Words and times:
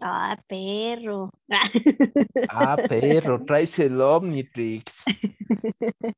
Ah, 0.00 0.38
perro. 0.48 1.30
Ah, 2.48 2.76
perro, 2.88 3.44
traes 3.46 3.78
el 3.78 4.00
Omnitrix. 4.00 5.04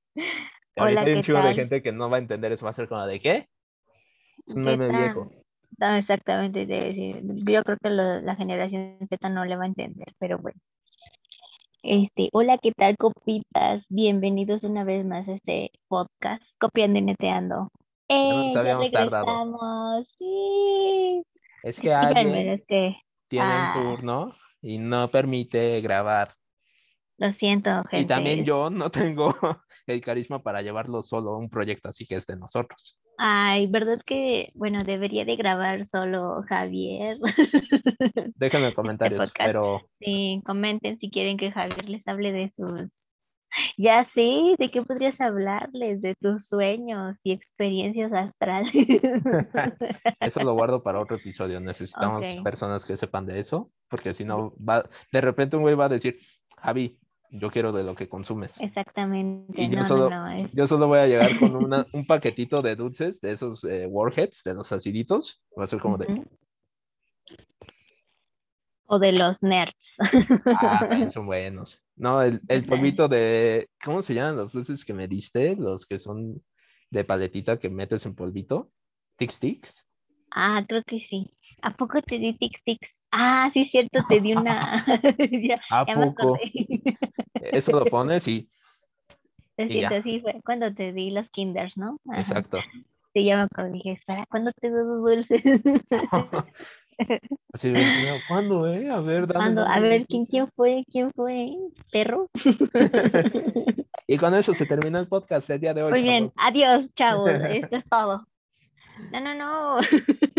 Ahorita 0.77 1.01
Hola, 1.01 1.01
hay 1.03 1.13
un 1.13 1.17
¿qué 1.17 1.23
chivo 1.23 1.39
de 1.43 1.55
gente 1.55 1.83
que 1.83 1.93
no 1.93 2.09
va 2.09 2.17
a 2.17 2.21
entender 2.21 2.53
eso, 2.53 2.65
va 2.65 2.71
a 2.71 2.75
ser 2.75 2.89
como 2.89 3.05
de 3.07 3.21
¿qué? 3.21 3.49
Es 4.47 4.55
un 4.55 4.65
¿Qué 4.65 4.77
meme 4.77 4.97
viejo. 4.97 5.31
No, 5.79 5.95
exactamente, 5.97 6.65
decir. 6.67 7.21
Yo 7.23 7.63
creo 7.65 7.77
que 7.83 7.91
lo- 7.91 8.21
la 8.21 8.37
generación 8.37 8.99
Z 9.07 9.29
no 9.29 9.45
le 9.45 9.57
va 9.57 9.65
a 9.65 9.67
entender, 9.67 10.09
pero 10.19 10.39
bueno. 10.39 10.59
Este, 11.83 12.29
hola, 12.33 12.59
¿qué 12.59 12.71
tal, 12.73 12.97
copitas? 12.97 13.87
Bienvenidos 13.89 14.63
una 14.63 14.85
vez 14.85 15.05
más 15.05 15.29
a 15.29 15.33
este 15.33 15.73
podcast, 15.89 16.45
Copiando 16.61 17.01
y 17.01 17.03
Neteando. 17.03 17.69
¡Eh! 18.09 18.29
nos 18.31 18.55
Ya 18.55 18.61
habíamos 18.61 18.91
tardado. 18.93 20.05
Sí. 20.19 21.23
Es 21.65 21.81
que 21.81 21.93
alguien 21.93 22.49
es 22.49 22.65
que 22.67 22.97
tiene 23.33 23.47
ah, 23.47 23.75
un 23.75 23.83
turno 23.83 24.35
y 24.61 24.77
no 24.77 25.11
permite 25.11 25.81
grabar. 25.81 26.35
lo 27.17 27.33
siento, 27.33 27.71
Y 27.91 28.05
también 28.07 28.37
gente. 28.37 28.49
yo 28.49 28.69
no 28.69 28.91
tengo 28.91 29.35
el 29.87 30.03
carisma 30.03 30.43
para 30.43 30.61
llevarlo 30.61 31.03
solo 31.03 31.31
a 31.31 31.39
un 31.39 31.49
proyecto 31.49 31.89
así 31.89 32.07
que 32.07 32.17
es 32.17 32.27
de 32.27 32.37
nosotros. 32.37 32.99
Ay, 33.17 33.69
¿verdad 33.69 34.01
que, 34.05 34.51
bueno, 34.55 34.83
debería 34.85 35.25
de 35.25 35.37
grabar 35.37 35.87
solo 35.87 36.43
Javier? 36.47 37.17
Déjenme 38.35 38.67
en 38.67 38.73
este 38.73 38.75
comentarios, 38.75 39.33
pero 39.39 39.81
Sí, 39.99 40.43
comenten 40.45 40.99
si 40.99 41.11
quieren 41.11 41.39
que 41.39 41.53
Javier 41.53 41.89
les 41.89 42.07
hable 42.09 42.33
de 42.33 42.51
sus... 42.51 43.07
Ya 43.77 44.05
sé, 44.05 44.55
¿de 44.59 44.71
qué 44.71 44.83
podrías 44.83 45.21
hablarles? 45.21 46.01
De 46.01 46.15
tus 46.15 46.47
sueños 46.47 47.19
y 47.25 47.33
experiencias 47.33 48.13
astrales. 48.13 48.73
eso 50.21 50.43
lo 50.43 50.55
guardo 50.55 50.83
para 50.83 51.01
otro 51.01 51.17
episodio. 51.17 51.61
Necesitamos 51.61 52.25
personas 52.43 52.85
que 52.85 52.97
sepan 52.97 53.27
de 53.27 53.41
eso, 53.41 53.71
porque 53.89 54.15
si 54.15 54.25
no, 54.25 54.55
va, 54.57 54.89
de 55.13 55.21
repente 55.21 55.57
un 55.57 55.63
güey 55.63 55.75
va 55.75 55.87
a 55.87 55.91
decir, 55.91 56.19
Javi, 56.59 56.99
yo 57.31 57.51
quiero 57.51 57.73
de 57.73 57.83
lo 57.83 57.95
que 57.95 58.09
consumes. 58.09 58.61
Exactamente, 58.61 59.63
Y 59.63 59.69
yo 59.71 59.79
no, 59.79 59.85
solo- 59.85 60.11
no, 60.11 60.27
no, 60.29 60.33
es... 60.33 60.53
Yo 60.55 60.67
solo 60.67 60.87
voy 60.87 60.99
a 60.99 61.07
llegar 61.07 61.35
con 61.39 61.57
una- 61.57 61.87
un 61.93 62.07
paquetito 62.07 62.61
de 62.63 62.77
dulces, 62.77 63.21
de 63.21 63.33
esos 63.33 63.65
eh, 63.65 63.87
Warheads, 63.87 64.43
de 64.45 64.55
los 64.55 64.71
aciditos. 64.73 65.43
Va 65.59 65.65
a 65.65 65.67
ser 65.67 65.81
como 65.81 65.97
de. 65.99 66.23
O 68.93 68.99
de 68.99 69.11
los 69.13 69.43
nerds. 69.43 69.97
ah, 70.45 70.87
son 71.15 71.25
buenos. 71.25 71.83
No, 71.97 72.21
el, 72.21 72.43
el 72.47 72.67
polvito 72.67 73.09
de, 73.09 73.71
¿cómo 73.83 74.03
se 74.03 74.13
llaman 74.13 74.37
los 74.37 74.53
dulces 74.53 74.85
que 74.85 74.93
me 74.93 75.09
diste? 75.09 75.57
Los 75.57 75.87
que 75.87 75.99
son 75.99 76.43
de 76.91 77.03
paletita 77.03 77.59
que 77.59 77.71
metes 77.71 78.05
en 78.05 78.15
polvito. 78.15 78.71
Tic 79.17 79.33
Tics. 79.39 79.87
Ah, 80.31 80.63
creo 80.69 80.83
que 80.85 80.99
sí. 80.99 81.35
¿A 81.63 81.71
poco 81.71 82.03
te 82.03 82.19
di 82.19 82.35
tic 82.35 82.61
tics? 82.67 83.01
Ah, 83.11 83.49
sí, 83.51 83.65
cierto, 83.65 84.01
te 84.07 84.21
di 84.21 84.35
una. 84.35 84.85
ya, 85.43 85.59
¿A 85.71 85.87
ya 85.87 85.95
poco? 85.95 86.39
Eso 87.41 87.73
lo 87.73 87.87
pones 87.87 88.29
y, 88.29 88.51
cierto, 89.57 90.03
sí 90.03 90.21
fue 90.21 90.39
cuando 90.45 90.71
te 90.75 90.93
di 90.93 91.13
los 91.13 91.31
kinders, 91.31 91.79
¿no? 91.79 91.99
Ajá. 92.11 92.21
exacto. 92.21 92.59
Sí, 93.15 93.25
ya 93.25 93.37
me 93.39 93.43
acordé. 93.45 93.73
Dije, 93.73 93.93
espera, 93.93 94.27
¿cuándo 94.29 94.53
te 94.53 94.69
doy 94.69 95.17
dulces? 95.17 95.43
Así 97.53 97.71
de, 97.71 97.83
"No, 97.83 98.17
¿cuándo, 98.29 98.67
eh? 98.67 98.89
A 98.91 99.01
ver, 99.01 99.27
dame. 99.27 99.35
¿Cuándo? 99.45 99.63
A 99.63 99.69
dame 99.75 99.89
ver, 99.89 100.01
los 100.01 100.07
¿quién, 100.09 100.23
dulces". 100.23 100.31
quién 100.31 100.49
fue? 100.55 100.85
¿Quién 100.91 101.11
fue? 101.13 101.51
¿Perro? 101.91 102.29
Y 104.09 104.19
con 104.19 104.35
eso 104.35 104.53
se 104.53 104.67
termina 104.67 104.99
el 104.99 105.07
podcast 105.09 105.49
el 105.49 105.61
día 105.61 105.73
de 105.73 105.83
hoy. 105.85 105.91
Muy 105.91 106.03
bien, 106.03 106.25
chavos. 106.33 106.35
adiós, 106.37 106.95
chavos. 106.95 107.31
Esto 107.51 107.77
es 107.77 107.89
todo. 107.89 108.27
No, 109.11 109.21
no, 109.21 109.35
no. 109.35 109.79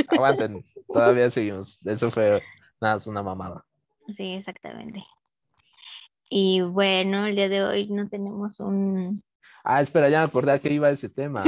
Aguanten, 0.10 0.64
todavía 0.88 1.32
seguimos. 1.32 1.80
Eso 1.84 2.12
fue 2.12 2.42
nada, 2.80 2.98
es 2.98 3.08
una 3.08 3.24
mamada. 3.24 3.66
Sí, 4.16 4.34
exactamente. 4.34 5.04
Y 6.30 6.62
bueno, 6.62 7.26
el 7.26 7.36
día 7.36 7.50
de 7.50 7.64
hoy 7.64 7.88
no 7.90 8.08
tenemos 8.10 8.60
un... 8.60 9.24
Ah, 9.64 9.82
espera, 9.82 10.10
ya 10.10 10.20
me 10.20 10.26
acordé 10.26 10.52
a 10.52 10.60
qué 10.60 10.72
iba 10.74 10.90
ese 10.92 11.10
tema. 11.10 11.44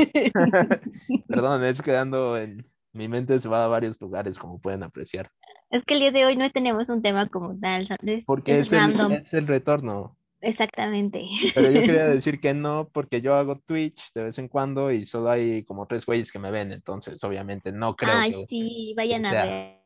Perdón, 1.27 1.63
es 1.65 1.81
que 1.81 1.95
ando 1.97 2.37
en. 2.37 2.65
Mi 2.95 3.07
mente 3.07 3.39
se 3.39 3.47
va 3.49 3.65
a 3.65 3.67
varios 3.67 3.99
lugares, 4.01 4.39
como 4.39 4.59
pueden 4.59 4.83
apreciar. 4.83 5.29
Es 5.69 5.83
que 5.83 5.95
el 5.95 5.99
día 5.99 6.11
de 6.11 6.25
hoy 6.25 6.35
no 6.37 6.49
tenemos 6.49 6.89
un 6.89 7.01
tema 7.01 7.27
como 7.27 7.57
tal, 7.59 7.87
son- 7.87 7.97
es, 8.07 8.25
Porque 8.25 8.59
es 8.59 8.71
es 8.71 8.73
el, 8.73 9.11
es 9.11 9.33
el 9.33 9.47
retorno. 9.47 10.17
Exactamente. 10.41 11.25
Pero 11.53 11.71
yo 11.71 11.81
quería 11.81 12.07
decir 12.07 12.39
que 12.39 12.53
no, 12.53 12.89
porque 12.93 13.21
yo 13.21 13.35
hago 13.35 13.59
Twitch 13.59 13.99
de 14.13 14.25
vez 14.25 14.37
en 14.37 14.47
cuando 14.47 14.91
y 14.91 15.03
solo 15.05 15.29
hay 15.31 15.63
como 15.65 15.87
tres 15.87 16.05
güeyes 16.05 16.31
que 16.31 16.39
me 16.39 16.51
ven. 16.51 16.71
Entonces, 16.71 17.23
obviamente, 17.23 17.71
no 17.71 17.95
creo 17.95 18.19
Ay, 18.19 18.31
que 18.31 18.45
sí, 18.47 18.93
vayan 18.95 19.25
a 19.25 19.31
ver. 19.45 19.81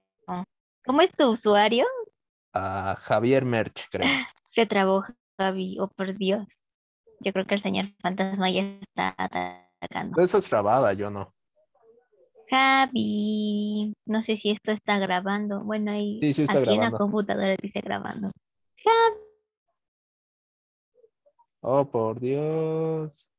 ¿Cómo 0.86 1.02
es 1.02 1.12
tu 1.12 1.32
usuario? 1.32 1.86
a 2.54 2.96
Javier 3.02 3.46
Merch, 3.46 3.80
creo. 3.92 4.06
Se 4.50 4.66
trabó 4.66 5.04
Javi, 5.40 5.78
oh 5.80 5.88
por 5.88 6.18
Dios. 6.18 6.48
Yo 7.22 7.32
creo 7.34 7.46
que 7.46 7.56
el 7.56 7.62
señor 7.62 7.86
fantasma 8.02 8.50
ya 8.50 8.62
está 8.82 9.16
atacando. 9.18 10.16
Tú 10.16 10.22
estás 10.22 10.48
trabada, 10.50 10.94
yo 10.94 11.10
no. 11.10 11.34
Javi, 12.50 13.94
no 14.06 14.24
sé 14.24 14.38
si 14.38 14.50
esto 14.50 14.72
está 14.72 14.98
grabando. 14.98 15.64
Bueno, 15.64 15.92
ahí 15.92 16.20
Sí, 16.20 16.34
sí 16.34 16.44
está 16.44 16.60
aquí 16.60 16.74
en 16.74 16.82
la 16.82 16.92
computadora 16.92 17.56
dice 17.62 17.82
grabando. 17.82 18.32
Oh, 21.62 21.86
por 21.90 22.20
Dios. 22.20 23.30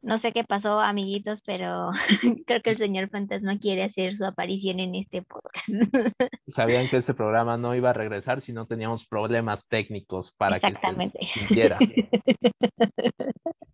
No 0.00 0.16
sé 0.18 0.32
qué 0.32 0.44
pasó, 0.44 0.78
amiguitos, 0.78 1.42
pero 1.42 1.90
creo 2.46 2.62
que 2.62 2.70
el 2.70 2.78
señor 2.78 3.08
fantasma 3.08 3.58
quiere 3.58 3.82
hacer 3.82 4.16
su 4.16 4.24
aparición 4.24 4.78
en 4.78 4.94
este 4.94 5.22
podcast. 5.22 5.68
Sabían 6.46 6.88
que 6.88 6.98
este 6.98 7.14
programa 7.14 7.56
no 7.56 7.74
iba 7.74 7.90
a 7.90 7.94
regresar 7.94 8.40
si 8.40 8.52
no 8.52 8.66
teníamos 8.66 9.06
problemas 9.06 9.66
técnicos 9.66 10.30
para 10.30 10.60
que 10.60 10.74
se 10.76 11.26
sintiera. 11.32 11.78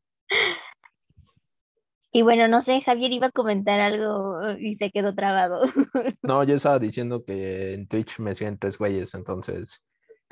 Y 2.17 2.23
bueno, 2.23 2.47
no 2.47 2.63
sé, 2.63 2.81
Javier 2.81 3.11
iba 3.13 3.27
a 3.27 3.31
comentar 3.33 3.81
algo 3.81 4.53
y 4.59 4.77
se 4.77 4.91
quedó 4.93 5.15
trabado. 5.15 5.63
No, 6.23 6.45
yo 6.45 6.55
estaba 6.55 6.79
diciendo 6.79 7.25
que 7.25 7.75
en 7.75 7.89
Twitch 7.89 8.21
me 8.21 8.35
siguen 8.37 8.57
tres 8.59 8.79
güeyes, 8.79 9.15
entonces 9.15 9.85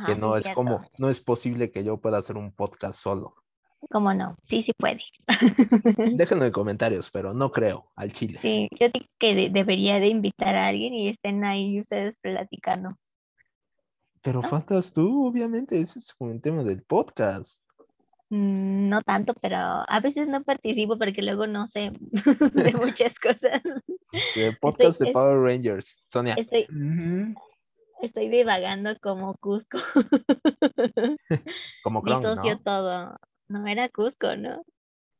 que 0.06 0.12
Ah, 0.12 0.16
no 0.16 0.32
sí, 0.32 0.38
es 0.38 0.44
cierto. 0.44 0.56
como, 0.56 0.80
no 0.98 1.10
es 1.10 1.20
posible 1.20 1.70
que 1.72 1.82
yo 1.84 1.98
pueda 2.00 2.18
hacer 2.18 2.36
un 2.36 2.52
podcast 2.54 2.98
solo. 3.00 3.34
¿Cómo 3.90 4.14
no? 4.14 4.36
Sí, 4.44 4.62
sí 4.62 4.72
puede. 4.78 5.00
Déjenlo 6.16 6.44
en 6.46 6.52
comentarios, 6.52 7.10
pero 7.10 7.34
no 7.34 7.50
creo, 7.50 7.90
al 7.96 8.12
chile. 8.12 8.38
Sí, 8.40 8.68
yo 8.78 8.88
digo 8.88 9.06
que 9.18 9.34
de- 9.34 9.50
debería 9.50 9.98
de 9.98 10.06
invitar 10.06 10.54
a 10.54 10.68
alguien 10.68 10.94
y 10.94 11.08
estén 11.08 11.42
ahí 11.44 11.80
ustedes 11.80 12.16
platicando. 12.22 12.96
Pero 14.22 14.40
¿No? 14.40 14.48
faltas 14.48 14.92
tú, 14.92 15.26
obviamente, 15.26 15.80
ese 15.80 15.98
es 15.98 16.14
como 16.14 16.30
el 16.30 16.40
tema 16.40 16.62
del 16.62 16.82
podcast. 16.84 17.62
Mm, 18.34 18.88
No 18.88 19.00
tanto, 19.02 19.34
pero 19.42 19.56
a 19.56 20.00
veces 20.00 20.26
no 20.26 20.42
participo 20.42 20.96
porque 20.98 21.20
luego 21.22 21.46
no 21.46 21.66
sé 21.66 21.92
de 22.54 22.72
muchas 22.80 23.14
cosas. 23.18 23.60
El 24.34 24.56
podcast 24.58 24.98
de 25.00 25.08
es- 25.08 25.12
Power 25.12 25.38
Rangers. 25.38 25.94
Sonia. 26.08 26.34
Estoy, 26.34 26.66
estoy 28.00 28.28
divagando 28.30 28.96
como 29.00 29.34
Cusco. 29.34 29.78
Como 31.82 32.00
Disocio 32.02 32.54
¿no? 32.54 32.60
todo. 32.60 33.16
No 33.48 33.66
era 33.66 33.88
Cusco, 33.88 34.36
¿no? 34.36 34.62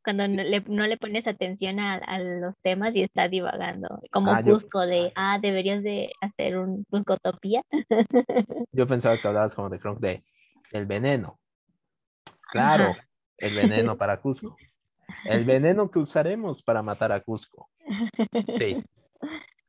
Cuando 0.05 0.27
no 0.27 0.43
le, 0.43 0.61
no 0.67 0.87
le 0.87 0.97
pones 0.97 1.27
atención 1.29 1.79
a, 1.79 1.95
a 1.95 2.19
los 2.19 2.55
temas 2.63 2.97
y 2.97 3.03
está 3.03 3.29
divagando. 3.29 4.01
Como 4.11 4.33
Ah, 4.33 4.41
yo- 4.41 4.55
Cusco 4.55 4.81
de, 4.81 5.13
ah, 5.17 5.39
deberías 5.41 5.83
de 5.83 6.11
hacer 6.21 6.59
un 6.59 6.85
Cuscotopía. 6.91 7.63
Yo 8.73 8.87
pensaba 8.87 9.19
que 9.21 9.29
hablabas 9.29 9.55
como 9.55 9.69
de 9.69 9.79
Kronk 9.79 10.01
de 10.01 10.25
el 10.73 10.87
veneno. 10.87 11.39
Claro, 12.53 12.91
Ajá. 12.91 13.09
el 13.39 13.55
veneno 13.55 13.97
para 13.97 14.21
Cusco. 14.21 14.57
El 15.25 15.47
veneno 15.47 15.91
que 15.91 15.99
usaremos 15.99 16.63
para 16.63 16.83
matar 16.83 17.11
a 17.11 17.21
Cusco. 17.21 17.71
Sí, 18.59 18.85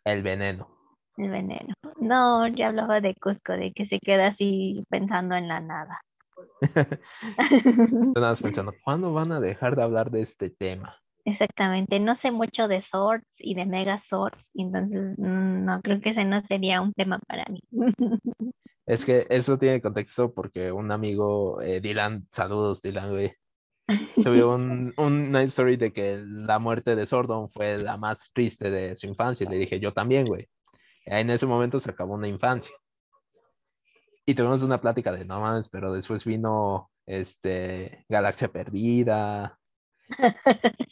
el 0.03 0.21
veneno. 0.21 0.67
El 1.15 1.29
veneno. 1.29 1.73
No, 1.99 2.45
yo 2.47 2.67
hablaba 2.67 2.99
de 2.99 3.15
Cusco, 3.15 3.53
de 3.53 3.71
que 3.71 3.85
se 3.85 3.99
queda 3.99 4.27
así 4.27 4.83
pensando 4.89 5.35
en 5.35 5.47
la 5.47 5.61
nada. 5.61 6.01
Pensando, 8.41 8.73
¿cuándo 8.83 9.13
van 9.13 9.31
a 9.31 9.39
dejar 9.39 9.75
de 9.75 9.83
hablar 9.83 10.11
de 10.11 10.21
este 10.21 10.49
tema? 10.49 10.99
Exactamente, 11.25 12.01
no 12.01 12.17
sé 12.17 12.31
mucho 12.31 12.67
de 12.67 12.81
swords 12.81 13.27
y 13.39 13.55
de 13.55 13.65
mega 13.65 13.97
swords, 13.97 14.51
entonces 14.55 15.17
mm, 15.17 15.63
no 15.63 15.81
creo 15.81 16.01
que 16.01 16.09
ese 16.09 16.25
no 16.25 16.41
sería 16.41 16.81
un 16.81 16.91
tema 16.93 17.19
para 17.27 17.45
mí. 17.45 17.61
Es 18.85 19.05
que 19.05 19.25
eso 19.29 19.57
tiene 19.57 19.81
contexto 19.81 20.33
porque 20.33 20.71
un 20.71 20.91
amigo, 20.91 21.61
eh, 21.61 21.79
Dylan, 21.79 22.27
saludos 22.31 22.81
Dylan, 22.81 23.11
güey, 23.11 23.33
subió 24.21 24.53
un, 24.53 24.93
una 24.97 25.43
story 25.43 25.77
de 25.77 25.93
que 25.93 26.17
la 26.25 26.59
muerte 26.59 26.95
de 26.95 27.05
Sordon 27.05 27.49
fue 27.49 27.77
la 27.79 27.97
más 27.97 28.31
triste 28.33 28.69
de 28.69 28.95
su 28.95 29.07
infancia. 29.07 29.45
Y 29.45 29.49
le 29.49 29.57
dije, 29.57 29.79
yo 29.79 29.93
también, 29.93 30.25
güey. 30.25 30.47
En 31.05 31.29
ese 31.29 31.45
momento 31.45 31.79
se 31.79 31.91
acabó 31.91 32.13
una 32.15 32.27
infancia. 32.27 32.73
Y 34.25 34.35
tuvimos 34.35 34.63
una 34.63 34.79
plática 34.79 35.11
de 35.11 35.25
no 35.25 35.41
mames, 35.41 35.69
pero 35.69 35.93
después 35.93 36.23
vino 36.23 36.89
este 37.05 38.05
Galaxia 38.07 38.49
Perdida. 38.49 39.59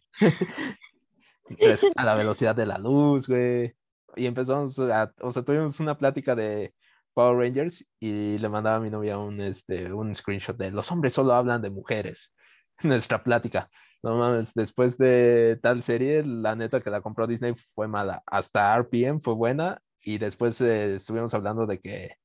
A 1.95 2.05
la 2.05 2.15
velocidad 2.15 2.55
de 2.55 2.65
la 2.65 2.77
luz, 2.77 3.27
güey. 3.27 3.73
y 4.15 4.25
empezamos 4.25 4.79
a, 4.79 5.13
o 5.21 5.31
sea, 5.31 5.43
tuvimos 5.43 5.79
una 5.79 5.97
plática 5.97 6.35
de 6.35 6.73
Power 7.13 7.37
Rangers 7.37 7.85
y 7.99 8.37
le 8.37 8.49
mandaba 8.49 8.77
a 8.77 8.79
mi 8.79 8.89
novia 8.89 9.17
un, 9.17 9.41
este, 9.41 9.91
un 9.93 10.13
screenshot 10.15 10.57
de 10.57 10.71
los 10.71 10.91
hombres 10.91 11.13
solo 11.13 11.33
hablan 11.33 11.61
de 11.61 11.69
mujeres. 11.69 12.33
Nuestra 12.83 13.23
plática. 13.23 13.69
No 14.03 14.17
mames, 14.17 14.53
después 14.53 14.97
de 14.97 15.59
tal 15.61 15.83
serie, 15.83 16.23
la 16.23 16.55
neta 16.55 16.81
que 16.81 16.89
la 16.89 17.01
compró 17.01 17.27
Disney 17.27 17.53
fue 17.75 17.87
mala. 17.87 18.23
Hasta 18.25 18.75
RPM 18.75 19.21
fue 19.21 19.35
buena 19.35 19.79
y 20.01 20.17
después 20.17 20.59
eh, 20.61 20.95
estuvimos 20.95 21.33
hablando 21.35 21.67
de 21.67 21.79
que 21.79 22.15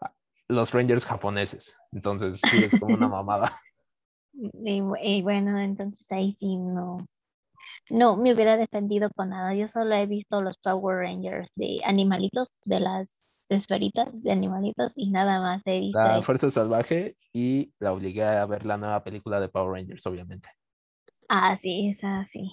ah, 0.00 0.12
los 0.48 0.72
Rangers 0.72 1.04
japoneses. 1.04 1.76
Entonces, 1.92 2.40
sí, 2.50 2.64
es 2.64 2.80
como 2.80 2.94
una 2.94 3.08
mamada. 3.08 3.60
Y, 4.32 4.82
y 5.02 5.22
bueno, 5.22 5.58
entonces 5.58 6.10
ahí 6.10 6.32
sí 6.32 6.56
no, 6.56 7.04
no 7.90 8.16
me 8.16 8.32
hubiera 8.32 8.56
defendido 8.56 9.10
con 9.14 9.30
nada. 9.30 9.54
Yo 9.54 9.68
solo 9.68 9.94
he 9.94 10.06
visto 10.06 10.40
los 10.40 10.56
Power 10.58 10.96
Rangers 10.98 11.50
de 11.56 11.80
animalitos, 11.84 12.48
de 12.64 12.80
las 12.80 13.27
esferitas 13.48 14.22
de 14.22 14.32
animalitos 14.32 14.92
y 14.96 15.10
nada 15.10 15.40
más 15.40 15.62
he 15.66 15.80
visto. 15.80 15.98
La. 15.98 16.22
Fuerza 16.22 16.50
Salvaje 16.50 17.16
y 17.32 17.72
la 17.78 17.92
obligué 17.92 18.24
a 18.24 18.46
ver 18.46 18.64
la 18.66 18.76
nueva 18.76 19.02
película 19.04 19.40
de 19.40 19.48
Power 19.48 19.72
Rangers, 19.72 20.06
obviamente. 20.06 20.48
Ah, 21.28 21.56
sí, 21.56 21.88
esa 21.88 22.24
sí. 22.24 22.50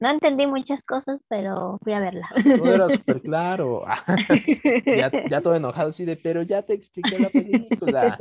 No 0.00 0.10
entendí 0.10 0.46
muchas 0.46 0.82
cosas, 0.84 1.20
pero 1.28 1.78
fui 1.82 1.92
a 1.92 2.00
verla. 2.00 2.28
Todo 2.56 2.72
era 2.72 2.88
súper 2.88 3.20
claro. 3.22 3.84
ya, 4.86 5.10
ya 5.28 5.40
todo 5.40 5.54
enojado 5.56 5.90
así 5.90 6.04
de, 6.04 6.16
pero 6.16 6.42
ya 6.42 6.62
te 6.62 6.74
expliqué 6.74 7.18
la 7.18 7.30
película. 7.30 8.18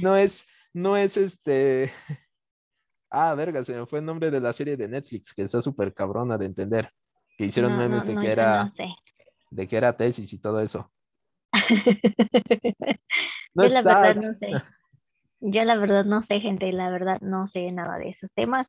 No 0.00 0.16
es, 0.16 0.44
no 0.72 0.96
es 0.96 1.16
este. 1.16 1.92
Ah, 3.14 3.34
verga, 3.34 3.62
se 3.62 3.74
me 3.74 3.84
fue 3.84 3.98
el 3.98 4.06
nombre 4.06 4.30
de 4.30 4.40
la 4.40 4.54
serie 4.54 4.74
de 4.74 4.88
Netflix, 4.88 5.34
que 5.34 5.42
está 5.42 5.60
súper 5.60 5.92
cabrona 5.92 6.38
de 6.38 6.46
entender. 6.46 6.88
Que 7.36 7.44
hicieron 7.44 7.72
No, 7.72 7.76
memes 7.76 8.04
no, 8.04 8.08
de 8.08 8.14
no, 8.14 8.20
que 8.22 8.32
era, 8.32 8.64
no 8.64 8.70
sé. 8.70 8.86
De 9.52 9.68
que 9.68 9.76
era 9.76 9.96
tesis 9.96 10.32
y 10.32 10.38
todo 10.38 10.60
eso. 10.60 10.90
No 13.54 13.64
Yo 13.64 13.74
la 13.74 13.82
verdad 13.82 14.16
no 14.16 14.32
sé. 14.32 14.50
Yo 15.40 15.64
la 15.64 15.76
verdad 15.76 16.06
no 16.06 16.22
sé, 16.22 16.40
gente, 16.40 16.72
la 16.72 16.88
verdad 16.88 17.20
no 17.20 17.46
sé 17.46 17.70
nada 17.70 17.98
de 17.98 18.08
esos 18.08 18.30
temas. 18.30 18.66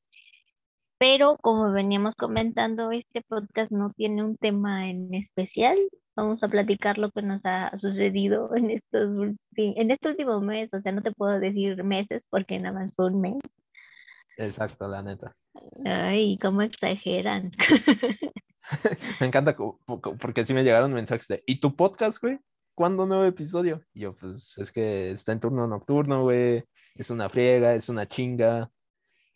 Pero 0.97 1.37
como 1.37 1.71
veníamos 1.71 2.15
comentando, 2.15 2.91
este 2.91 3.21
podcast 3.21 3.71
no 3.71 3.91
tiene 3.91 4.25
un 4.25 4.35
tema 4.35 4.89
en 4.89 5.13
especial. 5.13 5.77
Vamos 6.17 6.43
a 6.43 6.49
platicar 6.49 6.97
lo 6.97 7.11
que 7.11 7.21
nos 7.21 7.45
ha 7.45 7.71
sucedido 7.77 8.53
en 8.57 8.71
estos 8.71 9.35
en 9.55 9.91
este 9.91 10.09
último 10.09 10.41
mes. 10.41 10.69
O 10.73 10.81
sea, 10.81 10.91
no 10.91 11.01
te 11.01 11.13
puedo 11.13 11.39
decir 11.39 11.81
meses 11.85 12.25
porque 12.29 12.59
nada 12.59 12.77
más 12.77 12.91
fue 12.93 13.05
un 13.05 13.21
mes. 13.21 13.39
Exacto, 14.37 14.85
la 14.89 15.01
neta. 15.01 15.33
Ay, 15.85 16.37
cómo 16.41 16.61
exageran. 16.61 17.51
Me 19.19 19.27
encanta 19.27 19.55
porque 20.19 20.45
sí 20.45 20.53
me 20.53 20.63
llegaron 20.63 20.93
mensajes 20.93 21.27
de, 21.27 21.43
¿y 21.45 21.59
tu 21.59 21.75
podcast, 21.75 22.21
güey? 22.21 22.39
¿Cuándo 22.75 23.05
nuevo 23.05 23.23
episodio? 23.25 23.83
Y 23.93 24.01
yo, 24.01 24.15
pues 24.15 24.57
es 24.57 24.71
que 24.71 25.11
está 25.11 25.31
en 25.31 25.39
turno 25.39 25.67
nocturno, 25.67 26.23
güey. 26.23 26.63
Es 26.95 27.09
una 27.09 27.29
friega, 27.29 27.75
es 27.75 27.89
una 27.89 28.07
chinga. 28.07 28.71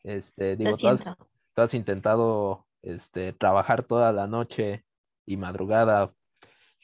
Este, 0.03 0.56
digo, 0.56 0.77
tú 0.77 0.88
has, 0.88 1.01
siento. 1.01 1.29
tú 1.53 1.62
has 1.62 1.74
intentado 1.74 2.65
este, 2.81 3.33
trabajar 3.33 3.83
toda 3.83 4.12
la 4.12 4.27
noche 4.27 4.85
y 5.25 5.38
madrugada, 5.38 6.13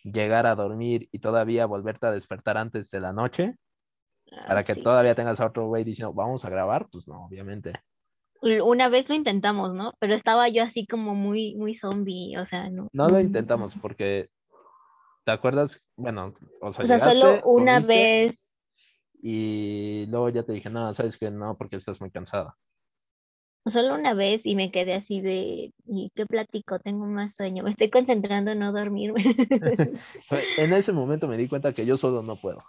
llegar 0.03 0.45
a 0.45 0.55
dormir 0.55 1.09
y 1.11 1.19
todavía 1.19 1.65
volverte 1.65 2.07
a 2.07 2.11
despertar 2.11 2.57
antes 2.57 2.91
de 2.91 2.99
la 2.99 3.13
noche 3.13 3.55
para 4.47 4.59
Ah, 4.59 4.63
que 4.63 4.75
sí. 4.75 4.83
todavía 4.83 5.15
tengas 5.15 5.39
a 5.39 5.45
otro 5.47 5.67
güey 5.67 5.83
diciendo, 5.83 6.13
vamos 6.13 6.45
a 6.45 6.49
grabar. 6.49 6.87
Pues 6.91 7.07
no, 7.07 7.25
obviamente. 7.25 7.73
Una 8.43 8.89
vez 8.89 9.07
lo 9.07 9.15
intentamos, 9.15 9.73
¿no? 9.73 9.93
Pero 9.99 10.15
estaba 10.15 10.49
yo 10.49 10.63
así 10.63 10.85
como 10.85 11.15
muy, 11.15 11.55
muy 11.55 11.75
zombie, 11.75 12.37
o 12.37 12.45
sea, 12.45 12.69
no. 12.69 12.89
No 12.91 13.07
lo 13.07 13.19
intentamos 13.19 13.75
porque, 13.75 14.29
¿te 15.23 15.31
acuerdas? 15.31 15.81
Bueno, 15.95 16.33
o 16.59 16.73
sea, 16.73 16.83
O 16.83 16.87
sea, 16.87 16.99
solo 16.99 17.13
llegaste, 17.13 17.41
una 17.45 17.73
comiste, 17.75 17.93
vez. 17.93 18.55
Y 19.21 20.05
luego 20.07 20.27
ya 20.29 20.43
te 20.43 20.51
dije, 20.51 20.69
no, 20.69 20.93
sabes 20.93 21.17
que 21.17 21.31
no, 21.31 21.55
porque 21.57 21.77
estás 21.77 22.01
muy 22.01 22.11
cansada. 22.11 22.57
Solo 23.65 23.95
una 23.95 24.13
vez 24.13 24.45
y 24.45 24.55
me 24.55 24.71
quedé 24.71 24.93
así 24.93 25.21
de, 25.21 25.71
¿y 25.85 26.11
qué 26.13 26.25
platico? 26.25 26.79
Tengo 26.79 27.05
más 27.05 27.35
sueño, 27.35 27.63
me 27.63 27.69
estoy 27.69 27.89
concentrando 27.89 28.51
en 28.51 28.59
no 28.59 28.73
dormirme. 28.73 29.23
En 30.57 30.73
ese 30.73 30.91
momento 30.91 31.29
me 31.29 31.37
di 31.37 31.47
cuenta 31.47 31.71
que 31.71 31.85
yo 31.85 31.95
solo 31.95 32.21
no 32.21 32.35
puedo. 32.35 32.61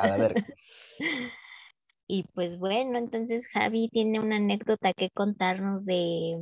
A 0.00 0.16
verga. 0.16 0.46
Y 2.08 2.24
pues 2.34 2.58
bueno, 2.58 2.98
entonces 2.98 3.46
Javi 3.48 3.88
tiene 3.88 4.20
una 4.20 4.36
anécdota 4.36 4.92
que 4.92 5.10
contarnos 5.10 5.84
de, 5.84 6.36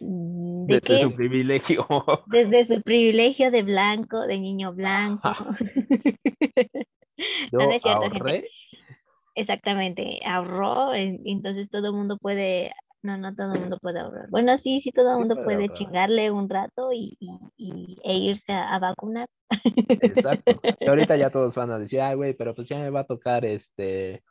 mm, 0.00 0.66
de 0.66 0.74
Desde 0.74 0.80
qué, 0.80 0.98
su 1.00 1.12
privilegio. 1.14 1.86
desde 2.26 2.64
su 2.76 2.82
privilegio 2.82 3.50
de 3.50 3.62
blanco, 3.62 4.20
de 4.22 4.38
niño 4.38 4.72
blanco. 4.72 5.28
Yo 7.52 7.58
No, 7.58 7.66
no 7.66 7.72
es 7.72 7.82
cierto, 7.82 8.02
gente. 8.02 8.18
ahorré. 8.18 8.48
Exactamente, 9.34 10.20
ahorró, 10.26 10.94
en- 10.94 11.20
entonces 11.24 11.70
todo 11.70 11.88
el 11.88 11.92
mundo 11.94 12.18
puede, 12.18 12.72
no, 13.02 13.16
no 13.18 13.34
todo 13.34 13.54
el 13.54 13.60
mundo 13.60 13.78
puede 13.80 14.00
ahorrar. 14.00 14.28
Bueno, 14.30 14.56
sí, 14.58 14.80
sí, 14.80 14.90
todo 14.92 15.10
el 15.10 15.16
Sí 15.16 15.20
mundo 15.20 15.44
puede 15.44 15.68
chingarle 15.70 16.30
un 16.30 16.48
rato 16.48 16.92
y, 16.92 17.16
y- 17.20 17.38
y- 17.56 17.98
e 18.04 18.14
irse 18.16 18.52
a, 18.52 18.74
a 18.74 18.78
vacunar. 18.78 19.26
Exacto. 19.88 20.60
Y 20.80 20.88
ahorita 20.88 21.16
ya 21.16 21.30
todos 21.30 21.54
van 21.54 21.70
a 21.70 21.78
decir, 21.78 22.00
ay, 22.00 22.16
güey, 22.16 22.34
pero 22.34 22.54
pues 22.54 22.68
ya 22.68 22.78
me 22.78 22.90
va 22.90 23.00
a 23.00 23.04
tocar 23.06 23.44
este. 23.44 24.22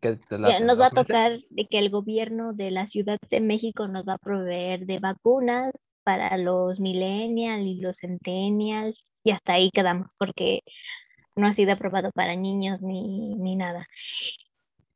¿Qué 0.00 0.16
te 0.28 0.38
Ya 0.38 0.42
laten, 0.42 0.66
nos 0.66 0.80
va 0.80 0.86
a 0.86 0.90
meses? 0.92 1.06
tocar 1.06 1.40
de 1.50 1.66
que 1.66 1.78
el 1.78 1.90
gobierno 1.90 2.52
de 2.54 2.70
la 2.70 2.86
Ciudad 2.86 3.18
de 3.30 3.40
México 3.40 3.88
nos 3.88 4.06
va 4.06 4.14
a 4.14 4.18
proveer 4.18 4.86
de 4.86 4.98
vacunas 4.98 5.72
para 6.04 6.36
los 6.38 6.80
millennials 6.80 7.64
y 7.66 7.80
los 7.80 7.98
centennials 7.98 8.96
y 9.24 9.32
hasta 9.32 9.54
ahí 9.54 9.70
quedamos 9.72 10.12
porque 10.18 10.60
no 11.36 11.46
ha 11.48 11.52
sido 11.52 11.72
aprobado 11.74 12.10
para 12.12 12.36
niños 12.36 12.82
ni, 12.82 13.34
ni 13.36 13.56
nada. 13.56 13.86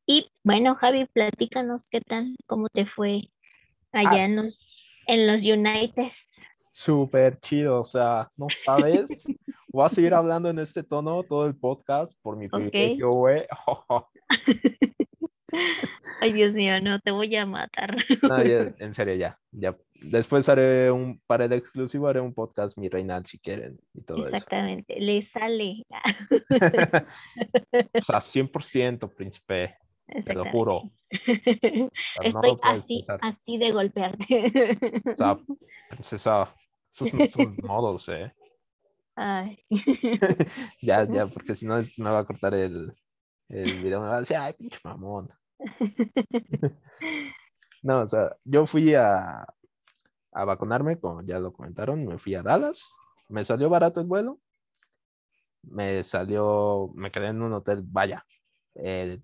Y 0.07 0.29
bueno, 0.43 0.75
Javi, 0.77 1.07
platícanos 1.07 1.87
qué 1.91 2.01
tal, 2.01 2.37
cómo 2.47 2.69
te 2.69 2.87
fue 2.87 3.23
allá 3.93 4.11
Ah, 4.13 4.25
en 4.27 4.37
los, 4.37 4.59
en 5.07 5.27
los 5.27 5.43
United. 5.43 6.13
Súper 6.77 7.39
chido, 7.39 7.81
o 7.81 7.85
sea, 7.85 8.29
no 8.37 8.49
sabes. 8.65 9.07
Voy 9.69 9.87
a 9.87 9.89
seguir 9.89 10.13
hablando 10.13 10.51
en 10.51 10.59
este 10.59 10.83
tono 10.83 11.23
todo 11.23 11.47
el 11.47 11.55
podcast 11.55 12.19
por 12.21 12.37
mi 12.37 12.49
privilegio, 12.49 13.13
güey. 13.13 13.45
Ay, 16.21 16.33
Dios 16.33 16.55
mío, 16.55 16.81
no, 16.81 16.99
te 16.99 17.13
voy 17.13 17.37
a 17.37 17.47
matar. 17.47 17.97
No, 18.23 18.43
ya, 18.43 18.75
en 18.81 18.93
serio, 18.93 19.15
ya, 19.15 19.39
ya. 19.53 19.77
Después 20.01 20.49
haré 20.49 20.91
un, 20.91 21.23
para 21.29 21.45
el 21.45 21.53
exclusivo 21.53 22.09
haré 22.09 22.21
un 22.21 22.35
podcast, 22.35 22.77
mi 22.77 22.89
reinal, 22.89 23.25
si 23.25 23.39
quieren, 23.39 23.79
y 23.95 24.03
todo 24.03 24.23
eso. 24.23 24.31
Exactamente, 24.31 24.99
le 24.99 25.23
sale. 25.23 25.87
O 27.95 28.03
sea, 28.03 28.19
100%, 28.19 29.15
príncipe, 29.15 29.77
te 30.25 30.35
lo 30.35 30.45
juro. 30.51 30.77
O 30.79 30.91
sea, 31.25 31.73
no 31.73 31.91
Estoy 32.21 32.51
lo 32.51 32.59
así, 32.63 32.97
pensar. 32.97 33.21
así 33.23 33.59
de 33.59 33.71
golpearte. 33.71 34.79
O 35.13 35.17
sea, 35.17 35.39
princesa, 35.89 36.53
son 36.95 37.61
modos, 37.63 38.09
¿eh? 38.09 38.33
Ay. 39.17 39.59
Ya, 40.83 41.05
ya, 41.05 41.27
porque 41.33 41.55
si 41.55 41.67
no 41.67 41.77
me 41.99 42.11
va 42.11 42.21
a 42.21 42.25
cortar 42.25 42.55
el, 42.55 42.93
el 43.49 43.83
video, 43.83 44.01
me 44.01 44.09
va 44.09 44.17
a 44.17 44.21
decir, 44.21 44.37
ay, 44.37 44.55
pinche 44.55 44.79
mamón. 44.85 45.29
No, 47.83 48.01
o 48.03 48.07
sea, 48.07 48.37
yo 48.45 48.67
fui 48.67 48.95
a, 48.95 49.43
a 50.33 50.45
vacunarme, 50.45 50.99
como 51.01 51.23
ya 51.23 51.39
lo 51.39 51.53
comentaron, 51.53 52.07
me 52.07 52.19
fui 52.19 52.35
a 52.35 52.43
Dallas, 52.43 52.85
me 53.29 53.45
salió 53.45 53.69
barato 53.71 54.01
el 54.01 54.07
vuelo, 54.07 54.41
me 55.63 56.03
salió, 56.03 56.91
me 56.95 57.11
quedé 57.11 57.29
en 57.29 57.43
un 57.43 57.53
hotel, 57.53 57.83
vaya, 57.87 58.27
eh, 58.75 59.21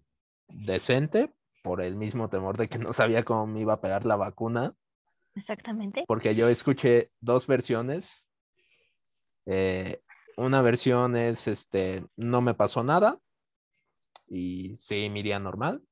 decente, 0.48 1.34
por 1.62 1.82
el 1.82 1.96
mismo 1.96 2.28
temor 2.30 2.56
de 2.56 2.68
que 2.68 2.78
no 2.78 2.92
sabía 2.92 3.24
cómo 3.24 3.46
me 3.46 3.60
iba 3.60 3.74
a 3.74 3.80
pegar 3.80 4.06
la 4.06 4.16
vacuna, 4.16 4.74
Exactamente. 5.40 6.04
porque 6.06 6.34
yo 6.34 6.48
escuché 6.48 7.10
dos 7.20 7.46
versiones. 7.46 8.22
Eh, 9.46 10.00
una 10.36 10.62
versión 10.62 11.16
es, 11.16 11.48
este, 11.48 12.04
no 12.16 12.40
me 12.40 12.54
pasó 12.54 12.82
nada 12.84 13.18
y 14.28 14.74
sí, 14.76 15.08
mi 15.10 15.22
día 15.22 15.38
normal. 15.38 15.82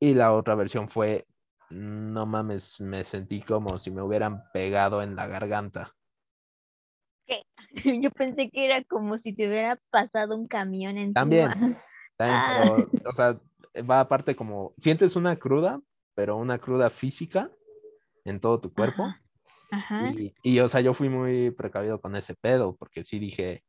Y 0.00 0.14
la 0.14 0.32
otra 0.32 0.54
versión 0.54 0.88
fue, 0.88 1.26
no 1.70 2.26
mames, 2.26 2.80
me 2.80 3.04
sentí 3.04 3.42
como 3.42 3.78
si 3.78 3.90
me 3.90 4.02
hubieran 4.02 4.42
pegado 4.52 5.02
en 5.02 5.14
la 5.16 5.26
garganta. 5.26 5.94
Yo 8.02 8.10
pensé 8.10 8.50
que 8.50 8.64
era 8.64 8.82
como 8.84 9.18
si 9.18 9.32
te 9.34 9.46
hubiera 9.46 9.78
pasado 9.90 10.34
un 10.36 10.48
camión 10.48 10.96
encima. 10.96 11.14
También. 11.14 11.48
También, 12.16 12.40
Ah. 12.40 12.62
pero, 12.62 13.10
o 13.10 13.14
sea, 13.14 13.38
va 13.88 14.00
aparte 14.00 14.34
como, 14.34 14.74
sientes 14.78 15.14
una 15.14 15.36
cruda, 15.36 15.80
pero 16.14 16.36
una 16.36 16.58
cruda 16.58 16.90
física 16.90 17.50
en 18.28 18.40
todo 18.40 18.60
tu 18.60 18.72
cuerpo. 18.72 19.04
Ajá. 19.04 19.22
Ajá. 19.70 20.10
Y, 20.16 20.34
y, 20.42 20.60
o 20.60 20.68
sea, 20.68 20.80
yo 20.80 20.94
fui 20.94 21.08
muy 21.08 21.50
precavido 21.50 22.00
con 22.00 22.16
ese 22.16 22.34
pedo, 22.34 22.74
porque 22.76 23.04
sí 23.04 23.18
dije, 23.18 23.62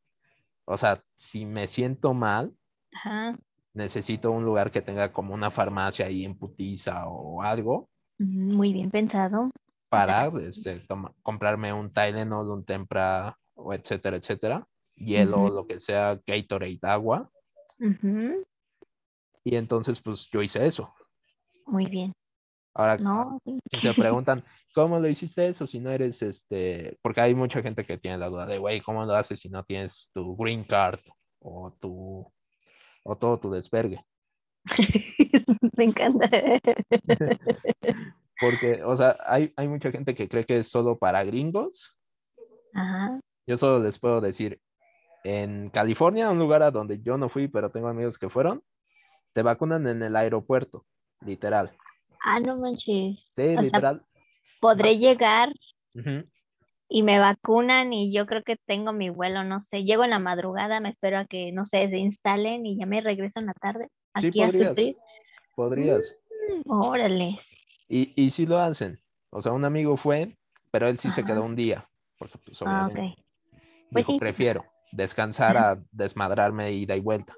o 0.66 0.78
sea, 0.78 1.04
si 1.16 1.46
me 1.46 1.68
siento 1.68 2.14
mal, 2.14 2.54
Ajá. 2.94 3.38
necesito 3.74 4.32
un 4.32 4.46
lugar 4.46 4.72
que 4.72 4.82
tenga 4.82 5.12
como 5.12 5.34
una 5.34 5.52
farmacia 5.52 6.06
ahí 6.06 6.24
en 6.24 6.38
putiza 6.38 7.08
o 7.08 7.42
algo 7.42 7.90
Muy 8.18 8.72
bien 8.74 8.92
pensado. 8.92 9.50
para 9.90 10.32
este, 10.42 10.80
toma- 10.82 11.14
comprarme 11.24 11.74
un 11.74 11.92
Tylenol, 11.92 12.50
un 12.50 12.64
Tempra 12.64 13.38
o 13.56 13.74
etcétera, 13.74 14.18
etcétera. 14.18 14.66
Hielo, 14.96 15.50
lo 15.50 15.66
que 15.66 15.80
sea, 15.80 16.20
Gatorade, 16.28 16.80
agua. 16.84 17.30
Y 19.44 19.56
entonces, 19.56 20.02
pues 20.02 20.28
yo 20.32 20.42
hice 20.42 20.66
eso. 20.66 20.94
Muy 21.66 21.86
bien. 21.86 22.14
Ahora, 22.74 22.98
No, 22.98 23.40
si 23.72 23.78
se 23.80 23.94
preguntan, 23.94 24.44
¿cómo 24.74 25.00
lo 25.00 25.08
hiciste 25.08 25.48
eso 25.48 25.68
si 25.68 25.80
no 25.80 25.92
eres 25.92 26.22
este? 26.22 26.98
Porque 27.02 27.22
hay 27.22 27.34
mucha 27.34 27.62
gente 27.62 27.86
que 27.86 27.98
tiene 27.98 28.18
la 28.18 28.30
duda 28.30 28.46
de, 28.46 28.58
güey, 28.58 28.82
¿cómo 28.82 29.06
lo 29.06 29.14
haces 29.14 29.40
si 29.40 29.50
no 29.50 29.64
tienes 29.64 30.12
tu 30.14 30.36
green 30.38 30.64
card 30.64 31.00
o 31.40 31.74
tu 31.80 32.32
o 33.04 33.18
todo 33.18 33.40
tu 33.40 33.52
desvergue? 33.52 34.04
Me 35.78 35.84
encanta. 35.86 36.30
Porque, 38.40 38.84
o 38.84 38.96
sea, 38.96 39.18
hay, 39.26 39.52
hay 39.58 39.68
mucha 39.68 39.92
gente 39.92 40.16
que 40.16 40.30
cree 40.30 40.46
que 40.46 40.58
es 40.60 40.70
solo 40.70 40.98
para 40.98 41.24
gringos. 41.24 41.94
Ajá. 42.74 43.20
Yo 43.46 43.58
solo 43.58 43.80
les 43.80 44.00
puedo 44.00 44.22
decir, 44.22 44.62
en 45.24 45.70
California, 45.70 46.30
un 46.30 46.40
lugar 46.40 46.64
a 46.64 46.72
donde 46.72 47.02
yo 47.02 47.18
no 47.18 47.30
fui, 47.30 47.48
pero 47.48 47.72
tengo 47.72 47.88
amigos 47.88 48.18
que 48.18 48.30
fueron, 48.30 48.64
te 49.34 49.42
vacunan 49.42 49.88
en 49.88 50.02
el 50.04 50.16
aeropuerto, 50.16 50.86
literal. 51.26 51.76
Ah, 52.24 52.40
no 52.40 52.58
manches. 52.58 53.32
Sí, 53.36 53.42
O 53.44 53.54
sea, 53.54 53.62
literal. 53.62 54.06
podré 54.60 54.98
llegar 54.98 55.52
y 56.92 57.04
me 57.04 57.20
vacunan 57.20 57.94
y 57.94 58.12
yo 58.12 58.26
creo 58.26 58.44
que 58.44 58.58
tengo 58.66 58.92
mi 58.94 59.10
vuelo, 59.10 59.44
no 59.44 59.62
sé. 59.62 59.84
Llego 59.84 60.04
en 60.04 60.10
la 60.10 60.20
madrugada, 60.20 60.80
me 60.80 60.90
espero 60.90 61.20
a 61.20 61.26
que, 61.26 61.52
no 61.52 61.66
sé, 61.66 61.90
se 61.90 61.98
instalen 61.98 62.66
y 62.66 62.78
ya 62.78 62.86
me 62.86 63.02
regreso 63.02 63.40
en 63.40 63.46
la 63.48 63.54
tarde 63.54 63.88
Sí, 64.20 64.28
aquí 64.28 64.42
a 64.42 64.48
podrías. 64.48 64.70
sufrir. 64.70 64.98
Podrías. 65.56 66.16
Mm, 66.66 66.72
Órale. 66.72 67.36
Y, 67.88 68.14
y 68.22 68.32
sí 68.32 68.46
lo 68.46 68.58
hacen. 68.60 69.00
O 69.30 69.42
sea, 69.42 69.52
un 69.52 69.66
amigo 69.66 69.98
fue, 69.98 70.38
pero 70.72 70.88
él 70.88 70.98
sí 70.98 71.12
se 71.12 71.24
quedó 71.24 71.44
un 71.44 71.56
día. 71.56 71.86
Porque, 72.18 72.38
pues, 72.44 72.62
Ah, 72.64 72.88
obviamente, 72.88 73.22
ok. 73.22 73.26
Pues 73.92 74.06
dijo, 74.08 74.12
sí. 74.14 74.20
prefiero 74.20 74.66
descansar 74.92 75.58
a 75.58 75.82
desmadrarme 75.92 76.72
ida 76.74 76.96
y 76.96 77.00
vuelta. 77.00 77.36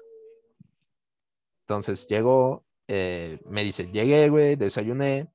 Entonces 1.62 2.06
llegó, 2.06 2.64
eh, 2.94 3.40
me 3.46 3.64
dice, 3.64 3.90
llegué, 3.90 4.28
güey, 4.28 4.54
desayuné. 4.54 5.28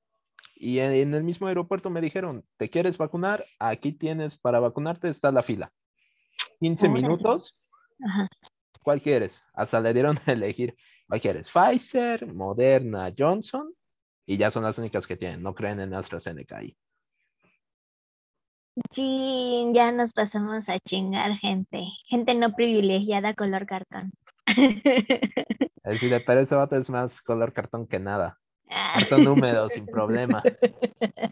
Y 0.54 0.78
en, 0.78 0.92
en 0.92 1.16
el 1.16 1.24
mismo 1.24 1.48
aeropuerto 1.48 1.90
me 1.90 2.02
dijeron, 2.02 2.46
¿te 2.58 2.70
quieres 2.70 3.00
vacunar? 3.00 3.44
Aquí 3.58 3.94
tienes, 3.94 4.38
para 4.38 4.60
vacunarte 4.60 5.10
está 5.10 5.32
la 5.32 5.42
fila. 5.42 5.72
15 6.60 6.86
Órale. 6.86 7.02
minutos, 7.02 7.58
Ajá. 8.06 8.30
¿cuál 8.84 9.02
quieres? 9.02 9.44
Hasta 9.56 9.80
le 9.80 9.92
dieron 9.92 10.20
a 10.28 10.34
elegir, 10.34 10.76
¿cuál 11.08 11.20
quieres? 11.20 11.50
Pfizer, 11.50 12.32
Moderna, 12.32 13.12
Johnson. 13.18 13.74
Y 14.28 14.38
ya 14.38 14.52
son 14.52 14.64
las 14.64 14.78
únicas 14.78 15.08
que 15.08 15.18
tienen, 15.18 15.42
no 15.42 15.56
creen 15.56 15.80
en 15.80 15.96
AstraZeneca 15.96 16.58
ahí. 16.58 16.78
Chin, 18.92 19.74
ya 19.74 19.92
nos 19.92 20.14
pasamos 20.14 20.70
a 20.70 20.78
chingar 20.80 21.32
gente. 21.40 21.84
Gente 22.06 22.36
no 22.36 22.54
privilegiada 22.54 23.34
color 23.34 23.66
cartón. 23.66 24.12
Es 25.88 26.02
decir, 26.02 26.24
pero 26.26 26.42
ese 26.42 26.56
vato 26.56 26.76
es 26.76 26.90
más 26.90 27.22
color 27.22 27.54
cartón 27.54 27.88
que 27.88 28.00
nada. 28.00 28.38
Ah. 28.70 28.96
Cartón 29.00 29.28
húmedo, 29.28 29.70
sin 29.70 29.86
problema. 29.88 30.44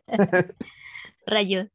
Rayos. 1.26 1.72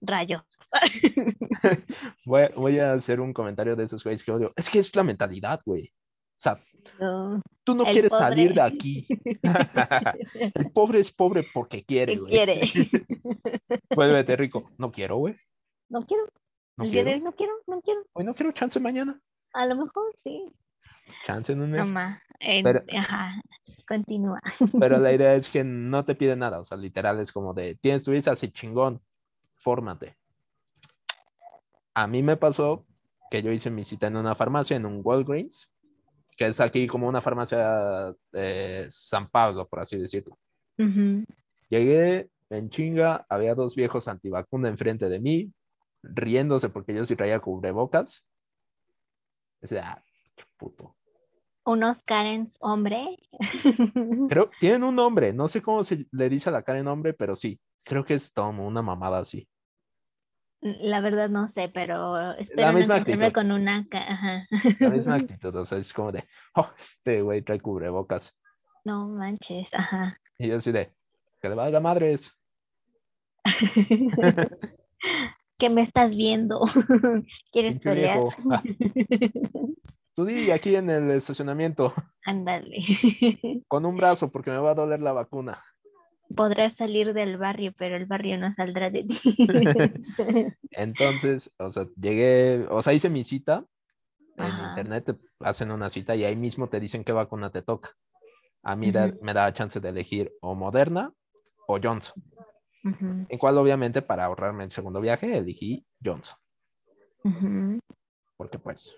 Rayos. 0.00 0.42
Voy, 2.26 2.48
voy 2.56 2.78
a 2.80 2.92
hacer 2.94 3.20
un 3.20 3.32
comentario 3.32 3.76
de 3.76 3.84
esos 3.84 4.02
güeyes 4.02 4.24
que 4.24 4.32
odio. 4.32 4.52
Es 4.56 4.68
que 4.68 4.78
es 4.80 4.94
la 4.96 5.04
mentalidad, 5.04 5.60
güey. 5.64 5.88
O 5.88 6.40
sea, 6.42 6.58
No, 6.98 7.40
tú 7.62 7.76
no 7.76 7.84
quieres 7.84 8.10
salir 8.10 8.52
de 8.54 8.62
aquí. 8.62 9.06
El 10.54 10.72
pobre 10.72 10.98
es 11.00 11.12
pobre 11.12 11.46
porque 11.54 11.84
quiere, 11.84 12.14
¿Qué 12.14 12.18
güey. 12.20 12.32
quiere? 12.32 12.60
Vuélvete 13.94 14.34
rico. 14.36 14.70
No 14.78 14.90
quiero, 14.90 15.18
güey. 15.18 15.36
No 15.88 16.04
quiero. 16.04 16.24
No 16.76 16.84
de 16.86 16.90
quiero. 16.90 17.18
no 17.20 17.32
quiero, 17.32 17.52
no 17.68 17.80
quiero. 17.82 18.00
Hoy 18.14 18.24
no 18.24 18.34
quiero 18.34 18.50
chance 18.52 18.80
mañana. 18.80 19.20
A 19.52 19.66
lo 19.66 19.76
mejor 19.76 20.02
sí. 20.18 20.46
Chance 21.24 21.52
en 21.52 21.60
un 21.60 21.70
mes. 21.70 21.80
Mamá. 21.84 22.22
en- 22.40 22.64
Pero- 22.64 22.82
Ajá. 22.98 23.40
Continúa. 23.86 24.40
Pero 24.80 24.98
la 24.98 25.12
idea 25.12 25.34
es 25.34 25.48
que 25.50 25.64
no 25.64 26.04
te 26.04 26.14
pide 26.14 26.34
nada. 26.36 26.60
O 26.60 26.64
sea, 26.64 26.76
literal 26.78 27.20
es 27.20 27.30
como 27.32 27.52
de, 27.54 27.74
tienes 27.76 28.04
tu 28.04 28.10
visa 28.12 28.32
así 28.32 28.50
chingón. 28.50 29.00
Fórmate. 29.58 30.16
A 31.94 32.06
mí 32.06 32.22
me 32.22 32.36
pasó 32.36 32.86
que 33.30 33.42
yo 33.42 33.52
hice 33.52 33.70
mi 33.70 33.84
cita 33.84 34.06
en 34.06 34.16
una 34.16 34.34
farmacia, 34.34 34.76
en 34.76 34.86
un 34.86 35.00
Walgreens, 35.04 35.68
que 36.36 36.46
es 36.46 36.60
aquí 36.60 36.86
como 36.86 37.06
una 37.08 37.20
farmacia 37.20 38.14
de 38.32 38.86
San 38.90 39.28
Pablo, 39.28 39.68
por 39.68 39.80
así 39.80 39.98
decirlo. 39.98 40.38
Llegué 41.68 42.28
en 42.50 42.70
chinga, 42.70 43.24
había 43.28 43.54
dos 43.54 43.74
viejos 43.76 44.08
antivacuna 44.08 44.68
enfrente 44.68 45.08
de 45.08 45.20
mí, 45.20 45.52
riéndose 46.02 46.68
porque 46.70 46.94
yo 46.94 47.04
sí 47.04 47.14
traía 47.16 47.40
cubrebocas. 47.40 48.24
O 49.62 49.66
sea, 49.66 50.02
qué 50.34 50.44
puto. 50.56 50.96
Unos 51.64 52.02
Karens 52.02 52.56
hombre. 52.60 53.18
Creo, 54.28 54.50
tienen 54.58 54.84
un 54.84 54.96
nombre, 54.96 55.32
no 55.32 55.48
sé 55.48 55.62
cómo 55.62 55.84
se 55.84 56.06
le 56.10 56.28
dice 56.28 56.48
a 56.48 56.52
la 56.52 56.62
cara 56.62 56.78
en 56.80 56.86
nombre, 56.86 57.12
pero 57.12 57.36
sí, 57.36 57.60
creo 57.84 58.04
que 58.04 58.14
es 58.14 58.32
Tom, 58.32 58.60
una 58.60 58.82
mamada 58.82 59.18
así. 59.18 59.48
La 60.60 61.00
verdad 61.00 61.28
no 61.28 61.48
sé, 61.48 61.68
pero 61.68 62.32
espero 62.34 62.68
no 62.68 62.78
misma 62.78 62.94
actitud. 62.96 63.32
con 63.32 63.50
una... 63.50 63.86
Ajá. 63.90 64.46
La 64.78 64.90
misma 64.90 65.14
actitud, 65.16 65.54
o 65.56 65.66
sea, 65.66 65.78
es 65.78 65.92
como 65.92 66.12
de, 66.12 66.24
oh, 66.54 66.68
este 66.78 67.20
güey 67.22 67.42
trae 67.42 67.60
cubrebocas. 67.60 68.32
No 68.84 69.08
manches, 69.08 69.68
ajá. 69.72 70.18
Y 70.38 70.48
yo 70.48 70.56
así 70.56 70.70
de, 70.70 70.92
que 71.40 71.48
le 71.48 71.54
valga 71.54 71.80
madres. 71.80 72.32
¿Qué 75.58 75.68
me 75.68 75.82
estás 75.82 76.14
viendo? 76.14 76.60
¿Quieres 77.52 77.80
pelear? 77.80 78.20
Ah, 78.50 78.62
tú 80.14 80.24
di 80.24 80.50
aquí 80.50 80.76
en 80.76 80.90
el 80.90 81.10
estacionamiento, 81.10 81.94
Ándale. 82.24 82.76
con 83.68 83.84
un 83.84 83.96
brazo 83.96 84.30
porque 84.30 84.50
me 84.50 84.58
va 84.58 84.70
a 84.70 84.74
doler 84.74 85.00
la 85.00 85.12
vacuna. 85.12 85.62
Podrás 86.34 86.74
salir 86.74 87.12
del 87.12 87.36
barrio, 87.36 87.74
pero 87.76 87.96
el 87.96 88.06
barrio 88.06 88.38
no 88.38 88.54
saldrá 88.54 88.90
de 88.90 89.04
ti. 89.04 89.18
Entonces, 90.70 91.52
o 91.58 91.70
sea, 91.70 91.86
llegué, 92.00 92.66
o 92.70 92.82
sea, 92.82 92.92
hice 92.92 93.10
mi 93.10 93.24
cita. 93.24 93.64
En 94.36 94.44
Ajá. 94.46 94.68
internet 94.68 95.04
te 95.04 95.16
hacen 95.40 95.70
una 95.70 95.90
cita 95.90 96.16
y 96.16 96.24
ahí 96.24 96.36
mismo 96.36 96.68
te 96.70 96.80
dicen 96.80 97.04
qué 97.04 97.12
vacuna 97.12 97.50
te 97.50 97.60
toca. 97.60 97.90
A 98.62 98.76
mí 98.76 98.90
me 99.20 99.34
da 99.34 99.52
chance 99.52 99.78
de 99.80 99.88
elegir 99.90 100.32
o 100.40 100.54
Moderna 100.54 101.12
o 101.66 101.78
Johnson. 101.82 102.14
Ujú, 102.84 103.26
En 103.28 103.38
cual, 103.38 103.58
obviamente, 103.58 104.00
para 104.00 104.24
ahorrarme 104.24 104.64
el 104.64 104.70
segundo 104.70 105.00
viaje, 105.00 105.36
elegí 105.36 105.84
Johnson. 106.02 106.36
Porque, 108.38 108.58
pues, 108.58 108.94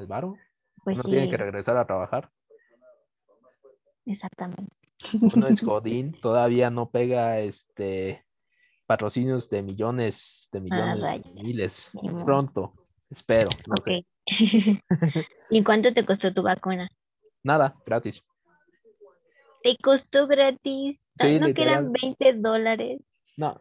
el 0.00 0.06
varo. 0.06 0.36
Pues 0.82 0.96
Uno 0.96 1.04
sí, 1.04 1.10
tiene 1.10 1.28
que 1.28 1.36
regresar 1.36 1.76
a 1.76 1.86
trabajar. 1.86 2.30
exactamente. 4.06 4.74
Uno 5.20 5.46
es 5.46 5.60
Godín, 5.64 6.12
todavía 6.20 6.70
no 6.70 6.90
pega 6.90 7.38
este 7.40 8.24
patrocinios 8.86 9.48
de 9.48 9.62
millones, 9.62 10.48
de 10.50 10.60
millones, 10.60 11.00
de 11.00 11.18
Ah, 11.18 11.42
miles. 11.42 11.90
Pronto, 12.24 12.74
espero, 13.08 13.50
no 13.66 13.76
Ok. 13.76 13.84
sé. 13.84 14.04
¿Y 15.50 15.62
cuánto 15.62 15.92
te 15.94 16.04
costó 16.04 16.32
tu 16.32 16.42
vacuna? 16.42 16.88
Nada, 17.42 17.76
gratis. 17.86 18.22
¿Te 19.62 19.76
costó 19.82 20.26
gratis? 20.26 21.00
Sí, 21.18 21.38
¿No 21.38 21.52
que 21.54 21.62
eran 21.62 21.92
literal. 21.92 21.92
20 22.02 22.32
dólares? 22.34 23.00
No, 23.36 23.60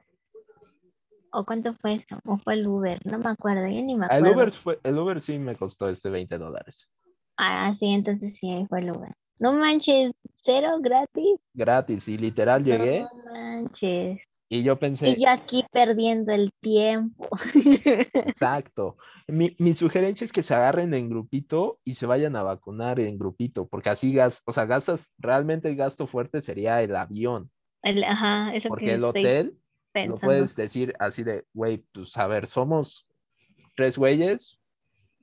¿O 1.32 1.46
cuánto 1.46 1.74
fue 1.76 1.96
eso? 1.96 2.20
¿O 2.26 2.38
fue 2.38 2.56
el 2.56 2.68
Uber? 2.68 3.00
No 3.06 3.20
me 3.20 3.30
acuerdo, 3.30 3.68
ya 3.68 3.82
ni 3.82 3.96
me 3.96 4.06
el 4.06 4.12
acuerdo. 4.12 4.34
Uber, 4.36 4.52
fue, 4.52 4.80
el 4.84 4.98
Uber 4.98 5.22
sí 5.22 5.38
me 5.38 5.56
costó 5.56 5.90
este 5.90 6.10
20 6.10 6.38
dólares. 6.38 6.90
Ah, 7.38 7.72
sí, 7.74 7.88
entonces 7.88 8.36
sí, 8.38 8.66
fue 8.68 8.80
el 8.80 8.92
Uber. 8.92 9.14
No 9.40 9.54
manches, 9.54 10.12
cero 10.44 10.78
gratis. 10.82 11.40
Gratis, 11.54 12.08
y 12.08 12.18
literal 12.18 12.64
llegué 12.64 13.02
No 13.02 13.32
manches. 13.32 14.22
y 14.50 14.64
yo 14.64 14.78
pensé, 14.80 15.10
Y 15.12 15.24
yo 15.24 15.30
aquí 15.30 15.64
perdiendo 15.72 16.32
el 16.32 16.52
tiempo. 16.60 17.30
exacto. 18.26 18.98
Mi, 19.28 19.56
mi 19.60 19.76
sugerencia 19.76 20.26
es 20.26 20.32
que 20.32 20.44
se 20.44 20.54
agarren 20.54 20.94
en 20.94 21.10
grupito 21.10 21.80
y 21.84 21.96
se 21.96 22.06
vayan 22.06 22.36
a 22.36 22.44
vacunar 22.44 23.00
en 23.00 23.18
grupito, 23.18 23.68
porque 23.68 23.90
así 23.90 24.14
gas, 24.14 24.42
o 24.46 24.54
sea, 24.54 24.66
gastas, 24.66 25.12
realmente 25.18 25.70
el 25.70 25.76
gasto 25.76 26.08
fuerte 26.08 26.42
sería 26.42 26.82
el 26.82 26.96
avión, 26.96 27.52
El- 27.84 28.04
ajá, 28.04 28.54
eso 28.56 28.70
porque 28.70 28.86
que 28.86 28.94
el 28.96 29.04
estoy 29.06 29.22
hotel 29.22 29.58
lo 30.08 30.15
pensando. 30.15 30.27
puedes 30.27 30.56
decir 30.56 30.94
así 31.00 31.24
de, 31.24 31.46
güey, 31.53 31.77
pues 31.94 32.15
a 32.18 32.27
ver, 32.27 32.48
somos 32.48 33.08
tres 33.75 33.98
güeyes, 33.98 34.60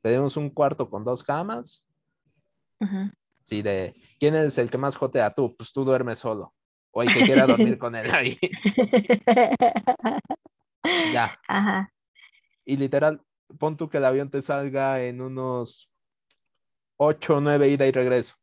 pedimos 0.02 0.37
un 0.37 0.50
cuarto 0.50 0.88
con 0.90 1.04
dos 1.04 1.23
camas, 1.23 1.85
Ajá. 2.80 3.12
sí, 3.42 3.62
de, 3.62 3.95
¿quién 4.18 4.35
es 4.35 4.59
el 4.59 4.71
que 4.71 4.78
más 4.78 4.97
jotea? 4.97 5.33
Tú, 5.35 5.54
pues 5.56 5.73
tú 5.73 5.85
duermes 5.85 6.18
solo, 6.18 6.54
o 6.90 7.02
el 7.02 7.12
que 7.12 7.25
quiera 7.25 7.47
dormir 7.47 7.78
con 7.78 7.95
él 7.97 8.11
ahí, 8.14 8.38
ya, 11.12 11.38
Ajá. 11.49 11.92
y 12.64 12.76
literal, 12.76 13.21
pon 13.59 13.76
tú 13.76 13.88
que 13.88 13.99
el 13.99 14.04
avión 14.04 14.30
te 14.30 14.42
salga 14.42 15.02
en 15.02 15.21
unos 15.21 15.90
8 16.99 17.37
o 17.37 17.40
9 17.40 17.68
ida 17.68 17.87
y 17.87 17.92
regreso, 17.92 18.35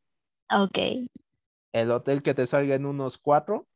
Ok. 0.51 0.77
el 1.73 1.91
hotel 1.91 2.21
que 2.21 2.33
te 2.33 2.47
salga 2.47 2.75
en 2.75 2.85
unos 2.85 3.17
4, 3.17 3.67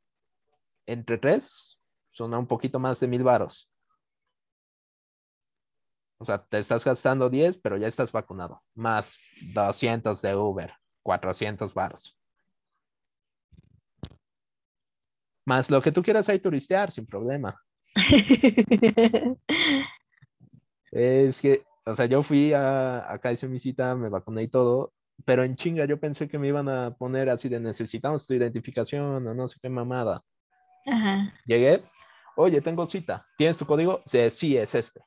entre 0.85 1.17
3, 1.17 1.76
son 2.17 2.33
un 2.33 2.47
poquito 2.47 2.79
más 2.79 3.00
de 3.00 3.07
mil 3.07 3.24
varos. 3.24 3.69
O 6.19 6.25
sea, 6.25 6.43
te 6.43 6.57
estás 6.57 6.83
gastando 6.83 7.29
10, 7.29 7.57
pero 7.57 7.77
ya 7.77 7.88
estás 7.88 8.12
vacunado. 8.12 8.63
Más 8.74 9.17
200 9.53 10.19
de 10.21 10.36
Uber, 10.36 10.74
400 11.03 11.74
baros. 11.74 12.17
Más 15.45 15.69
lo 15.69 15.81
que 15.81 15.91
tú 15.91 16.01
quieras 16.01 16.27
ahí 16.27 16.39
turistear, 16.39 16.91
sin 16.91 17.05
problema. 17.05 17.62
Es 20.89 21.41
que, 21.41 21.65
o 21.86 21.93
sea, 21.95 22.05
yo 22.05 22.24
fui 22.24 22.53
a, 22.53 23.12
acá 23.12 23.33
hice 23.33 23.45
mi 23.50 23.59
cita, 23.59 23.93
me 23.93 24.07
vacuné 24.07 24.43
y 24.43 24.47
todo, 24.47 24.93
pero 25.25 25.43
en 25.43 25.57
chinga 25.57 25.83
yo 25.83 26.00
pensé 26.00 26.29
que 26.29 26.39
me 26.39 26.47
iban 26.47 26.69
a 26.69 26.95
poner 26.95 27.29
así 27.29 27.50
de 27.50 27.59
necesitamos 27.59 28.25
tu 28.25 28.33
identificación 28.33 29.27
o 29.27 29.33
no 29.33 29.47
sé 29.50 29.57
qué 29.62 29.69
mamada. 29.69 30.24
Ajá. 30.86 31.33
Llegué, 31.45 31.83
oye, 32.38 32.62
tengo 32.62 32.86
cita, 32.86 33.25
¿tienes 33.38 33.58
tu 33.58 33.65
código? 33.65 34.01
Sí, 34.06 34.29
sí, 34.29 34.58
es 34.58 34.74
este. 34.75 35.01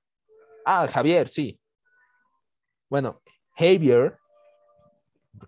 Ah, 0.64 0.86
Javier, 0.86 1.28
sí. 1.28 1.58
Bueno, 2.88 3.22
Javier, 3.56 4.18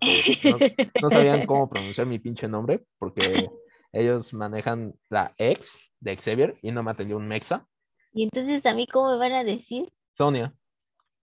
no, 0.01 0.57
no 1.01 1.09
sabían 1.09 1.45
cómo 1.47 1.69
pronunciar 1.69 2.07
mi 2.07 2.19
pinche 2.19 2.47
nombre, 2.47 2.83
porque 2.97 3.49
ellos 3.91 4.33
manejan 4.33 4.93
la 5.09 5.33
ex 5.37 5.91
de 5.99 6.15
Xavier 6.15 6.57
y 6.61 6.71
no 6.71 6.83
me 6.83 6.91
atendió 6.91 7.17
un 7.17 7.27
mexa. 7.27 7.67
Y 8.13 8.23
entonces 8.23 8.65
a 8.65 8.73
mí, 8.73 8.87
¿cómo 8.87 9.11
me 9.11 9.17
van 9.17 9.33
a 9.33 9.43
decir? 9.43 9.91
Sonia 10.15 10.53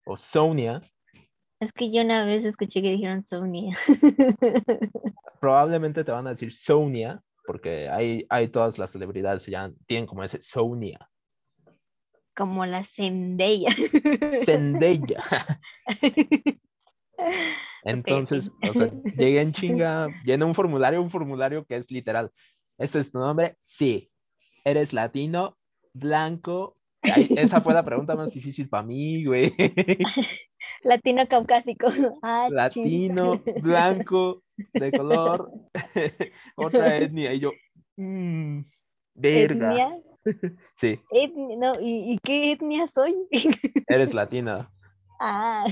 o 0.05 0.17
Sonia, 0.17 0.81
Es 1.61 1.73
que 1.73 1.93
yo 1.93 2.03
una 2.03 2.25
vez 2.25 2.45
escuché 2.45 2.83
que 2.83 2.91
dijeron 2.91 3.23
Sonia. 3.23 3.77
probablemente 5.41 6.05
te 6.05 6.13
van 6.13 6.27
a 6.27 6.31
decir 6.31 6.53
Sonia, 6.53 7.23
porque 7.51 7.89
hay, 7.89 8.25
hay 8.29 8.47
todas 8.47 8.79
las 8.79 8.93
celebridades 8.93 9.45
que 9.45 9.51
ya 9.51 9.73
tienen 9.89 10.07
como 10.07 10.23
ese 10.23 10.41
Sonia. 10.41 11.11
Como 12.33 12.65
la 12.65 12.85
Zendaya. 12.85 13.75
Zendaya. 14.45 15.59
Entonces, 17.83 18.53
o 18.63 18.73
sea, 18.73 18.93
llegué 19.17 19.41
en 19.41 19.53
chinga, 19.53 20.07
llené 20.25 20.45
un 20.45 20.55
formulario, 20.55 21.03
un 21.03 21.11
formulario 21.11 21.65
que 21.65 21.75
es 21.75 21.91
literal. 21.91 22.31
¿Este 22.79 23.01
es 23.01 23.11
tu 23.11 23.19
nombre? 23.19 23.57
Sí. 23.65 24.09
¿Eres 24.65 24.93
latino? 24.93 25.59
Blanco. 25.93 26.77
Ay, 27.03 27.31
esa 27.37 27.61
fue 27.61 27.75
la 27.75 27.85
pregunta 27.85 28.15
más 28.15 28.33
difícil 28.33 28.69
para 28.69 28.85
mí, 28.85 29.25
güey. 29.25 29.53
Latino 30.85 31.27
caucásico. 31.27 31.89
Ah. 32.23 32.47
Latino, 32.49 33.43
blanco, 33.61 34.45
de 34.73 34.93
color, 34.93 35.51
otra 36.57 36.99
etnia. 36.99 37.33
Y 37.35 37.41
yo, 37.41 37.53
mm, 37.97 38.61
verga. 39.15 39.73
¿Etnia? 39.73 39.99
Sí, 40.77 41.01
Etnia, 41.11 41.57
no, 41.57 41.81
¿y, 41.81 42.13
y 42.13 42.19
qué 42.19 42.53
etnia 42.53 42.87
soy? 42.87 43.17
eres 43.89 44.13
latina. 44.13 44.71
ah. 45.19 45.65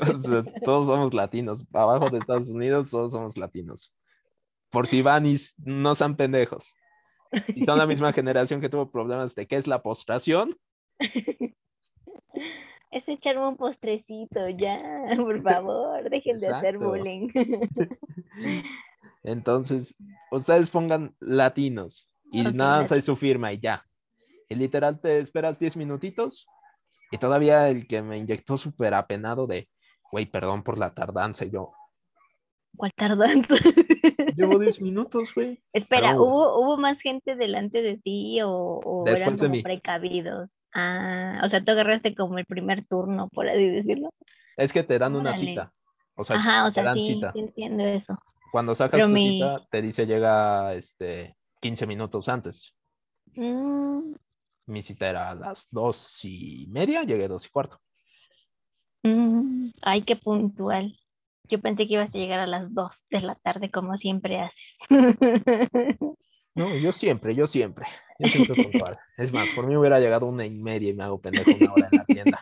O 0.00 0.14
sea, 0.14 0.44
todos 0.64 0.86
somos 0.86 1.12
latinos. 1.12 1.66
Abajo 1.72 2.08
de 2.08 2.18
Estados 2.18 2.50
Unidos, 2.50 2.90
todos 2.90 3.12
somos 3.12 3.36
latinos. 3.36 3.92
Por 4.70 4.86
si 4.86 5.02
van 5.02 5.26
y 5.26 5.36
no 5.58 5.94
son 5.94 6.16
pendejos. 6.16 6.72
Y 7.48 7.64
son 7.64 7.78
la 7.78 7.86
misma 7.86 8.12
generación 8.12 8.60
que 8.60 8.68
tuvo 8.68 8.90
problemas 8.90 9.34
de 9.34 9.46
qué 9.46 9.56
es 9.56 9.66
la 9.66 9.82
postración. 9.82 10.56
Es 12.94 13.08
echarme 13.08 13.48
un 13.48 13.56
postrecito, 13.56 14.44
ya, 14.56 14.80
por 15.16 15.42
favor, 15.42 16.08
dejen 16.08 16.38
de 16.38 16.46
hacer 16.46 16.78
bullying. 16.78 17.28
Entonces, 19.24 19.96
ustedes 20.30 20.70
pongan 20.70 21.12
latinos 21.18 22.08
y 22.30 22.44
nada 22.44 22.82
más 22.82 22.92
hay 22.92 23.02
su 23.02 23.16
firma 23.16 23.52
y 23.52 23.58
ya. 23.58 23.84
Y 24.48 24.54
literal 24.54 25.00
te 25.00 25.18
esperas 25.18 25.58
10 25.58 25.76
minutitos 25.76 26.46
y 27.10 27.18
todavía 27.18 27.68
el 27.68 27.88
que 27.88 28.00
me 28.00 28.16
inyectó 28.16 28.58
súper 28.58 28.94
apenado 28.94 29.48
de, 29.48 29.68
güey, 30.12 30.26
perdón 30.26 30.62
por 30.62 30.78
la 30.78 30.94
tardanza. 30.94 31.44
Y 31.44 31.50
yo, 31.50 31.72
¿Cuál 32.76 32.92
tardanza? 32.94 33.56
llevo 34.36 34.60
10 34.60 34.80
minutos, 34.80 35.34
güey. 35.34 35.60
Espera. 35.72 36.14
¿hubo, 36.14 36.60
¿hubo 36.60 36.76
más 36.76 37.00
gente 37.00 37.34
delante 37.34 37.82
de 37.82 37.98
ti 37.98 38.40
o, 38.42 38.50
o 38.52 39.08
eran 39.08 39.34
de 39.34 39.62
precavidos? 39.64 40.63
Ah, 40.74 41.40
o 41.44 41.48
sea, 41.48 41.62
tú 41.64 41.70
agarraste 41.70 42.14
como 42.14 42.38
el 42.38 42.46
primer 42.46 42.84
turno, 42.86 43.28
por 43.28 43.48
así 43.48 43.68
decirlo. 43.68 44.10
Es 44.56 44.72
que 44.72 44.82
te 44.82 44.98
dan 44.98 45.14
una 45.16 45.34
cita. 45.34 45.72
O 46.16 46.24
sea, 46.24 46.36
Ajá, 46.36 46.62
o 46.64 46.68
te 46.68 46.72
sea, 46.72 46.84
dan 46.84 46.96
sí, 46.96 47.14
cita. 47.14 47.32
sí 47.32 47.38
entiendo 47.40 47.84
eso. 47.84 48.18
Cuando 48.52 48.74
sacas 48.74 48.98
Pero 48.98 49.08
tu 49.08 49.14
mi- 49.14 49.32
cita, 49.34 49.66
te 49.70 49.82
dice 49.82 50.06
llega 50.06 50.74
este, 50.74 51.36
15 51.60 51.86
minutos 51.86 52.28
antes. 52.28 52.74
Mm, 53.34 54.14
Mi 54.66 54.82
cita 54.82 55.08
era 55.08 55.30
a 55.30 55.34
las 55.34 55.66
dos 55.70 56.20
y 56.24 56.66
media, 56.70 57.02
llegué 57.02 57.24
a 57.24 57.28
dos 57.28 57.46
y 57.46 57.50
cuarto. 57.50 57.80
mm, 59.02 59.70
ay, 59.82 60.02
qué 60.02 60.16
puntual. 60.16 60.96
Yo 61.48 61.60
pensé 61.60 61.86
que 61.86 61.94
ibas 61.94 62.14
a 62.14 62.18
llegar 62.18 62.40
a 62.40 62.46
las 62.46 62.72
2 62.72 62.92
de 63.10 63.20
la 63.20 63.34
tarde, 63.34 63.70
como 63.70 63.96
siempre 63.98 64.40
haces. 64.40 64.76
No, 66.56 66.76
yo 66.78 66.92
siempre, 66.92 67.34
yo 67.34 67.48
siempre. 67.48 67.84
Yo 68.18 68.28
siempre 68.28 68.54
puntual. 68.56 68.98
Es 69.16 69.32
más, 69.32 69.52
por 69.52 69.66
mí 69.66 69.76
hubiera 69.76 69.98
llegado 70.00 70.26
una 70.26 70.46
y 70.46 70.50
media 70.50 70.90
y 70.90 70.94
me 70.94 71.04
hago 71.04 71.20
pendejo 71.20 71.54
una 71.54 71.72
hora 71.72 71.88
en 71.88 71.94
la 71.96 72.04
tienda. 72.06 72.40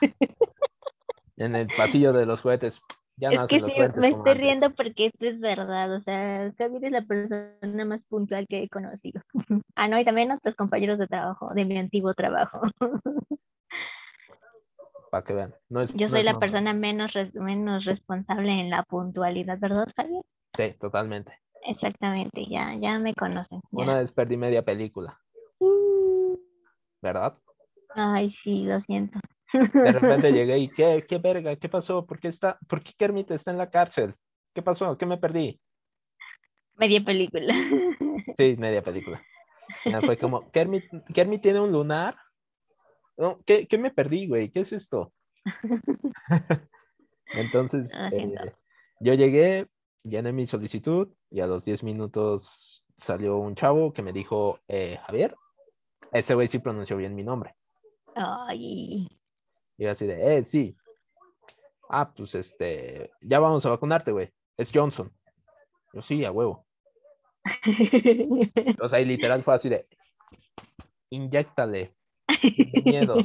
En 1.37 1.57
el 1.57 1.69
pasillo 1.69 2.13
de 2.13 2.27
los 2.27 2.41
juguetes. 2.43 2.79
Ya 3.17 3.31
Es 3.31 3.37
no 3.39 3.47
que 3.47 3.61
sí, 3.61 3.73
me 3.97 4.09
estoy 4.09 4.35
riendo 4.35 4.71
porque 4.71 5.07
esto 5.07 5.27
es 5.27 5.41
verdad. 5.41 5.95
O 5.95 6.01
sea, 6.01 6.53
Javier 6.57 6.85
es 6.87 6.93
la 6.93 7.03
persona 7.03 7.85
más 7.85 8.03
puntual 8.05 8.47
que 8.47 8.65
he 8.65 8.69
conocido. 8.69 9.23
Ah, 9.75 9.89
no, 9.89 9.99
y 9.99 10.05
también 10.05 10.31
otros 10.31 10.55
compañeros 10.55 10.99
de 10.99 11.07
trabajo, 11.07 11.53
de 11.55 11.65
mi 11.65 11.79
antiguo 11.79 12.13
trabajo. 12.15 12.61
Para 15.11 15.25
que 15.25 15.33
vean. 15.35 15.55
No 15.69 15.81
es, 15.83 15.93
Yo 15.95 16.09
soy 16.09 16.23
la 16.23 16.39
persona 16.39 16.73
menos, 16.73 17.13
res- 17.13 17.35
menos 17.35 17.85
responsable 17.85 18.53
en 18.53 18.71
la 18.71 18.83
puntualidad, 18.83 19.59
¿verdad, 19.59 19.87
Javier? 19.97 20.23
Sí, 20.57 20.75
totalmente. 20.79 21.39
Exactamente, 21.65 22.47
ya, 22.49 22.75
ya 22.75 22.99
me 22.99 23.15
conocen. 23.15 23.61
ya. 23.73 23.83
Una 23.85 23.99
vez 23.99 24.11
perdí 24.13 24.37
media 24.37 24.65
película, 24.65 25.21
¿verdad? 27.01 27.37
Ay, 27.94 28.31
sí, 28.31 28.64
lo 28.64 28.81
siento. 28.81 29.18
De 29.53 29.92
repente 29.92 30.33
llegué 30.33 30.59
y 30.59 30.68
¿qué, 30.68 31.05
qué 31.09 31.18
verga? 31.18 31.57
¿Qué 31.57 31.68
pasó? 31.68 32.07
¿Por 32.07 32.18
qué 32.20 32.29
está, 32.29 32.59
por 32.68 32.83
qué 32.83 32.92
Kermit 32.96 33.31
está 33.31 33.51
en 33.51 33.59
la 33.59 33.70
cárcel? 33.70 34.14
¿Qué 34.55 34.62
pasó? 34.62 34.96
¿Qué 34.96 35.07
me 35.07 35.18
perdí? 35.18 35.61
Media 36.77 37.03
película. 37.05 37.55
Sí, 38.38 38.57
media 38.57 38.83
película. 38.83 39.22
Fue 40.07 40.16
como, 40.16 40.51
¿Kermit, 40.53 40.85
Kermit 41.12 41.42
tiene 41.42 41.61
un 41.61 41.72
lunar? 41.72 42.16
No, 43.16 43.40
¿qué, 43.44 43.66
qué 43.66 43.79
me 43.79 43.90
perdí, 43.90 44.27
güey? 44.27 44.51
¿Qué 44.51 44.61
es 44.61 44.72
esto? 44.72 45.12
Entonces, 47.35 47.92
eh, 48.12 48.53
yo 49.01 49.14
llegué, 49.14 49.66
llené 50.03 50.33
mi 50.33 50.46
solicitud 50.46 51.09
y 51.31 51.40
a 51.40 51.46
los 51.46 51.64
10 51.64 51.83
minutos 51.83 52.87
salió 52.96 53.37
un 53.38 53.55
chavo 53.55 53.92
que 53.92 54.03
me 54.03 54.12
dijo, 54.12 54.61
eh, 54.68 54.98
Javier, 55.07 55.35
ese 56.12 56.35
güey 56.35 56.48
sí 56.48 56.59
pronunció 56.59 56.96
bien 56.96 57.14
mi 57.14 57.22
nombre. 57.22 57.55
Ay. 58.14 59.09
Y 59.79 59.85
yo 59.85 59.90
así 59.90 60.07
de, 60.07 60.37
eh, 60.37 60.44
sí. 60.44 60.77
Ah, 61.88 62.12
pues 62.14 62.35
este, 62.35 63.11
ya 63.20 63.40
vamos 63.40 63.64
a 63.66 63.70
vacunarte, 63.70 64.12
güey. 64.12 64.31
Es 64.57 64.70
Johnson. 64.72 65.11
Yo 65.92 66.03
sí, 66.03 66.25
a 66.25 66.31
huevo. 66.33 66.66
O 68.81 68.88
sea, 68.88 69.01
y 69.01 69.05
literal 69.05 69.42
fue 69.42 69.55
así 69.55 69.68
de, 69.68 69.87
inyéctale. 71.11 71.94
sin 72.40 72.85
miedo. 72.85 73.16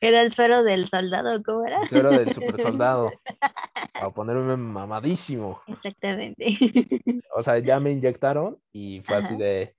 Era 0.00 0.22
el 0.22 0.32
suero 0.32 0.62
del 0.62 0.88
soldado, 0.88 1.42
¿cómo 1.42 1.66
era? 1.66 1.82
El 1.82 1.88
suero 1.88 2.10
del 2.10 2.32
super 2.32 2.60
soldado. 2.60 3.12
Para 3.92 4.10
ponerme 4.10 4.56
mamadísimo. 4.56 5.62
Exactamente. 5.66 6.56
O 7.34 7.42
sea, 7.42 7.58
ya 7.58 7.78
me 7.80 7.92
inyectaron 7.92 8.58
y 8.72 9.00
fue 9.02 9.16
así 9.16 9.36
de. 9.36 9.74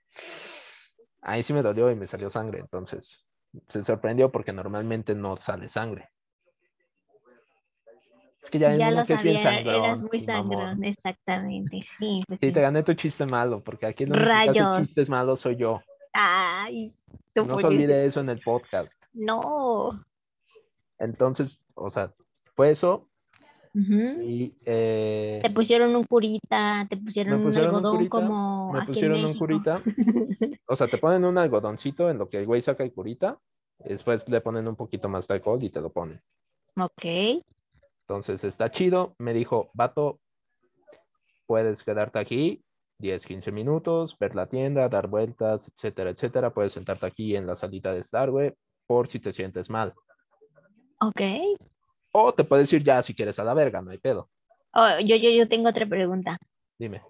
Ahí 1.24 1.44
sí 1.44 1.54
me 1.54 1.62
dolió 1.62 1.90
y 1.90 1.96
me 1.96 2.08
salió 2.08 2.30
sangre. 2.30 2.60
Entonces, 2.60 3.24
se 3.68 3.84
sorprendió 3.84 4.32
porque 4.32 4.52
normalmente 4.54 5.16
no 5.16 5.38
sale 5.38 5.70
sangre. 5.70 6.10
Es 8.42 8.50
que 8.50 8.60
ya, 8.60 8.76
Ya 8.76 8.92
lo 8.92 9.06
que 9.06 9.14
es 9.14 9.24
bien 9.24 9.40
sabía, 9.40 9.62
eras 9.62 10.00
sangrón 10.00 10.10
muy 10.12 10.20
sangrón, 10.22 10.84
exactamente. 10.84 11.86
Sí, 11.98 12.24
pues 12.28 12.40
Sí, 12.42 12.48
sí. 12.48 12.54
te 12.54 12.62
gané 12.62 12.84
tu 12.84 12.94
chiste 12.94 13.26
malo, 13.26 13.64
porque 13.64 13.86
aquí 13.86 14.04
el 14.04 14.12
único 14.12 14.26
que 14.26 14.32
hace 14.50 14.60
Rayos. 14.60 14.78
chistes 14.80 15.10
malos 15.10 15.40
soy 15.40 15.56
yo. 15.56 15.82
Ay, 16.12 16.92
No 17.36 17.58
se 17.58 17.66
olvide 17.68 18.06
eso 18.06 18.20
en 18.20 18.30
el 18.30 18.42
podcast. 18.42 18.92
No. 19.14 19.92
Entonces, 21.00 21.64
o 21.74 21.90
sea, 21.90 22.14
fue 22.54 22.72
eso 22.72 23.10
Ujú. 23.76 24.22
y 24.22 24.56
eh, 24.66 25.40
Te 25.42 25.50
pusieron 25.50 25.96
un 25.96 26.04
curita, 26.04 26.86
te 26.90 26.96
pusieron, 26.98 27.42
pusieron 27.42 27.70
un 27.72 27.76
un 27.78 27.78
algodón 27.86 27.96
curita, 27.98 28.10
como 28.12 28.72
me 28.74 28.80
aquí 28.80 28.82
en 28.90 28.94
pusieron 28.94 29.18
un 29.18 29.24
México. 29.26 29.40
curita. 29.46 29.82
O 30.68 30.76
sea, 30.76 30.88
te 30.88 30.98
ponen 30.98 31.26
un 31.26 31.38
algodoncito 31.38 32.10
en 32.10 32.18
lo 32.18 32.30
que 32.30 32.38
el 32.40 32.46
güey 32.46 32.62
saca 32.62 32.84
el 32.84 32.94
curita. 32.94 33.38
y 33.84 33.90
después 33.90 34.28
le 34.30 34.42
ponen 34.42 34.68
un 34.68 34.76
poquito 34.76 35.10
más 35.10 35.28
de 35.28 35.34
alcohol 35.36 35.62
y 35.64 35.70
te 35.70 35.82
lo 35.82 35.92
ponen. 35.92 36.22
Ok. 36.78 37.42
Entonces 38.08 38.44
está 38.44 38.70
chido. 38.72 39.16
Me 39.20 39.34
dijo, 39.34 39.70
vato, 39.74 40.20
puedes 41.48 41.84
quedarte 41.84 42.20
aquí 42.20 42.64
10, 43.00 43.26
15 43.26 43.52
minutos, 43.52 44.18
ver 44.20 44.36
la 44.36 44.48
tienda, 44.48 44.88
dar 44.88 45.08
vueltas, 45.08 45.68
etcétera, 45.76 46.12
etcétera. 46.12 46.54
Puedes 46.54 46.74
sentarte 46.74 47.06
aquí 47.06 47.36
en 47.36 47.46
la 47.48 47.56
salita 47.56 47.92
de 47.94 48.00
estar, 48.00 48.30
güey, 48.32 48.54
por 48.88 49.08
si 49.08 49.20
te 49.20 49.34
sientes 49.34 49.70
mal. 49.70 49.94
Ok. 51.02 51.22
O 52.14 52.34
te 52.34 52.44
puedes 52.44 52.72
ir 52.72 52.84
ya 52.84 53.02
si 53.02 53.14
quieres 53.16 53.40
a 53.40 53.44
la 53.44 53.54
verga, 53.54 53.82
no 53.82 53.92
hay 53.92 53.98
pedo. 53.98 54.30
Oh, 54.74 55.00
yo, 55.04 55.16
yo, 55.16 55.30
yo 55.32 55.48
tengo 55.48 55.70
otra 55.70 55.86
pregunta. 55.86 56.38
Dime. 56.78 57.02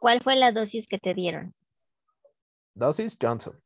¿Cuál 0.00 0.20
fue 0.22 0.36
la 0.36 0.52
dosis 0.52 0.86
que 0.88 0.98
te 0.98 1.12
dieron? 1.12 1.52
Dosis 2.74 3.18
Johnson. 3.20 3.60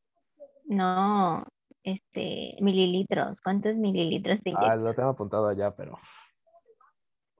No, 0.64 1.44
este, 1.82 2.56
mililitros. 2.60 3.40
¿Cuántos 3.40 3.76
mililitros 3.76 4.40
te 4.42 4.52
Ah, 4.56 4.76
lo 4.76 4.94
tengo 4.94 5.10
apuntado 5.10 5.46
allá, 5.48 5.74
pero 5.74 5.98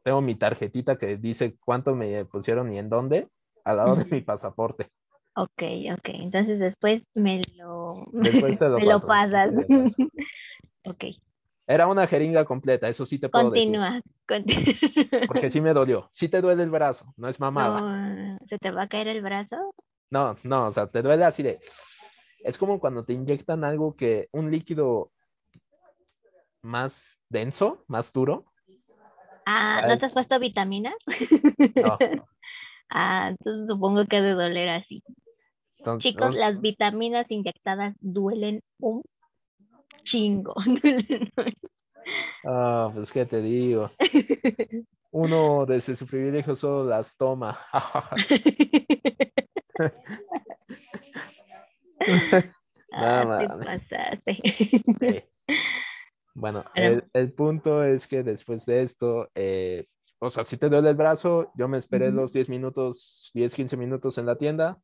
tengo 0.02 0.20
mi 0.20 0.35
tarjetita 0.37 0.96
que 0.96 1.16
dice 1.16 1.57
cuánto 1.59 1.94
me 1.94 2.24
pusieron 2.26 2.72
y 2.72 2.79
en 2.79 2.88
dónde, 2.88 3.29
al 3.64 3.76
lado 3.79 3.96
de 3.96 4.05
mi 4.05 4.20
pasaporte. 4.20 4.88
Ok, 5.35 5.62
ok. 5.92 6.09
Entonces 6.14 6.59
después 6.59 7.02
me 7.14 7.42
lo, 7.57 8.07
Después 8.12 8.59
te 8.59 8.68
lo 8.68 8.79
me 8.79 8.87
lo 8.87 9.00
pasas. 9.00 9.55
te 9.55 9.66
ok, 10.85 11.05
Era 11.66 11.87
una 11.88 12.07
jeringa 12.07 12.44
completa, 12.44 12.88
eso 12.88 13.05
sí 13.05 13.18
te 13.18 13.29
puedo 13.29 13.50
decir. 13.50 13.76
continúa. 13.76 14.00
conti- 14.29 14.79
Porque 15.29 15.50
sí 15.50 15.61
me 15.61 15.72
dolió. 15.72 16.09
Sí 16.12 16.29
te 16.29 16.40
duele 16.40 16.62
el 16.62 16.70
brazo, 16.70 17.12
no 17.16 17.29
es 17.29 17.40
mamada. 17.40 17.81
No, 17.81 18.38
¿Se 18.46 18.59
te 18.59 18.70
va 18.70 18.83
a 18.83 18.88
caer 18.88 19.09
el 19.09 19.22
brazo? 19.22 19.74
No, 20.11 20.37
no, 20.44 20.66
o 20.68 20.72
sea, 20.72 20.87
te 20.87 21.02
duele 21.02 21.24
así 21.24 21.42
de. 21.42 21.61
Es 22.44 22.57
como 22.57 22.79
cuando 22.79 23.05
te 23.05 23.12
inyectan 23.12 23.64
algo 23.64 23.96
que, 23.96 24.29
un 24.31 24.50
líquido 24.50 25.11
más 26.62 27.18
denso, 27.29 27.85
más 27.88 28.12
duro. 28.12 28.44
Ah, 29.44 29.83
¿no 29.87 29.98
te 29.98 30.07
has 30.07 30.12
puesto 30.12 30.38
vitaminas? 30.38 30.94
No. 31.74 31.98
Ah, 32.88 33.31
entonces 33.31 33.66
supongo 33.66 34.07
que 34.07 34.18
ha 34.18 34.22
de 34.22 34.35
doler 34.35 34.68
así. 34.68 35.02
Entonces, 35.79 36.12
Chicos, 36.12 36.37
o- 36.37 36.38
las 36.38 36.61
vitaminas 36.61 37.29
inyectadas 37.33 37.96
duelen 38.00 38.61
un 38.79 39.02
chingo. 40.07 40.55
Ah, 42.45 42.88
pues 42.95 43.11
qué 43.11 43.27
te 43.27 43.42
digo. 43.42 43.90
Uno 45.11 45.66
desde 45.66 45.97
su 45.97 46.07
privilegio 46.07 46.55
solo 46.55 46.88
las 46.88 47.16
toma. 47.16 47.59
Ah, 52.92 53.38
te 53.40 53.49
mames. 53.49 53.66
pasaste. 53.66 54.38
Sí. 55.01 55.25
Bueno, 56.35 56.64
el, 56.75 57.05
el 57.12 57.33
punto 57.33 57.83
es 57.83 58.07
que 58.07 58.23
después 58.23 58.64
de 58.66 58.83
esto, 58.83 59.29
eh, 59.35 59.87
o 60.19 60.31
sea, 60.31 60.45
si 60.45 60.57
te 60.57 60.69
duele 60.69 60.90
el 60.90 60.97
brazo, 60.97 61.51
yo 61.57 61.66
me 61.66 61.79
esperé 61.79 62.12
los 62.12 62.33
10 62.33 62.49
minutos, 62.49 63.31
10, 63.35 63.55
15 63.55 63.77
minutos 63.77 64.19
en 64.19 64.27
la 64.27 64.37
tienda 64.37 64.79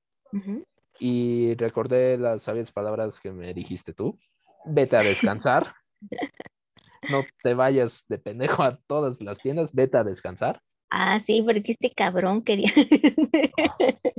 y 0.98 1.54
recordé 1.54 2.16
las 2.18 2.42
sabias 2.42 2.72
palabras 2.72 3.20
que 3.20 3.32
me 3.32 3.52
dijiste 3.54 3.92
tú. 3.92 4.18
Vete 4.64 4.96
a 4.96 5.02
descansar. 5.02 5.74
No 7.08 7.26
te 7.42 7.54
vayas 7.54 8.04
de 8.08 8.18
pendejo 8.18 8.62
a 8.62 8.76
todas 8.86 9.20
las 9.20 9.38
tiendas, 9.40 9.74
vete 9.74 9.98
a 9.98 10.04
descansar. 10.04 10.62
Ah, 10.90 11.18
sí, 11.20 11.42
porque 11.42 11.72
este 11.72 11.90
cabrón 11.90 12.42
quería 12.42 12.70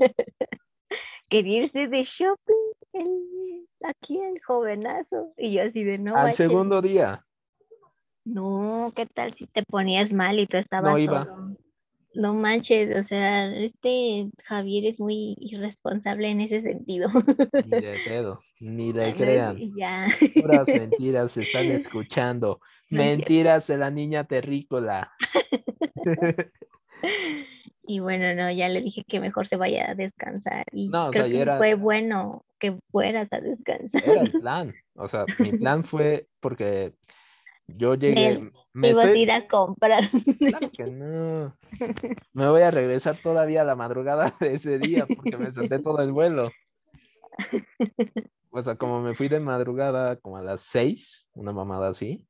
quería 1.29 1.61
irse 1.63 1.87
de 1.87 2.03
shopping 2.03 2.71
el- 2.93 3.67
aquí 3.83 4.19
el 4.19 4.41
jovenazo. 4.43 5.33
Y 5.37 5.53
yo 5.53 5.63
así 5.63 5.83
de 5.83 5.97
no 5.97 6.15
Al 6.17 6.33
segundo 6.33 6.81
día, 6.81 7.25
No, 8.25 8.91
¿qué 8.95 9.05
tal 9.05 9.33
si 9.35 9.47
te 9.47 9.63
ponías 9.63 10.13
mal 10.13 10.39
y 10.39 10.47
tú 10.47 10.57
estabas 10.57 10.91
No 10.93 10.99
iba. 10.99 11.25
solo? 11.25 11.57
No 12.15 12.33
manches, 12.33 12.95
o 12.95 13.03
sea, 13.03 13.53
este 13.55 14.29
Javier 14.45 14.85
es 14.85 14.99
muy 14.99 15.35
irresponsable 15.39 16.29
en 16.29 16.41
ese 16.41 16.61
sentido. 16.61 17.09
ni 17.65 17.69
de 17.81 17.97
pedo, 18.05 18.39
ni 18.59 18.93
le 18.93 19.13
crean. 19.15 19.57
ya. 19.75 20.07
Puras 20.35 20.67
mentiras 20.67 21.31
se 21.31 21.41
están 21.43 21.71
escuchando. 21.71 22.59
No 22.89 23.01
es 23.01 23.07
cierto. 23.07 23.19
Mentiras 23.19 23.67
de 23.67 23.77
la 23.77 23.89
niña 23.91 24.23
terrícola. 24.25 25.11
Y 27.85 27.99
bueno, 27.99 28.33
no, 28.33 28.49
ya 28.49 28.69
le 28.69 28.81
dije 28.81 29.03
que 29.05 29.19
mejor 29.19 29.45
se 29.45 29.57
vaya 29.57 29.91
a 29.91 29.95
descansar. 29.95 30.63
Y 30.71 30.87
No, 30.87 31.07
o 31.07 31.11
creo 31.11 31.23
sea, 31.23 31.31
que 31.31 31.35
ya 31.35 31.41
era- 31.41 31.57
fue 31.57 31.73
bueno 31.73 32.45
que 32.57 32.77
fueras 32.91 33.27
a 33.33 33.41
descansar. 33.41 34.01
Era 34.05 34.21
el 34.21 34.31
plan. 34.31 34.73
O 34.95 35.09
sea, 35.09 35.25
mi 35.39 35.51
plan 35.57 35.83
fue 35.83 36.27
porque 36.39 36.93
yo 37.67 37.95
llegué. 37.95 38.15
Nel, 38.15 38.51
Me 38.73 38.89
ibas 38.89 39.05
a 39.05 39.15
ir 39.15 39.31
a 39.31 39.47
comprar. 39.47 40.03
Claro 40.39 40.71
que 40.71 40.85
no. 40.85 41.55
Me 42.33 42.49
voy 42.49 42.61
a 42.63 42.71
regresar 42.71 43.17
todavía 43.17 43.61
a 43.61 43.65
la 43.65 43.75
madrugada 43.75 44.35
de 44.39 44.55
ese 44.55 44.79
día 44.79 45.05
porque 45.05 45.37
me 45.37 45.51
salté 45.51 45.79
todo 45.79 46.01
el 46.01 46.11
vuelo. 46.11 46.51
O 48.49 48.61
sea, 48.61 48.75
como 48.75 49.01
me 49.01 49.15
fui 49.15 49.29
de 49.29 49.39
madrugada 49.39 50.15
como 50.17 50.37
a 50.37 50.41
las 50.41 50.61
seis, 50.61 51.27
una 51.33 51.51
mamada 51.51 51.89
así, 51.89 52.27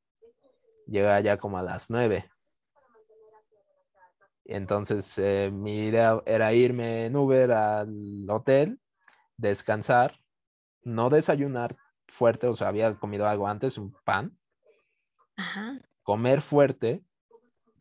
llegué 0.86 1.10
allá 1.10 1.38
como 1.38 1.58
a 1.58 1.64
las 1.64 1.90
nueve. 1.90 2.30
Entonces, 4.46 5.18
eh, 5.18 5.50
mi 5.52 5.86
idea 5.88 6.22
era 6.26 6.54
irme 6.54 7.06
en 7.06 7.16
Uber 7.16 7.52
al 7.52 8.30
hotel, 8.30 8.80
descansar, 9.38 10.20
no 10.84 11.10
desayunar 11.10 11.78
fuerte, 12.08 12.48
o 12.48 12.56
sea, 12.56 12.68
había 12.68 12.94
comido 12.96 13.28
algo 13.28 13.48
antes, 13.48 13.78
un 13.78 13.94
pan, 14.04 14.38
Ajá. 15.36 15.80
Comer 16.04 16.42
fuerte, 16.42 17.02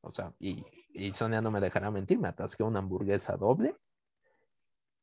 o 0.00 0.10
sea, 0.12 0.32
y, 0.40 0.64
y 0.94 1.12
Sonia 1.12 1.40
no 1.40 1.50
me 1.50 1.60
dejará 1.60 1.90
mentir, 1.90 2.18
me 2.18 2.28
atasqué 2.28 2.62
una 2.62 2.78
hamburguesa 2.78 3.36
doble, 3.36 3.76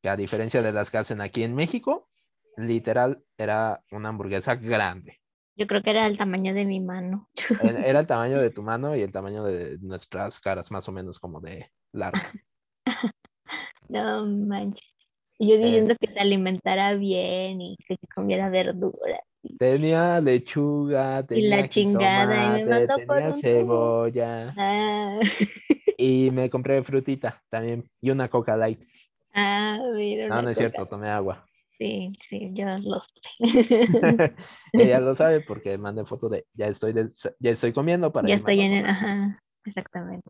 que 0.02 0.08
a 0.08 0.16
diferencia 0.16 0.62
de 0.62 0.72
las 0.72 0.90
que 0.90 0.98
hacen 0.98 1.20
aquí 1.20 1.42
en 1.42 1.54
México, 1.54 2.08
literal 2.56 3.22
era 3.36 3.82
una 3.90 4.08
hamburguesa 4.08 4.56
grande. 4.56 5.20
Yo 5.56 5.66
creo 5.66 5.82
que 5.82 5.90
era 5.90 6.06
el 6.06 6.16
tamaño 6.16 6.54
de 6.54 6.64
mi 6.64 6.80
mano. 6.80 7.28
Era 7.62 8.00
el 8.00 8.06
tamaño 8.06 8.40
de 8.40 8.50
tu 8.50 8.62
mano 8.62 8.96
y 8.96 9.02
el 9.02 9.12
tamaño 9.12 9.44
de 9.44 9.76
nuestras 9.80 10.40
caras, 10.40 10.70
más 10.70 10.88
o 10.88 10.92
menos 10.92 11.18
como 11.18 11.40
de 11.40 11.70
largo. 11.92 12.18
No 13.88 14.24
manches. 14.24 14.86
Yo 15.40 15.54
Eh. 15.54 15.58
diciendo 15.58 15.96
que 15.98 16.06
se 16.06 16.20
alimentara 16.20 16.94
bien 16.94 17.60
y 17.60 17.76
que 17.78 17.96
comiera 18.14 18.48
verdura. 18.50 19.18
Tenía 19.58 20.20
lechuga, 20.20 21.24
tenía 21.26 21.56
la 21.62 21.68
chingada, 21.68 22.58
y 22.58 22.64
me 22.64 22.66
mandó 22.66 22.94
por 22.94 23.16
tenía 23.16 23.34
un 23.34 23.40
tubo. 23.40 23.40
cebolla 23.40 24.54
Ah, 24.56 25.20
y 25.96 26.30
me 26.32 26.50
compré 26.50 26.82
frutita 26.82 27.42
también 27.48 27.88
y 28.00 28.10
una 28.10 28.28
Coca 28.28 28.56
Light. 28.56 28.80
ah, 29.34 29.78
mira. 29.94 30.28
No, 30.28 30.42
no 30.42 30.50
es 30.50 30.58
cierto, 30.58 30.86
tomé 30.86 31.08
agua. 31.08 31.46
Sí, 31.78 32.12
sí, 32.28 32.50
yo 32.52 32.66
lo 32.78 33.00
sé. 33.00 33.14
Ella 34.74 35.00
lo 35.00 35.14
sabe 35.14 35.40
porque 35.40 35.78
mandé 35.78 36.04
foto 36.04 36.28
de 36.28 36.46
ya 36.52 36.66
estoy 36.66 36.92
des- 36.92 37.34
ya 37.38 37.50
estoy 37.50 37.72
comiendo 37.72 38.12
para 38.12 38.28
ya 38.28 38.34
estoy 38.34 38.60
en 38.60 38.72
el. 38.74 38.82
tomar". 38.82 38.90
Ajá, 38.96 39.42
exactamente. 39.64 40.28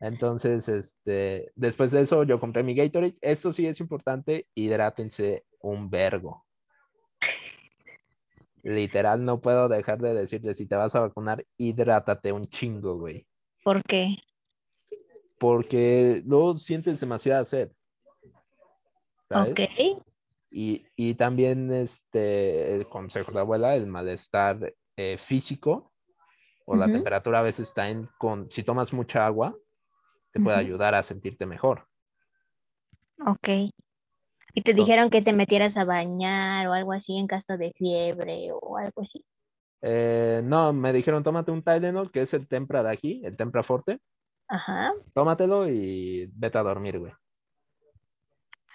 Entonces, 0.00 0.68
este, 0.68 1.50
después 1.56 1.90
de 1.90 2.02
eso 2.02 2.22
yo 2.22 2.38
compré 2.38 2.62
mi 2.62 2.74
Gatorade. 2.74 3.16
Esto 3.20 3.52
sí 3.52 3.66
es 3.66 3.80
importante, 3.80 4.46
hidrátense 4.54 5.44
un 5.60 5.90
vergo. 5.90 6.46
Literal, 8.68 9.24
no 9.24 9.40
puedo 9.40 9.66
dejar 9.66 9.98
de 9.98 10.12
decirte, 10.12 10.54
si 10.54 10.66
te 10.66 10.76
vas 10.76 10.94
a 10.94 11.00
vacunar, 11.00 11.42
hidrátate 11.56 12.32
un 12.32 12.46
chingo, 12.48 12.98
güey. 12.98 13.26
¿Por 13.64 13.82
qué? 13.82 14.16
Porque 15.38 16.22
luego 16.26 16.54
sientes 16.54 17.00
demasiada 17.00 17.46
sed. 17.46 17.70
¿sabes? 19.26 19.52
Ok. 19.52 19.60
Y, 20.50 20.84
y 20.96 21.14
también, 21.14 21.72
este, 21.72 22.74
el 22.74 22.86
consejo 22.90 23.32
de 23.32 23.40
abuela, 23.40 23.74
el 23.74 23.86
malestar 23.86 24.74
eh, 24.96 25.16
físico 25.16 25.94
o 26.66 26.76
la 26.76 26.88
temperatura 26.88 27.38
a 27.38 27.42
veces 27.42 27.68
está 27.68 27.88
en, 27.88 28.10
con, 28.18 28.50
si 28.50 28.62
tomas 28.62 28.92
mucha 28.92 29.24
agua, 29.24 29.56
te 30.30 30.40
puede 30.40 30.58
ayudar 30.58 30.94
a 30.94 31.02
sentirte 31.02 31.46
mejor. 31.46 31.88
Ok. 33.24 33.48
Y 34.54 34.62
te 34.62 34.72
No. 34.74 34.78
dijeron 34.82 35.10
que 35.10 35.22
te 35.22 35.32
metieras 35.32 35.76
a 35.76 35.84
bañar 35.84 36.66
o 36.68 36.72
algo 36.72 36.92
así 36.92 37.16
en 37.18 37.26
caso 37.26 37.56
de 37.56 37.72
fiebre 37.76 38.48
o 38.52 38.76
algo 38.78 39.02
así. 39.02 39.24
Eh, 39.82 40.40
no, 40.44 40.72
me 40.72 40.92
dijeron, 40.92 41.22
tómate 41.22 41.50
un 41.52 41.62
Tylenol, 41.62 42.10
que 42.10 42.22
es 42.22 42.34
el 42.34 42.48
Tempra 42.48 42.82
de 42.82 42.90
aquí, 42.90 43.22
el 43.24 43.36
Tempra 43.36 43.62
Forte. 43.62 44.00
Ajá. 44.48 44.92
Tómatelo 45.14 45.68
y 45.68 46.28
vete 46.34 46.58
a 46.58 46.62
dormir, 46.62 46.98
güey. 46.98 47.12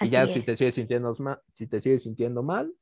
Y 0.01 0.09
ya 0.09 0.27
si 0.27 0.41
te 0.41 0.55
sigues 0.55 0.75
sintiendo 0.75 1.13
mal, 1.19 1.39
si 1.47 1.67
te 1.67 1.79
sigues 1.81 2.03
sintiendo 2.03 2.43
mal, 2.43 2.73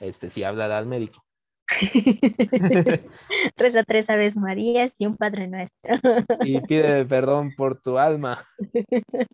este 0.00 0.28
sí 0.30 0.42
habla 0.44 0.76
al 0.76 0.86
médico. 0.86 1.22
Reza 3.56 3.82
tres 3.84 4.08
aves 4.08 4.36
Marías 4.36 4.94
y 5.00 5.06
un 5.06 5.16
Padre 5.16 5.48
Nuestro. 5.48 5.96
y 6.44 6.60
pide 6.60 7.04
perdón 7.04 7.52
por 7.56 7.80
tu 7.80 7.98
alma, 7.98 8.46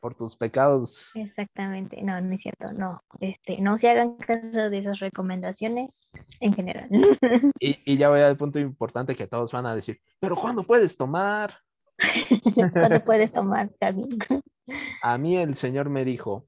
por 0.00 0.14
tus 0.14 0.36
pecados. 0.36 1.06
Exactamente. 1.14 2.02
No, 2.02 2.20
no 2.20 2.32
es 2.32 2.40
cierto. 2.40 2.72
No. 2.72 3.02
Este, 3.20 3.60
no 3.60 3.78
se 3.78 3.90
hagan 3.90 4.16
caso 4.16 4.70
de 4.70 4.78
esas 4.78 4.98
recomendaciones 4.98 6.10
en 6.40 6.52
general. 6.52 6.88
Y, 7.62 7.78
y 7.84 7.98
ya 7.98 8.08
voy 8.08 8.20
al 8.20 8.38
punto 8.38 8.58
importante 8.58 9.14
que 9.14 9.26
todos 9.26 9.52
van 9.52 9.66
a 9.66 9.74
decir, 9.74 10.00
pero 10.18 10.34
¿cuándo 10.34 10.62
puedes 10.62 10.96
tomar? 10.96 11.58
¿Cuándo 12.72 13.04
puedes 13.04 13.32
tomar, 13.32 13.70
Gaby? 13.78 14.18
A 15.02 15.18
mí 15.18 15.36
el 15.36 15.56
Señor 15.56 15.90
me 15.90 16.04
dijo, 16.04 16.46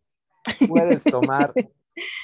puedes 0.69 1.05
tomar 1.05 1.53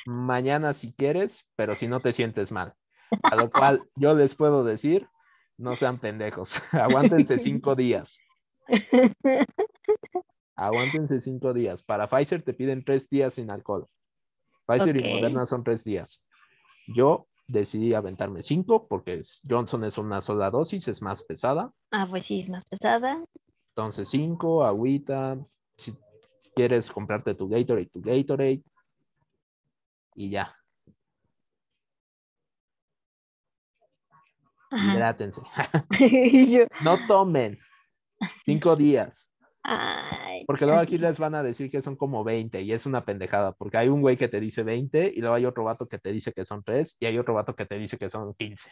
mañana 0.06 0.72
si 0.74 0.92
quieres, 0.92 1.44
pero 1.56 1.74
si 1.74 1.88
no 1.88 2.00
te 2.00 2.12
sientes 2.12 2.52
mal. 2.52 2.74
A 3.22 3.36
lo 3.36 3.50
cual 3.50 3.82
yo 3.96 4.14
les 4.14 4.34
puedo 4.34 4.64
decir, 4.64 5.08
no 5.56 5.76
sean 5.76 5.98
pendejos, 5.98 6.62
aguántense 6.72 7.38
cinco 7.38 7.74
días. 7.74 8.18
Aguántense 10.58 11.20
cinco 11.20 11.54
días. 11.54 11.84
Para 11.84 12.08
Pfizer 12.08 12.42
te 12.42 12.52
piden 12.52 12.84
tres 12.84 13.08
días 13.08 13.34
sin 13.34 13.48
alcohol. 13.48 13.86
Pfizer 14.66 14.96
y. 14.96 15.04
Moderna 15.04 15.46
son 15.46 15.62
tres 15.62 15.84
días. 15.84 16.20
Yo 16.88 17.28
decidí 17.46 17.94
aventarme 17.94 18.42
cinco 18.42 18.88
porque 18.88 19.22
Johnson 19.48 19.84
es 19.84 19.98
una 19.98 20.20
sola 20.20 20.50
dosis, 20.50 20.88
es 20.88 21.00
más 21.00 21.22
pesada. 21.22 21.72
Ah, 21.92 22.08
pues 22.10 22.26
sí, 22.26 22.40
es 22.40 22.50
más 22.50 22.64
pesada. 22.66 23.24
Entonces 23.68 24.08
cinco, 24.08 24.64
agüita. 24.64 25.38
Si 25.76 25.96
quieres 26.56 26.90
comprarte 26.90 27.36
tu 27.36 27.48
Gatorade, 27.48 27.86
tu 27.86 28.00
Gatorade. 28.00 28.64
Y 30.16 30.30
ya, 30.30 30.52
Ajá. 34.70 34.92
hidrátense. 34.92 35.40
No 36.82 37.06
tomen. 37.06 37.56
Cinco 38.44 38.74
días. 38.74 39.27
Ay, 39.68 40.44
Porque 40.46 40.64
luego 40.64 40.80
aquí 40.80 40.96
les 40.98 41.18
van 41.18 41.34
a 41.34 41.42
decir 41.42 41.70
que 41.70 41.82
son 41.82 41.96
como 41.96 42.24
20 42.24 42.62
y 42.62 42.72
es 42.72 42.86
una 42.86 43.04
pendejada, 43.04 43.52
porque 43.52 43.76
hay 43.76 43.88
un 43.88 44.00
güey 44.00 44.16
que 44.16 44.28
te 44.28 44.40
dice 44.40 44.62
20 44.62 45.12
y 45.14 45.20
luego 45.20 45.34
hay 45.34 45.44
otro 45.46 45.64
vato 45.64 45.86
que 45.86 45.98
te 45.98 46.12
dice 46.12 46.32
que 46.32 46.44
son 46.44 46.62
3 46.64 46.96
y 47.00 47.06
hay 47.06 47.18
otro 47.18 47.34
vato 47.34 47.54
que 47.54 47.66
te 47.66 47.78
dice 47.78 47.98
que 47.98 48.08
son 48.10 48.34
15. 48.34 48.70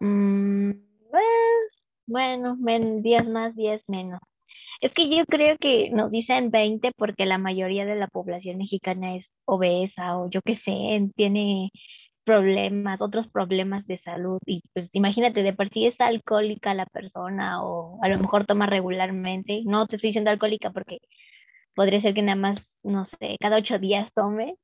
Mm, 0.00 0.70
eh, 0.70 1.68
bueno, 2.06 2.56
men- 2.56 3.02
días 3.02 3.26
más, 3.28 3.54
días 3.54 3.84
menos. 3.88 4.20
Es 4.80 4.94
que 4.94 5.14
yo 5.14 5.24
creo 5.26 5.56
que 5.58 5.90
nos 5.90 6.10
dicen 6.10 6.50
20 6.50 6.92
porque 6.96 7.26
la 7.26 7.36
mayoría 7.38 7.84
de 7.84 7.96
la 7.96 8.08
población 8.08 8.56
mexicana 8.56 9.14
es 9.14 9.32
obesa 9.44 10.16
o 10.18 10.30
yo 10.30 10.40
qué 10.42 10.56
sé, 10.56 10.72
tiene 11.14 11.70
problemas, 12.24 13.02
otros 13.02 13.28
problemas 13.28 13.86
de 13.86 13.96
salud. 13.96 14.38
Y 14.46 14.62
pues 14.72 14.94
imagínate, 14.94 15.42
de 15.42 15.52
por 15.52 15.68
sí 15.68 15.86
es 15.86 16.00
alcohólica 16.00 16.74
la 16.74 16.86
persona 16.86 17.62
o 17.62 17.98
a 18.02 18.08
lo 18.08 18.18
mejor 18.18 18.46
toma 18.46 18.66
regularmente. 18.66 19.62
No 19.64 19.86
te 19.86 19.96
estoy 19.96 20.08
diciendo 20.08 20.30
alcohólica 20.30 20.70
porque 20.70 20.98
podría 21.74 22.00
ser 22.00 22.14
que 22.14 22.22
nada 22.22 22.36
más, 22.36 22.80
no 22.82 23.04
sé, 23.04 23.36
cada 23.40 23.56
ocho 23.56 23.78
días 23.78 24.12
tome. 24.12 24.56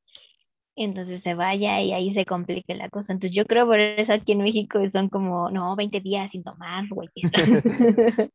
Entonces 0.79 1.23
se 1.23 1.35
vaya 1.35 1.81
y 1.81 1.93
ahí 1.93 2.13
se 2.13 2.27
complique 2.27 2.75
la 2.75 2.91
cosa. 2.91 3.13
Entonces 3.13 3.35
yo 3.35 3.47
creo 3.47 3.67
por 3.67 3.81
eso 3.81 4.13
aquí 4.13 4.33
en 4.33 4.43
México 4.43 4.79
son 4.91 5.09
como, 5.09 5.51
no, 5.51 5.75
20 5.75 6.01
días 6.01 6.31
sin 6.31 6.45
tomar, 6.45 6.85
güey. 6.91 7.09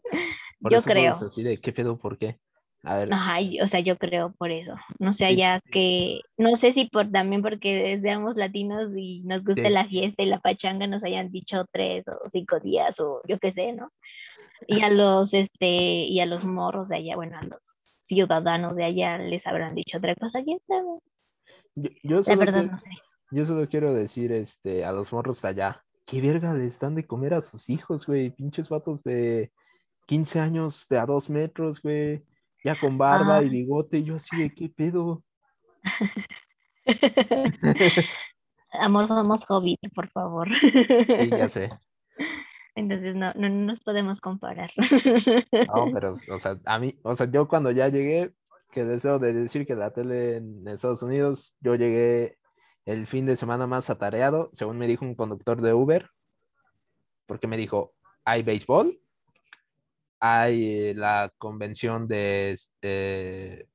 Yo 0.70 0.82
creo. 0.82 1.14
así 1.16 1.44
de, 1.44 1.60
¿qué 1.60 1.72
pedo? 1.74 1.98
¿Por 1.98 2.18
qué? 2.18 2.38
A 2.84 2.98
ver, 2.98 3.14
Ajá, 3.14 3.38
o 3.64 3.68
sea, 3.68 3.80
yo 3.80 3.98
creo 3.98 4.32
por 4.40 4.50
eso. 4.50 4.74
No 4.98 5.14
sé 5.14 5.28
Sí. 5.28 5.34
allá 5.34 5.62
que, 5.72 6.22
no 6.38 6.56
sé 6.56 6.72
si 6.74 6.86
por 6.86 7.12
también 7.12 7.44
porque 7.44 8.00
seamos 8.02 8.36
latinos 8.36 8.92
y 8.98 9.22
nos 9.24 9.44
gusta 9.44 9.64
Sí. 9.68 9.70
la 9.70 9.86
fiesta 9.88 10.24
y 10.24 10.26
la 10.26 10.40
pachanga 10.40 10.88
nos 10.88 11.04
hayan 11.04 11.32
dicho 11.32 11.66
tres 11.72 12.04
o 12.08 12.28
cinco 12.30 12.60
días 12.60 13.00
o 13.00 13.22
yo 13.28 13.38
qué 13.38 13.52
sé, 13.52 13.74
¿no? 13.74 13.92
Y 14.68 14.82
a 14.82 14.90
los, 14.90 15.34
este, 15.34 15.68
y 15.68 16.20
a 16.22 16.26
los 16.26 16.44
morros 16.46 16.90
de 16.90 16.98
allá, 16.98 17.16
bueno, 17.16 17.38
a 17.38 17.44
los 17.44 17.60
ciudadanos 18.08 18.76
de 18.76 18.84
allá 18.86 19.18
les 19.20 19.46
habrán 19.46 19.76
dicho 19.76 19.98
otra 20.00 20.16
cosa. 20.16 20.44
¿Quién 20.44 20.60
sabe? 20.68 21.00
yo, 21.76 21.90
yo 22.04 22.18
La 22.18 22.24
solo, 22.24 22.40
verdad 22.40 22.62
que- 22.62 22.68
no 22.68 22.78
sé. 22.80 22.90
yo 23.32 23.46
solo 23.46 23.68
quiero 23.70 23.94
decir 23.94 24.32
este, 24.32 24.84
a 24.86 24.92
los 24.92 25.14
morros 25.14 25.42
de 25.44 25.48
allá, 25.50 25.84
¿qué 26.06 26.20
verga 26.20 26.54
les 26.56 26.80
dan 26.80 26.96
de 26.96 27.06
comer 27.06 27.34
a 27.36 27.42
sus 27.42 27.70
hijos, 27.70 28.06
güey? 28.08 28.32
Pinches 28.32 28.70
vatos 28.70 29.04
de 29.04 29.52
15 30.08 30.40
años, 30.40 30.88
de 30.90 30.98
a 30.98 31.06
dos 31.06 31.30
metros, 31.30 31.82
güey, 31.82 32.24
ya 32.64 32.80
con 32.80 32.98
barba 32.98 33.38
Ah. 33.38 33.44
y 33.44 33.50
bigote, 33.50 34.00
y 34.00 34.04
yo 34.04 34.16
así 34.16 34.36
de, 34.38 34.54
¿qué 34.54 34.70
pedo? 34.70 35.24
Amor, 38.74 39.08
somos 39.08 39.44
hobbit, 39.50 39.80
por 39.94 40.10
favor. 40.10 40.48
Sí, 40.56 41.30
ya 41.30 41.50
sé. 41.50 41.70
Entonces 42.76 43.16
no, 43.16 43.34
no, 43.34 43.50
no 43.50 43.66
nos 43.66 43.82
podemos 43.82 44.22
comparar. 44.22 44.72
No, 44.78 44.78
pero, 45.94 46.14
o 46.14 46.40
sea, 46.40 46.58
a 46.66 46.80
mí, 46.80 46.98
o 47.04 47.16
sea, 47.16 47.30
yo 47.30 47.48
cuando 47.48 47.72
ya 47.72 47.90
llegué, 47.90 48.32
que 48.72 48.86
deseo 48.86 49.20
de 49.20 49.34
decir 49.34 49.66
que 49.66 49.76
la 49.76 49.92
tele 49.92 50.38
en 50.38 50.66
Estados 50.68 51.04
Unidos, 51.04 51.54
yo 51.60 51.76
llegué 51.76 52.38
el 52.86 53.06
fin 53.08 53.26
de 53.26 53.36
semana 53.36 53.68
más 53.68 53.90
atareado, 53.90 54.50
según 54.54 54.78
me 54.78 54.88
dijo 54.88 55.04
un 55.04 55.16
conductor 55.16 55.62
de 55.62 55.74
Uber, 55.74 56.10
porque 57.26 57.48
me 57.48 57.58
dijo, 57.58 57.94
hay 58.24 58.44
béisbol, 58.44 58.98
hay 60.22 60.90
eh, 60.90 60.94
la 60.96 61.34
convención 61.40 62.08
de 62.08 62.52
este, 62.52 63.68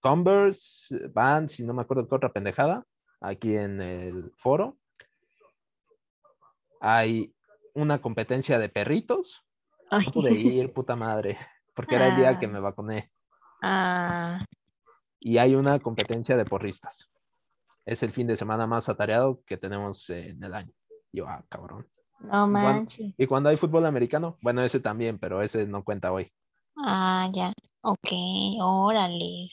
Converse, 0.00 1.08
Vans, 1.08 1.58
y 1.58 1.64
no 1.64 1.72
me 1.72 1.80
acuerdo 1.82 2.06
qué 2.06 2.14
otra 2.14 2.32
pendejada, 2.32 2.84
aquí 3.20 3.56
en 3.56 3.80
el 3.80 4.30
foro. 4.36 4.76
Hay 6.80 7.34
una 7.72 8.00
competencia 8.00 8.58
de 8.58 8.68
perritos. 8.68 9.42
Ay. 9.90 10.06
No 10.06 10.12
pude 10.12 10.32
ir, 10.32 10.72
puta 10.72 10.96
madre, 10.96 11.38
porque 11.74 11.94
era 11.96 12.08
el 12.08 12.16
día 12.16 12.38
que 12.38 12.46
Ah. 12.46 12.50
me 12.50 12.60
vacuné. 12.60 13.10
Ah, 13.62 14.44
Y 15.20 15.38
hay 15.38 15.54
una 15.54 15.78
competencia 15.78 16.36
de 16.36 16.44
porristas. 16.44 17.10
Es 17.86 18.02
el 18.02 18.12
fin 18.12 18.26
de 18.26 18.36
semana 18.36 18.66
más 18.66 18.90
atareado 18.90 19.42
que 19.46 19.56
tenemos 19.56 20.10
en 20.10 20.44
el 20.44 20.52
año. 20.52 20.72
Yo, 21.10 21.26
ah, 21.26 21.42
cabrón. 21.48 21.88
No 22.24 22.46
manches. 22.46 23.14
Y 23.16 23.26
cuando 23.26 23.48
hay 23.48 23.56
fútbol 23.56 23.86
americano, 23.86 24.36
bueno, 24.42 24.62
ese 24.62 24.80
también, 24.80 25.18
pero 25.18 25.42
ese 25.42 25.66
no 25.66 25.84
cuenta 25.84 26.12
hoy. 26.12 26.30
Ah, 26.76 27.30
ya. 27.34 27.52
Ok, 27.82 28.08
órale. 28.60 29.50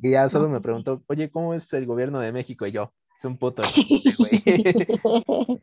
Y 0.00 0.10
ya 0.10 0.28
solo 0.28 0.48
me 0.48 0.60
preguntó, 0.60 1.02
oye, 1.08 1.30
¿cómo 1.30 1.54
es 1.54 1.72
el 1.72 1.86
gobierno 1.86 2.20
de 2.20 2.32
México? 2.32 2.66
Y 2.66 2.72
yo, 2.72 2.92
es 3.18 3.24
un 3.24 3.38
puto 3.38 3.62
güey. 4.18 4.42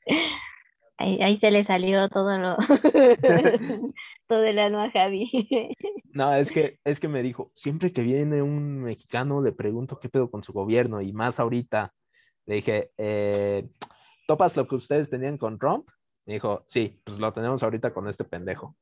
Ahí, 1.02 1.18
ahí 1.22 1.38
se 1.38 1.50
le 1.50 1.64
salió 1.64 2.10
todo 2.10 2.38
lo 2.38 2.58
todo 4.28 4.44
el 4.44 4.60
alma 4.60 4.84
a 4.84 4.92
Javi. 4.92 5.48
No, 6.12 6.34
es 6.34 6.52
que, 6.52 6.78
es 6.84 7.00
que 7.00 7.08
me 7.08 7.24
dijo, 7.24 7.54
siempre 7.56 7.94
que 7.94 8.02
viene 8.02 8.42
un 8.42 8.82
mexicano 8.82 9.42
le 9.42 9.54
pregunto 9.54 9.98
qué 9.98 10.10
pedo 10.10 10.30
con 10.30 10.44
su 10.44 10.52
gobierno 10.52 11.00
y 11.00 11.14
más 11.14 11.40
ahorita. 11.40 11.94
Le 12.46 12.56
dije, 12.56 12.92
eh, 12.98 13.70
¿topas 14.28 14.58
lo 14.58 14.68
que 14.68 14.76
ustedes 14.76 15.10
tenían 15.10 15.38
con 15.38 15.58
Trump? 15.58 15.88
Me 16.30 16.36
dijo, 16.36 16.64
sí, 16.68 17.02
pues 17.04 17.18
lo 17.18 17.34
tenemos 17.34 17.64
ahorita 17.64 17.92
con 17.92 18.08
este 18.08 18.24
pendejo. 18.24 18.78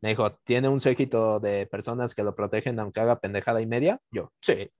Me 0.00 0.08
dijo, 0.08 0.36
¿tiene 0.36 0.70
un 0.70 0.80
séquito 0.80 1.38
de 1.38 1.66
personas 1.66 2.14
que 2.14 2.22
lo 2.22 2.34
protegen 2.34 2.80
aunque 2.80 3.00
haga 3.00 3.20
pendejada 3.20 3.60
y 3.60 3.66
media? 3.66 4.00
Yo, 4.10 4.32
sí. 4.40 4.70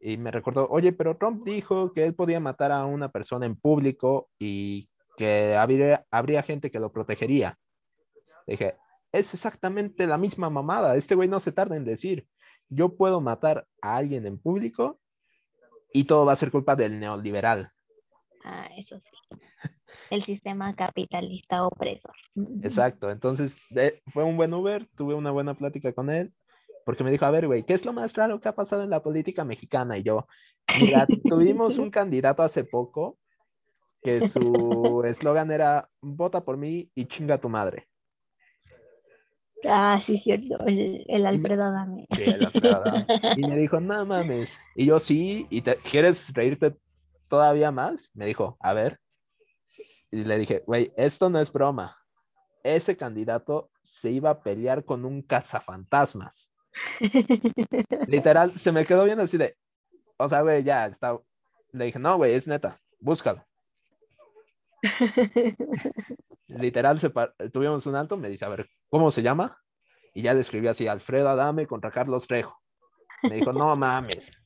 Y 0.00 0.16
me 0.16 0.30
recordó, 0.30 0.68
oye, 0.70 0.92
pero 0.92 1.16
Trump 1.16 1.44
dijo 1.44 1.92
que 1.92 2.04
él 2.04 2.14
podía 2.14 2.38
matar 2.38 2.70
a 2.70 2.86
una 2.86 3.10
persona 3.10 3.46
en 3.46 3.56
público 3.56 4.28
y 4.38 4.88
que 5.16 5.56
habría, 5.56 6.06
habría 6.08 6.44
gente 6.44 6.70
que 6.70 6.78
lo 6.78 6.92
protegería. 6.92 7.58
Le 8.46 8.52
dije, 8.52 8.76
es 9.10 9.34
exactamente 9.34 10.06
la 10.06 10.18
misma 10.18 10.50
mamada. 10.50 10.94
Este 10.94 11.16
güey 11.16 11.28
no 11.28 11.40
se 11.40 11.50
tarda 11.50 11.74
en 11.74 11.84
decir, 11.84 12.28
yo 12.68 12.96
puedo 12.96 13.20
matar 13.20 13.66
a 13.82 13.96
alguien 13.96 14.24
en 14.24 14.38
público 14.38 15.00
y 15.92 16.04
todo 16.04 16.24
va 16.26 16.34
a 16.34 16.36
ser 16.36 16.52
culpa 16.52 16.76
del 16.76 17.00
neoliberal. 17.00 17.72
Ah, 18.44 18.68
eso 18.76 19.00
sí. 19.00 19.10
El 20.10 20.22
sistema 20.22 20.74
capitalista 20.74 21.64
opresor. 21.64 22.14
Exacto. 22.62 23.10
Entonces, 23.10 23.56
de- 23.70 24.02
fue 24.12 24.24
un 24.24 24.36
buen 24.36 24.52
Uber, 24.54 24.86
tuve 24.96 25.14
una 25.14 25.30
buena 25.30 25.54
plática 25.54 25.92
con 25.92 26.10
él, 26.10 26.32
porque 26.84 27.04
me 27.04 27.10
dijo, 27.10 27.26
a 27.26 27.30
ver, 27.30 27.46
güey, 27.46 27.64
¿qué 27.64 27.74
es 27.74 27.84
lo 27.84 27.92
más 27.92 28.14
raro 28.14 28.40
que 28.40 28.48
ha 28.48 28.54
pasado 28.54 28.82
en 28.82 28.90
la 28.90 29.02
política 29.02 29.44
mexicana? 29.44 29.98
Y 29.98 30.02
yo, 30.02 30.26
mira, 30.80 31.06
tuvimos 31.28 31.78
un 31.78 31.90
candidato 31.90 32.42
hace 32.42 32.64
poco 32.64 33.18
que 34.02 34.22
su 34.22 35.02
eslogan 35.06 35.50
era, 35.50 35.88
vota 36.00 36.44
por 36.44 36.56
mí 36.56 36.90
y 36.94 37.06
chinga 37.06 37.38
tu 37.38 37.48
madre. 37.48 37.88
Ah, 39.64 40.00
sí, 40.02 40.18
cierto. 40.18 40.56
El, 40.66 41.04
el 41.08 41.26
Alfredo 41.26 41.64
Adame. 41.64 42.06
Sí, 42.14 42.22
el 42.22 42.44
Alfredo 42.44 42.76
Adame. 42.76 43.06
Y 43.36 43.44
me 43.44 43.56
dijo, 43.56 43.80
no 43.80 44.06
mames. 44.06 44.56
Y 44.76 44.86
yo, 44.86 45.00
sí, 45.00 45.46
¿y 45.50 45.62
te, 45.62 45.76
quieres 45.76 46.32
reírte 46.32 46.76
todavía 47.28 47.70
más? 47.70 48.10
Me 48.14 48.26
dijo, 48.26 48.56
a 48.60 48.72
ver. 48.72 48.98
Y 50.10 50.24
le 50.24 50.38
dije, 50.38 50.62
güey, 50.66 50.92
esto 50.96 51.28
no 51.28 51.40
es 51.40 51.52
broma. 51.52 51.96
Ese 52.62 52.96
candidato 52.96 53.70
se 53.82 54.10
iba 54.10 54.30
a 54.30 54.42
pelear 54.42 54.84
con 54.84 55.04
un 55.04 55.22
cazafantasmas. 55.22 56.50
Literal, 58.06 58.52
se 58.52 58.72
me 58.72 58.86
quedó 58.86 59.04
viendo 59.04 59.24
así 59.24 59.36
de, 59.36 59.56
o 60.16 60.28
sea, 60.28 60.42
güey, 60.42 60.62
ya 60.62 60.86
está. 60.86 61.18
Le 61.72 61.86
dije, 61.86 61.98
no, 61.98 62.16
güey, 62.16 62.34
es 62.34 62.46
neta, 62.46 62.80
búscalo. 62.98 63.44
Literal, 66.46 66.98
tuvimos 67.52 67.86
un 67.86 67.96
alto, 67.96 68.16
me 68.16 68.28
dice, 68.28 68.44
a 68.44 68.48
ver, 68.48 68.68
¿cómo 68.88 69.10
se 69.10 69.22
llama? 69.22 69.58
Y 70.14 70.22
ya 70.22 70.34
le 70.34 70.40
escribí 70.40 70.68
así, 70.68 70.88
Alfredo 70.88 71.28
Adame 71.28 71.66
contra 71.66 71.90
Carlos 71.90 72.26
Trejo. 72.26 72.58
Me 73.22 73.36
dijo, 73.36 73.52
no 73.52 73.74
mames. 73.76 74.44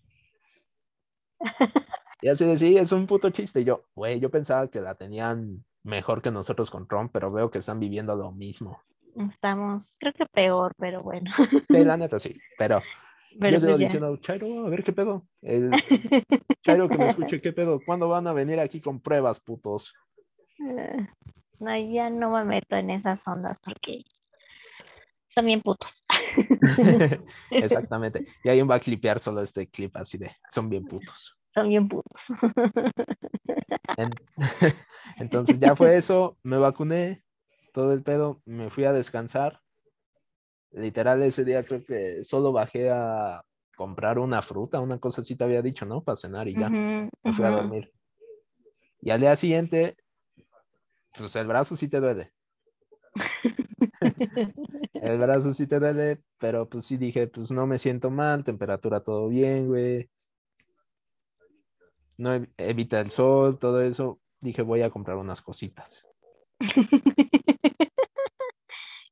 Y 2.22 2.28
así 2.28 2.44
de, 2.44 2.56
sí, 2.56 2.78
es 2.78 2.92
un 2.92 3.06
puto 3.08 3.30
chiste. 3.30 3.60
Y 3.60 3.64
yo, 3.64 3.82
güey, 3.94 4.20
yo 4.20 4.30
pensaba 4.30 4.68
que 4.68 4.80
la 4.80 4.94
tenían 4.94 5.64
mejor 5.82 6.22
que 6.22 6.30
nosotros 6.30 6.70
con 6.70 6.86
Trump, 6.86 7.10
pero 7.12 7.32
veo 7.32 7.50
que 7.50 7.58
están 7.58 7.80
viviendo 7.80 8.14
lo 8.14 8.30
mismo. 8.30 8.80
Estamos, 9.28 9.96
creo 9.98 10.12
que 10.12 10.24
peor, 10.26 10.72
pero 10.78 11.02
bueno. 11.02 11.32
Sí, 11.68 11.84
la 11.84 11.96
neta 11.98 12.20
sí, 12.20 12.38
pero 12.56 12.80
Pero 13.38 13.54
yo 13.54 13.60
sigo 13.60 13.72
pues 13.72 13.80
diciendo, 13.80 14.16
Chairo, 14.18 14.66
a 14.66 14.70
ver 14.70 14.84
qué 14.84 14.92
pedo. 14.92 15.26
El 15.42 15.70
Chairo 16.64 16.88
que 16.88 16.96
me 16.96 17.08
escuche, 17.08 17.40
qué 17.40 17.52
pedo. 17.52 17.80
¿Cuándo 17.84 18.08
van 18.08 18.28
a 18.28 18.32
venir 18.32 18.60
aquí 18.60 18.80
con 18.80 19.00
pruebas, 19.00 19.40
putos? 19.40 19.92
Eh, 20.60 21.08
No, 21.58 21.76
ya 21.76 22.08
no 22.08 22.30
me 22.30 22.44
meto 22.44 22.76
en 22.76 22.90
esas 22.90 23.26
ondas 23.26 23.58
porque 23.64 24.04
son 25.26 25.46
bien 25.46 25.60
putos. 25.60 26.04
Exactamente. 27.50 28.26
Y 28.44 28.48
alguien 28.48 28.70
va 28.70 28.76
a 28.76 28.80
clipear 28.80 29.18
solo 29.18 29.42
este 29.42 29.68
clip 29.68 29.96
así 29.96 30.18
de, 30.18 30.30
son 30.50 30.70
bien 30.70 30.84
putos. 30.84 31.36
Bien 31.56 31.88
putos. 31.88 32.22
En- 33.96 34.20
Entonces 35.18 35.58
ya 35.60 35.76
fue 35.76 35.96
eso, 35.96 36.36
me 36.42 36.58
vacuné, 36.58 37.24
todo 37.72 37.92
el 37.92 38.02
pedo, 38.02 38.42
me 38.44 38.70
fui 38.70 38.84
a 38.84 38.92
descansar. 38.92 39.60
Literal 40.72 41.22
ese 41.22 41.44
día 41.44 41.64
creo 41.64 41.84
que 41.84 42.24
solo 42.24 42.50
bajé 42.52 42.90
a 42.90 43.42
comprar 43.76 44.18
una 44.18 44.42
fruta, 44.42 44.80
una 44.80 44.98
cosa 44.98 45.20
así 45.20 45.36
te 45.36 45.44
había 45.44 45.62
dicho, 45.62 45.84
¿no? 45.86 46.02
Para 46.02 46.16
cenar 46.16 46.48
y 46.48 46.56
ya, 46.56 46.68
Ujú, 46.68 47.10
me 47.24 47.32
fui 47.32 47.44
a 47.44 47.50
dormir. 47.50 47.92
Y 49.02 49.10
al 49.10 49.20
día 49.20 49.36
siguiente, 49.36 49.96
pues 51.16 51.34
el 51.36 51.46
brazo 51.46 51.76
sí 51.76 51.88
te 51.88 52.00
duele. 52.00 52.32
El 54.94 55.18
brazo 55.18 55.52
sí 55.54 55.66
te 55.66 55.78
duele, 55.80 56.22
pero 56.38 56.68
pues 56.68 56.86
sí 56.86 56.96
dije, 56.96 57.26
pues 57.26 57.50
no 57.50 57.66
me 57.66 57.78
siento 57.78 58.10
mal, 58.10 58.44
temperatura 58.44 59.00
todo 59.02 59.28
bien, 59.28 59.66
güey. 59.68 60.08
No 62.18 62.34
ev- 62.34 62.48
evita 62.56 63.00
el 63.00 63.10
sol, 63.10 63.58
todo 63.58 63.80
eso. 63.82 64.20
Dije, 64.40 64.62
voy 64.62 64.82
a 64.82 64.90
comprar 64.90 65.16
unas 65.16 65.40
cositas. 65.42 66.06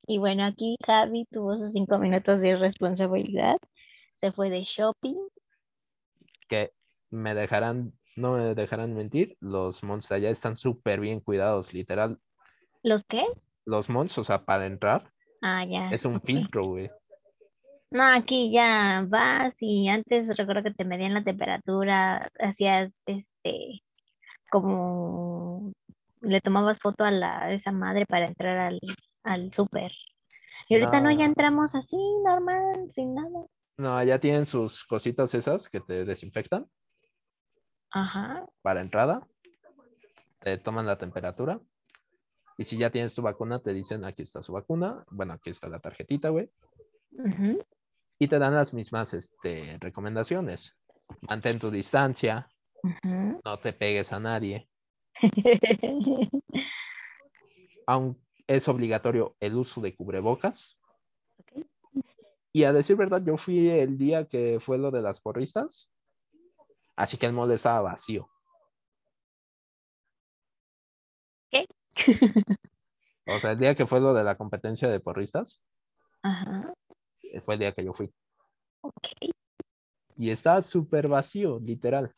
Y 0.07 0.19
bueno, 0.19 0.45
aquí 0.45 0.77
Javi 0.85 1.25
tuvo 1.31 1.57
sus 1.57 1.71
cinco 1.71 1.99
minutos 2.01 2.41
de 2.41 2.57
responsabilidad. 2.57 3.57
Se 4.15 4.33
fue 4.33 4.51
de 4.51 4.63
shopping. 4.65 5.15
que 6.49 6.73
me 7.11 7.33
dejarán, 7.35 7.93
no 8.17 8.33
me 8.33 8.55
dejarán 8.57 8.93
mentir, 8.95 9.37
los 9.39 9.85
malls 9.85 10.11
allá 10.11 10.31
están 10.31 10.57
súper 10.57 10.99
bien 10.99 11.21
cuidados, 11.21 11.73
literal. 11.73 12.19
¿Los 12.83 13.05
qué? 13.05 13.25
Los 13.65 13.89
malls, 13.89 14.19
o 14.19 14.25
sea, 14.25 14.45
para 14.45 14.67
entrar, 14.67 15.13
Ah, 15.43 15.65
ya. 15.65 15.91
es 15.93 16.05
un 16.05 16.21
filtro, 16.23 16.65
güey. 16.67 16.91
No, 17.91 18.05
aquí 18.05 18.53
ya 18.53 19.05
vas 19.09 19.57
y 19.61 19.89
antes 19.89 20.29
recuerdo 20.37 20.63
que 20.63 20.73
te 20.73 20.85
medían 20.85 21.13
la 21.13 21.25
temperatura, 21.25 22.31
hacías 22.39 22.95
este, 23.07 23.83
como 24.51 25.73
le 26.21 26.41
tomabas 26.41 26.79
foto 26.79 27.05
a 27.05 27.11
la, 27.11 27.53
esa 27.53 27.73
madre 27.73 28.07
para 28.07 28.27
entrar 28.27 28.59
al, 28.59 28.81
al 29.25 29.53
súper. 29.53 29.91
Y 30.69 30.75
ahorita 30.75 31.01
no, 31.01 31.11
ya 31.11 31.25
entramos 31.25 31.75
así, 31.75 31.97
normal, 32.25 32.91
sin 32.95 33.15
nada. 33.15 33.47
No, 33.77 33.97
allá 33.97 34.21
tienen 34.21 34.47
sus 34.47 34.85
cositas 34.85 35.35
esas 35.35 35.69
que 35.69 35.81
te 35.81 36.05
desinfectan 36.05 36.67
Ajá. 37.91 38.47
para 38.63 38.83
entrada, 38.83 39.27
te 40.39 40.59
toman 40.59 40.87
la 40.87 40.99
temperatura. 40.99 41.61
Y 42.57 42.65
si 42.65 42.77
ya 42.77 42.91
tienes 42.91 43.15
tu 43.15 43.23
vacuna, 43.23 43.61
te 43.61 43.73
dicen, 43.73 44.05
aquí 44.05 44.23
está 44.23 44.43
su 44.43 44.53
vacuna, 44.53 45.05
bueno, 45.11 45.33
aquí 45.33 45.51
está 45.51 45.69
la 45.69 45.81
tarjetita, 45.81 46.29
güey. 46.29 46.51
ujú. 47.13 47.65
Y 48.23 48.29
te 48.29 48.39
dan 48.39 48.55
las 48.55 48.75
mismas 48.75 49.15
este, 49.15 49.79
recomendaciones. 49.81 50.77
Mantén 51.23 51.59
tu 51.59 51.71
distancia, 51.71 52.51
no 53.03 53.59
te 53.59 53.73
pegues 53.73 54.13
a 54.13 54.21
nadie. 54.21 54.69
Aún 57.87 58.23
es 58.47 58.69
obligatorio 58.69 59.37
el 59.41 59.55
uso 59.57 59.81
de 59.81 59.97
cubrebocas. 59.97 60.77
Ok. 61.39 61.65
Y 62.53 62.65
a 62.65 62.75
decir 62.75 62.97
verdad, 62.97 63.23
yo 63.25 63.39
fui 63.39 63.71
el 63.71 63.97
día 63.97 64.27
que 64.27 64.61
fue 64.61 64.77
lo 64.77 64.91
de 64.91 65.01
las 65.01 65.19
porristas. 65.19 65.89
Así 66.97 67.17
que 67.17 67.25
el 67.25 67.33
mall 67.33 67.51
estaba 67.53 67.81
vacío. 67.81 68.29
¿Qué? 71.51 71.67
O 73.27 73.41
sea, 73.41 73.53
el 73.53 73.59
día 73.59 73.75
que 73.75 73.87
fue 73.87 74.01
lo 74.01 74.13
de 74.13 74.25
la 74.25 74.37
competencia 74.37 74.89
de 74.89 75.01
porristas, 75.01 75.59
Ajá. 76.23 76.75
Fue 77.45 77.55
el 77.55 77.61
día 77.61 77.73
que 77.73 77.85
yo 77.85 77.93
fui. 77.93 78.13
Ok. 78.83 79.09
Y 80.17 80.31
estaba 80.31 80.63
súper 80.63 81.09
vacío, 81.09 81.59
literal. 81.61 82.15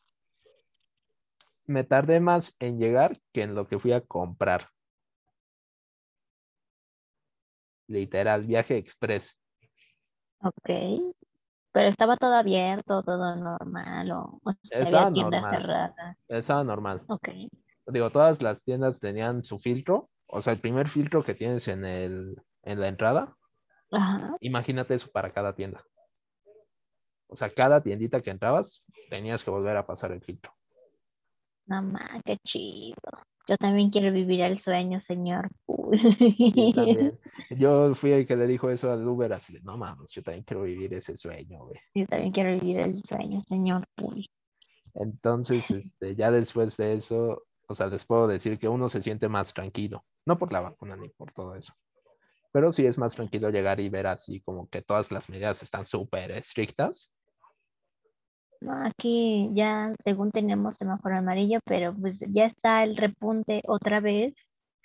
Me 1.66 1.84
tardé 1.84 2.20
más 2.20 2.56
en 2.58 2.78
llegar 2.78 3.20
que 3.32 3.42
en 3.42 3.54
lo 3.54 3.68
que 3.68 3.78
fui 3.78 3.92
a 3.92 4.00
comprar. 4.00 4.68
Literal, 7.88 8.46
viaje 8.46 8.76
express. 8.76 9.36
Ok. 10.40 10.70
Pero 11.72 11.88
estaba 11.88 12.16
todo 12.16 12.34
abierto, 12.34 13.02
todo 13.02 13.34
normal, 13.36 14.10
o, 14.10 14.40
o 14.42 14.52
sea, 14.62 14.80
Estaba 14.82 15.06
había 15.06 15.14
tiendas 15.14 15.42
normal. 15.42 15.56
cerradas. 15.60 16.16
Estaba 16.28 16.64
normal. 16.64 17.02
Ok. 17.08 17.28
Digo, 17.86 18.10
todas 18.10 18.42
las 18.42 18.62
tiendas 18.62 19.00
tenían 19.00 19.42
su 19.42 19.58
filtro. 19.58 20.10
O 20.26 20.42
sea, 20.42 20.52
el 20.52 20.60
primer 20.60 20.88
filtro 20.88 21.22
que 21.22 21.34
tienes 21.34 21.68
en, 21.68 21.84
el, 21.84 22.36
en 22.62 22.80
la 22.80 22.88
entrada, 22.88 23.36
Ajá. 23.92 24.36
imagínate 24.40 24.94
eso 24.94 25.10
para 25.10 25.32
cada 25.32 25.54
tienda. 25.54 25.84
O 27.28 27.36
sea, 27.36 27.48
cada 27.48 27.82
tiendita 27.82 28.20
que 28.20 28.30
entrabas, 28.30 28.84
tenías 29.08 29.42
que 29.42 29.50
volver 29.50 29.76
a 29.76 29.86
pasar 29.86 30.12
el 30.12 30.20
filtro. 30.20 30.52
Mamá, 31.66 32.20
qué 32.24 32.36
chido. 32.44 32.96
Yo 33.48 33.56
también 33.56 33.90
quiero 33.90 34.12
vivir 34.12 34.40
el 34.42 34.58
sueño, 34.58 35.00
señor. 35.00 35.50
Yo 35.66 36.72
también. 36.74 37.18
Yo 37.50 37.94
fui 37.94 38.12
el 38.12 38.26
que 38.26 38.36
le 38.36 38.46
dijo 38.46 38.70
eso 38.70 38.92
al 38.92 39.06
Uber, 39.06 39.32
así 39.32 39.52
de, 39.52 39.60
no 39.62 39.76
mames, 39.76 40.10
yo 40.12 40.22
también 40.22 40.44
quiero 40.44 40.62
vivir 40.62 40.94
ese 40.94 41.16
sueño, 41.16 41.64
güey. 41.64 41.80
Yo 41.94 42.06
también 42.06 42.32
quiero 42.32 42.52
vivir 42.52 42.78
el 42.80 43.02
sueño, 43.02 43.42
señor. 43.48 43.84
Entonces, 44.94 45.70
este, 45.70 46.14
ya 46.14 46.30
después 46.30 46.76
de 46.76 46.94
eso, 46.94 47.44
o 47.66 47.74
sea, 47.74 47.86
les 47.86 48.04
puedo 48.04 48.26
decir 48.26 48.58
que 48.58 48.68
uno 48.68 48.88
se 48.88 49.02
siente 49.02 49.28
más 49.28 49.52
tranquilo. 49.52 50.04
No 50.26 50.38
por 50.38 50.52
la 50.52 50.60
vacuna 50.60 50.96
ni 50.96 51.08
por 51.08 51.32
todo 51.32 51.56
eso. 51.56 51.72
Pero 52.52 52.72
sí 52.72 52.84
es 52.86 52.98
más 52.98 53.14
tranquilo 53.14 53.50
llegar 53.50 53.80
y 53.80 53.88
ver 53.88 54.06
así 54.06 54.40
como 54.42 54.68
que 54.68 54.82
todas 54.82 55.10
las 55.10 55.28
medidas 55.28 55.62
están 55.62 55.86
súper 55.86 56.30
estrictas. 56.32 57.10
No, 58.60 58.86
aquí 58.86 59.50
ya, 59.54 59.92
según 60.04 60.30
tenemos 60.30 60.76
semáforo 60.76 61.16
amarillo, 61.16 61.58
pero 61.64 61.94
pues 61.94 62.20
ya 62.28 62.44
está 62.44 62.84
el 62.84 62.96
repunte 62.96 63.62
otra 63.66 64.00
vez. 64.00 64.34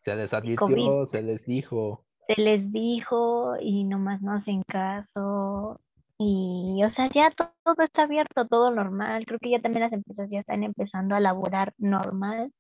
Se 0.04 0.16
les 0.16 0.34
advirtió, 0.34 1.06
se 1.06 1.22
les 1.22 1.46
dijo. 1.46 2.06
Se 2.28 2.42
les 2.42 2.72
dijo 2.72 3.56
y 3.60 3.84
nomás 3.84 4.22
no 4.22 4.34
hacen 4.34 4.64
caso. 4.64 5.80
Y, 6.18 6.82
o 6.84 6.90
sea, 6.90 7.08
ya 7.14 7.30
to- 7.30 7.54
todo 7.64 7.84
está 7.84 8.04
abierto, 8.04 8.48
todo 8.48 8.72
normal. 8.72 9.26
Creo 9.28 9.38
que 9.40 9.52
ya 9.52 9.60
también 9.60 9.84
las 9.84 9.94
empresas 9.94 10.30
ya 10.32 10.40
están 10.40 10.64
empezando 10.64 11.16
a 11.16 11.20
laborar 11.20 11.74
normal. 11.78 12.52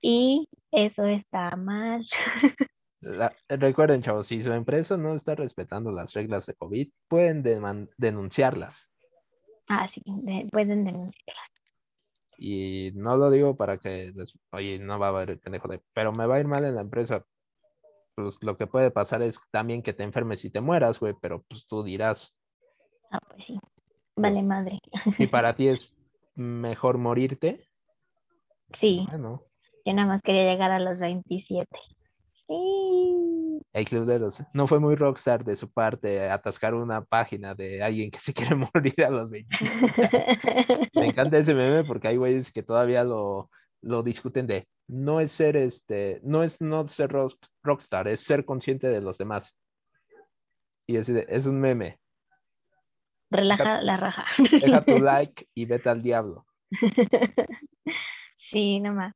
Y 0.00 0.48
eso 0.72 1.04
está 1.06 1.54
mal. 1.56 2.04
La- 3.06 3.32
recuerden, 3.48 4.02
chavos, 4.02 4.26
si 4.26 4.42
su 4.42 4.52
empresa 4.52 4.96
no 4.96 5.14
está 5.14 5.36
respetando 5.36 5.92
las 5.92 6.12
reglas 6.12 6.44
de 6.46 6.54
COVID, 6.54 6.90
pueden 7.06 7.44
deman- 7.44 7.88
denunciarlas. 7.96 8.90
Ah, 9.68 9.86
sí, 9.86 10.02
de- 10.04 10.48
pueden 10.50 10.84
denunciar. 10.84 11.36
Y 12.36 12.90
no 12.94 13.16
lo 13.16 13.30
digo 13.30 13.56
para 13.56 13.78
que, 13.78 14.12
les- 14.14 14.36
oye, 14.50 14.80
no 14.80 14.98
va 14.98 15.06
a 15.06 15.10
haber 15.10 15.38
pendejo 15.38 15.68
de, 15.68 15.80
pero 15.94 16.12
me 16.12 16.26
va 16.26 16.34
a 16.34 16.40
ir 16.40 16.46
mal 16.48 16.64
en 16.64 16.74
la 16.74 16.80
empresa. 16.80 17.24
Pues 18.16 18.42
lo 18.42 18.56
que 18.56 18.66
puede 18.66 18.90
pasar 18.90 19.22
es 19.22 19.38
también 19.52 19.82
que 19.82 19.92
te 19.92 20.02
enfermes 20.02 20.44
y 20.44 20.50
te 20.50 20.60
mueras, 20.60 20.98
güey, 20.98 21.14
pero 21.20 21.44
pues 21.48 21.64
tú 21.68 21.84
dirás, 21.84 22.34
Ah, 23.12 23.20
pues 23.28 23.44
sí. 23.44 23.58
Vale, 24.16 24.42
madre. 24.42 24.80
si 25.16 25.26
para 25.30 25.54
ti 25.54 25.68
es 25.68 25.94
mejor 26.34 26.98
morirte, 26.98 27.68
Sí, 28.72 29.06
bueno, 29.08 29.44
yo 29.84 29.94
nada 29.94 30.08
más 30.08 30.22
quería 30.22 30.50
llegar 30.50 30.72
a 30.72 30.80
los 30.80 30.98
27. 30.98 31.68
Sí. 32.48 33.60
el 33.72 33.84
club 33.84 34.06
de 34.06 34.18
los... 34.18 34.42
No 34.54 34.66
fue 34.66 34.78
muy 34.80 34.94
rockstar 34.94 35.44
de 35.44 35.56
su 35.56 35.70
parte 35.70 36.30
atascar 36.30 36.74
una 36.74 37.04
página 37.04 37.54
de 37.54 37.82
alguien 37.82 38.10
que 38.10 38.18
se 38.20 38.32
quiere 38.32 38.54
morir 38.74 39.04
a 39.04 39.10
los 39.10 39.28
20. 39.30 39.56
Me 40.94 41.06
encanta 41.08 41.38
ese 41.38 41.54
meme 41.54 41.84
porque 41.84 42.08
hay 42.08 42.16
güeyes 42.16 42.52
que 42.52 42.62
todavía 42.62 43.04
lo, 43.04 43.50
lo 43.82 44.02
discuten 44.02 44.46
de 44.46 44.68
no 44.88 45.20
es 45.20 45.32
ser 45.32 45.56
este, 45.56 46.20
no 46.22 46.44
es 46.44 46.60
no 46.60 46.86
ser 46.86 47.10
rock- 47.10 47.44
rockstar, 47.64 48.06
es 48.08 48.20
ser 48.20 48.44
consciente 48.44 48.86
de 48.88 49.00
los 49.00 49.18
demás. 49.18 49.56
Y 50.86 50.96
es, 50.96 51.08
es 51.08 51.46
un 51.46 51.60
meme. 51.60 51.98
Relaja 53.28 53.80
la 53.82 53.96
raja. 53.96 54.24
Deja 54.38 54.84
tu 54.84 54.98
like 55.00 55.48
y 55.54 55.64
vete 55.64 55.88
al 55.88 56.00
diablo. 56.02 56.46
Sí, 58.36 58.78
nomás. 58.78 59.14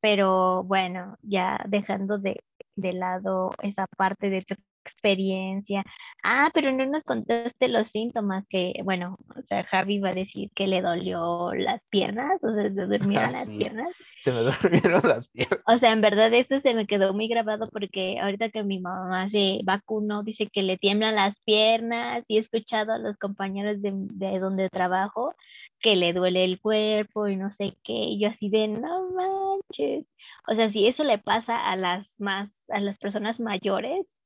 Pero 0.00 0.62
bueno, 0.64 1.16
ya 1.22 1.58
dejando 1.66 2.18
de, 2.18 2.44
de 2.78 2.92
lado 2.92 3.50
esa 3.62 3.86
parte, 3.96 4.30
de 4.30 4.44
experiencia. 4.88 5.84
Ah, 6.22 6.50
pero 6.52 6.72
no 6.72 6.84
nos 6.86 7.04
contaste 7.04 7.68
los 7.68 7.88
síntomas 7.88 8.46
que, 8.48 8.74
bueno, 8.84 9.16
o 9.36 9.42
sea, 9.42 9.64
Javi 9.64 9.98
va 10.00 10.10
a 10.10 10.14
decir 10.14 10.50
que 10.54 10.66
le 10.66 10.82
dolió 10.82 11.52
las 11.54 11.84
piernas, 11.86 12.42
o 12.42 12.52
sea, 12.54 12.64
se 12.64 12.70
durmieron 12.86 13.32
las 13.32 13.48
Sí. 13.48 13.56
piernas. 13.58 13.88
Se 14.20 14.32
me 14.32 14.40
durmieron 14.42 15.02
las 15.08 15.28
piernas. 15.28 15.60
O 15.66 15.78
sea, 15.78 15.92
en 15.92 16.00
verdad 16.00 16.32
eso 16.34 16.58
se 16.58 16.74
me 16.74 16.86
quedó 16.86 17.14
muy 17.14 17.28
grabado 17.28 17.68
porque 17.70 18.18
ahorita 18.20 18.48
que 18.50 18.64
mi 18.64 18.80
mamá 18.80 19.28
se 19.28 19.60
vacunó, 19.64 20.22
dice 20.22 20.48
que 20.48 20.62
le 20.62 20.76
tiemblan 20.78 21.14
las 21.14 21.40
piernas 21.42 22.24
y 22.28 22.36
he 22.36 22.40
escuchado 22.40 22.92
a 22.92 22.98
los 22.98 23.16
compañeros 23.18 23.80
de, 23.82 23.92
de 23.94 24.38
donde 24.40 24.68
trabajo 24.70 25.34
que 25.80 25.94
le 25.94 26.12
duele 26.12 26.42
el 26.44 26.60
cuerpo 26.60 27.28
y 27.28 27.36
no 27.36 27.50
sé 27.52 27.76
qué, 27.84 27.92
y 27.92 28.18
yo 28.20 28.28
así 28.28 28.48
de 28.50 28.66
no 28.66 29.10
manches. 29.10 30.06
O 30.48 30.54
sea, 30.56 30.70
si 30.70 30.86
eso 30.88 31.04
le 31.04 31.18
pasa 31.18 31.70
a 31.70 31.76
las 31.76 32.20
más, 32.20 32.64
a 32.70 32.80
las 32.80 32.98
personas 32.98 33.38
mayores, 33.38 34.16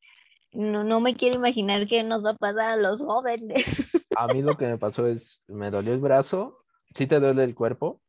no, 0.53 0.85
no 0.85 1.01
me 1.01 1.17
quiero 1.17 1.37
imaginar 1.37 1.87
qué 1.87 2.03
nos 2.03 2.25
va 2.25 2.31
a 2.31 2.37
pasar 2.37 2.71
a 2.71 2.77
los 2.77 3.01
jóvenes. 3.03 3.65
A 4.17 4.27
mí 4.29 4.43
lo 4.43 4.57
que 4.57 4.67
me 4.67 4.77
pasó 4.79 5.07
es, 5.07 5.43
me 5.49 5.71
dolió 5.71 5.95
el 5.95 6.01
brazo, 6.01 6.65
sí 6.95 7.07
te 7.07 7.19
duele 7.19 7.45
el 7.45 7.55
cuerpo. 7.55 8.03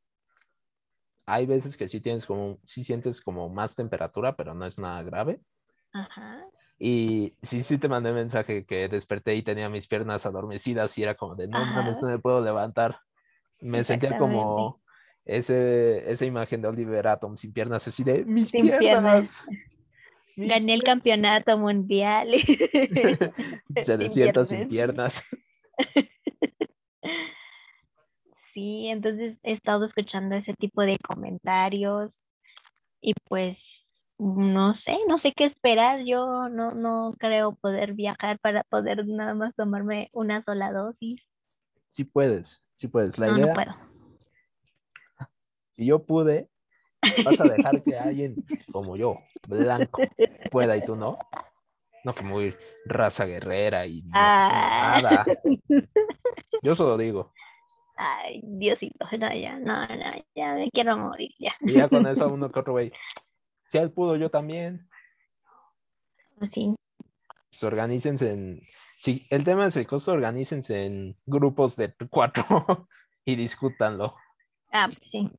Hay 1.25 1.45
veces 1.45 1.77
que 1.77 1.87
sí 1.87 2.01
tienes 2.01 2.25
como, 2.25 2.59
sí 2.65 2.83
sientes 2.83 3.21
como 3.21 3.47
más 3.47 3.75
temperatura, 3.75 4.35
pero 4.35 4.53
no 4.53 4.65
es 4.65 4.77
nada 4.77 5.01
grave. 5.03 5.39
Ajá. 5.93 6.45
Y 6.77 7.37
sí, 7.41 7.63
sí 7.63 7.77
te 7.77 7.87
mandé 7.87 8.11
mensaje 8.11 8.65
que 8.65 8.89
desperté 8.89 9.35
y 9.35 9.43
tenía 9.43 9.69
mis 9.69 9.87
piernas 9.87 10.25
adormecidas 10.25 10.97
y 10.97 11.03
era 11.03 11.15
como 11.15 11.35
de, 11.35 11.47
no 11.47 11.65
mames, 11.65 12.01
no 12.01 12.09
me 12.09 12.19
puedo 12.19 12.41
levantar. 12.41 12.99
Me 13.61 13.85
sentía 13.85 14.17
como 14.17 14.81
ese, 15.23 16.11
esa 16.11 16.25
imagen 16.25 16.61
de 16.61 16.67
Oliver 16.67 17.07
Atom 17.07 17.37
sin 17.37 17.53
piernas, 17.53 17.87
así 17.87 18.03
de, 18.03 18.25
mis 18.25 18.49
Sin 18.49 18.63
piernas. 18.63 18.79
piernas. 18.81 19.45
Gané 20.35 20.73
el 20.73 20.81
piernas". 20.81 20.83
campeonato 20.85 21.57
mundial. 21.57 22.29
Se 23.83 23.97
despierta 23.97 24.45
sin 24.45 24.67
piernas. 24.67 25.23
piernas. 25.23 25.23
Sí, 28.53 28.87
entonces 28.89 29.39
he 29.43 29.51
estado 29.51 29.83
escuchando 29.85 30.35
ese 30.35 30.53
tipo 30.53 30.83
de 30.83 30.95
comentarios 30.97 32.21
y 33.01 33.13
pues 33.27 33.89
no 34.19 34.75
sé, 34.75 34.95
no 35.07 35.17
sé 35.17 35.33
qué 35.33 35.45
esperar. 35.45 36.03
Yo 36.05 36.49
no, 36.49 36.71
no 36.71 37.15
creo 37.17 37.55
poder 37.55 37.93
viajar 37.93 38.37
para 38.39 38.63
poder 38.63 39.07
nada 39.07 39.33
más 39.33 39.55
tomarme 39.55 40.09
una 40.13 40.41
sola 40.43 40.71
dosis. 40.71 41.19
Sí 41.89 42.03
puedes, 42.03 42.63
sí 42.75 42.87
puedes. 42.87 43.17
La 43.17 43.27
No, 43.29 43.37
idea, 43.39 43.47
no 43.47 43.53
puedo. 43.55 43.71
si 45.75 45.85
yo 45.87 46.05
pude, 46.05 46.47
vas 47.25 47.39
a 47.39 47.43
dejar 47.45 47.83
que 47.83 47.97
alguien 47.97 48.35
como 48.71 48.95
yo, 48.95 49.19
blanco, 49.47 50.01
pueda 50.51 50.75
y 50.77 50.85
tú 50.85 50.95
no. 50.95 51.17
No, 52.03 52.13
que 52.13 52.23
muy 52.23 52.53
raza 52.85 53.25
guerrera 53.25 53.85
y 53.85 54.01
no 54.01 54.11
Ah. 54.13 54.99
nada. 55.01 55.25
Yo 56.61 56.75
solo 56.75 56.97
digo. 56.97 57.31
Ay, 57.95 58.41
Diosito, 58.43 59.05
no, 59.19 59.33
ya, 59.33 59.57
no, 59.59 59.87
no, 59.87 60.09
ya 60.35 60.53
me 60.55 60.69
quiero 60.71 60.97
morir, 60.97 61.31
ya. 61.39 61.53
Y 61.61 61.73
ya 61.73 61.87
con 61.87 62.05
eso 62.07 62.27
uno 62.27 62.51
que 62.51 62.59
otro 62.59 62.73
güey. 62.73 62.91
Si 63.67 63.77
él 63.77 63.91
pudo, 63.91 64.15
yo 64.17 64.29
también. 64.29 64.89
Sí, 66.47 66.75
Pues 67.49 67.63
organícense 67.63 68.31
en. 68.31 68.61
Si 68.99 69.25
el 69.29 69.43
tema 69.43 69.67
es 69.67 69.75
el 69.75 69.87
costo, 69.87 70.11
organícense 70.13 70.85
en 70.85 71.15
grupos 71.25 71.75
de 71.75 71.93
cuatro 72.09 72.87
y 73.25 73.35
discútanlo. 73.35 74.15
ah, 74.71 74.87
pues 74.87 75.09
sí. 75.09 75.29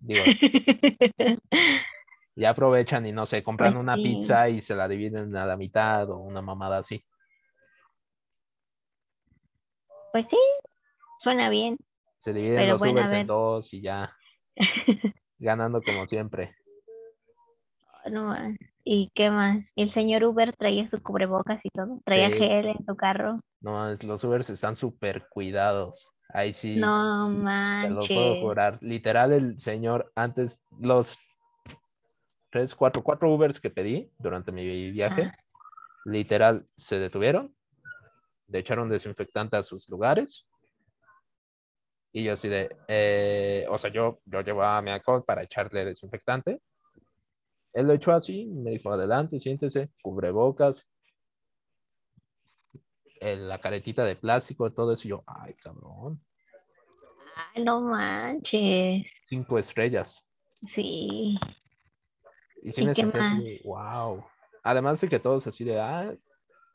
Digo, 0.00 0.24
ya 2.36 2.50
aprovechan 2.50 3.06
y 3.06 3.12
no 3.12 3.26
sé, 3.26 3.42
compran 3.42 3.72
Pues 3.74 3.82
una 3.82 3.96
sí. 3.96 4.02
pizza 4.02 4.48
y 4.48 4.62
se 4.62 4.74
la 4.74 4.88
dividen 4.88 5.36
a 5.36 5.46
la 5.46 5.56
mitad 5.56 6.08
o 6.10 6.16
una 6.18 6.40
mamada 6.42 6.78
así. 6.78 7.04
Pues 10.12 10.26
sí, 10.28 10.38
suena 11.22 11.48
bien. 11.50 11.76
Se 12.18 12.32
dividen 12.32 12.56
Pero 12.58 12.72
los 12.72 12.80
bueno, 12.80 12.94
Ubers 13.00 13.12
en 13.12 13.26
dos 13.26 13.72
y 13.72 13.80
ya. 13.82 14.14
Ganando 15.38 15.82
como 15.82 16.06
siempre. 16.06 16.54
No. 18.10 18.34
¿Y 18.82 19.10
qué 19.14 19.30
más? 19.30 19.72
El 19.76 19.90
señor 19.90 20.24
Uber 20.24 20.54
traía 20.56 20.88
su 20.88 21.02
cubrebocas 21.02 21.64
y 21.64 21.70
todo. 21.70 22.00
Traía 22.04 22.30
Sí. 22.30 22.38
gel 22.38 22.66
en 22.66 22.82
su 22.82 22.96
carro. 22.96 23.40
No, 23.60 23.94
los 23.94 24.24
Ubers 24.24 24.50
están 24.50 24.74
súper 24.76 25.28
cuidados. 25.28 26.08
Ahí 26.32 26.52
sí. 26.52 26.76
No 26.76 27.28
Te 27.82 27.90
lo 27.90 28.00
puedo 28.06 28.28
manches. 28.28 28.40
jurar. 28.40 28.78
Literal, 28.80 29.32
el 29.32 29.60
señor 29.60 30.12
antes, 30.14 30.62
los 30.78 31.18
tres, 32.50 32.74
cuatro, 32.74 33.02
cuatro 33.02 33.32
Ubers 33.32 33.60
que 33.60 33.70
pedí 33.70 34.10
durante 34.18 34.52
mi 34.52 34.90
viaje, 34.90 35.22
Ajá. 35.22 35.36
literal, 36.04 36.66
se 36.76 36.98
detuvieron, 36.98 37.54
le 38.48 38.58
echaron 38.58 38.88
desinfectante 38.88 39.56
a 39.56 39.62
sus 39.62 39.88
lugares. 39.88 40.46
Y 42.12 42.24
yo 42.24 42.32
así 42.32 42.48
de, 42.48 42.76
eh, 42.88 43.66
o 43.68 43.78
sea, 43.78 43.90
yo, 43.92 44.20
yo 44.24 44.40
llevaba 44.40 44.82
mi 44.82 44.90
alcohol 44.90 45.24
para 45.24 45.44
echarle 45.44 45.84
desinfectante. 45.84 46.60
Él 47.72 47.86
lo 47.86 47.92
echó 47.92 48.10
así, 48.10 48.46
me 48.46 48.72
dijo, 48.72 48.92
adelante, 48.92 49.38
siéntese, 49.38 49.90
cubrebocas, 50.02 50.84
el- 53.20 53.48
la 53.48 53.60
caretita 53.60 54.04
de 54.04 54.16
plástico, 54.16 54.70
todo 54.72 54.94
eso. 54.94 55.06
Y 55.06 55.10
yo, 55.10 55.22
ay, 55.26 55.54
cabrón, 55.54 56.20
Ay, 57.54 57.62
no 57.64 57.80
manches. 57.80 59.06
cinco 59.24 59.58
estrellas. 59.58 60.20
Sí. 60.66 61.38
Y 62.62 62.72
sí 62.72 62.82
¿Y 62.82 62.84
me 62.84 62.94
qué 62.94 63.02
sentí 63.02 63.18
más? 63.18 63.32
así, 63.34 63.60
wow. 63.64 64.24
Además 64.62 65.00
de 65.00 65.08
que 65.08 65.18
todos 65.18 65.46
así 65.46 65.64
de, 65.64 65.80
ah, 65.80 66.12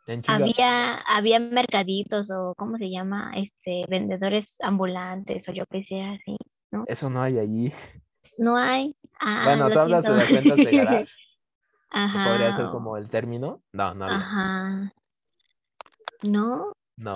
en. 0.07 0.23
Había, 0.27 0.95
había 1.01 1.39
mercaditos 1.39 2.31
o, 2.31 2.53
¿cómo 2.57 2.77
se 2.77 2.89
llama? 2.89 3.33
Este, 3.35 3.83
vendedores 3.89 4.57
ambulantes 4.61 5.47
o 5.49 5.51
yo 5.51 5.65
qué 5.67 5.83
sé, 5.83 6.01
así. 6.01 6.37
Eso 6.87 7.09
no 7.09 7.21
hay 7.21 7.37
allí. 7.37 7.71
No 8.37 8.57
hay. 8.57 8.95
Ah, 9.19 9.43
bueno, 9.45 9.69
tú 9.71 9.79
hablas 9.79 10.03
de 10.03 10.15
las 10.15 10.31
ventas 10.31 10.57
de 10.57 10.71
garage, 10.71 11.11
Ajá. 11.91 12.25
podría 12.27 12.51
ser 12.51 12.65
como 12.71 12.97
el 12.97 13.07
término. 13.09 13.61
No, 13.71 13.93
no 13.93 14.05
había. 14.05 14.17
Ajá. 14.17 14.93
No, 16.23 16.71
No. 16.97 17.15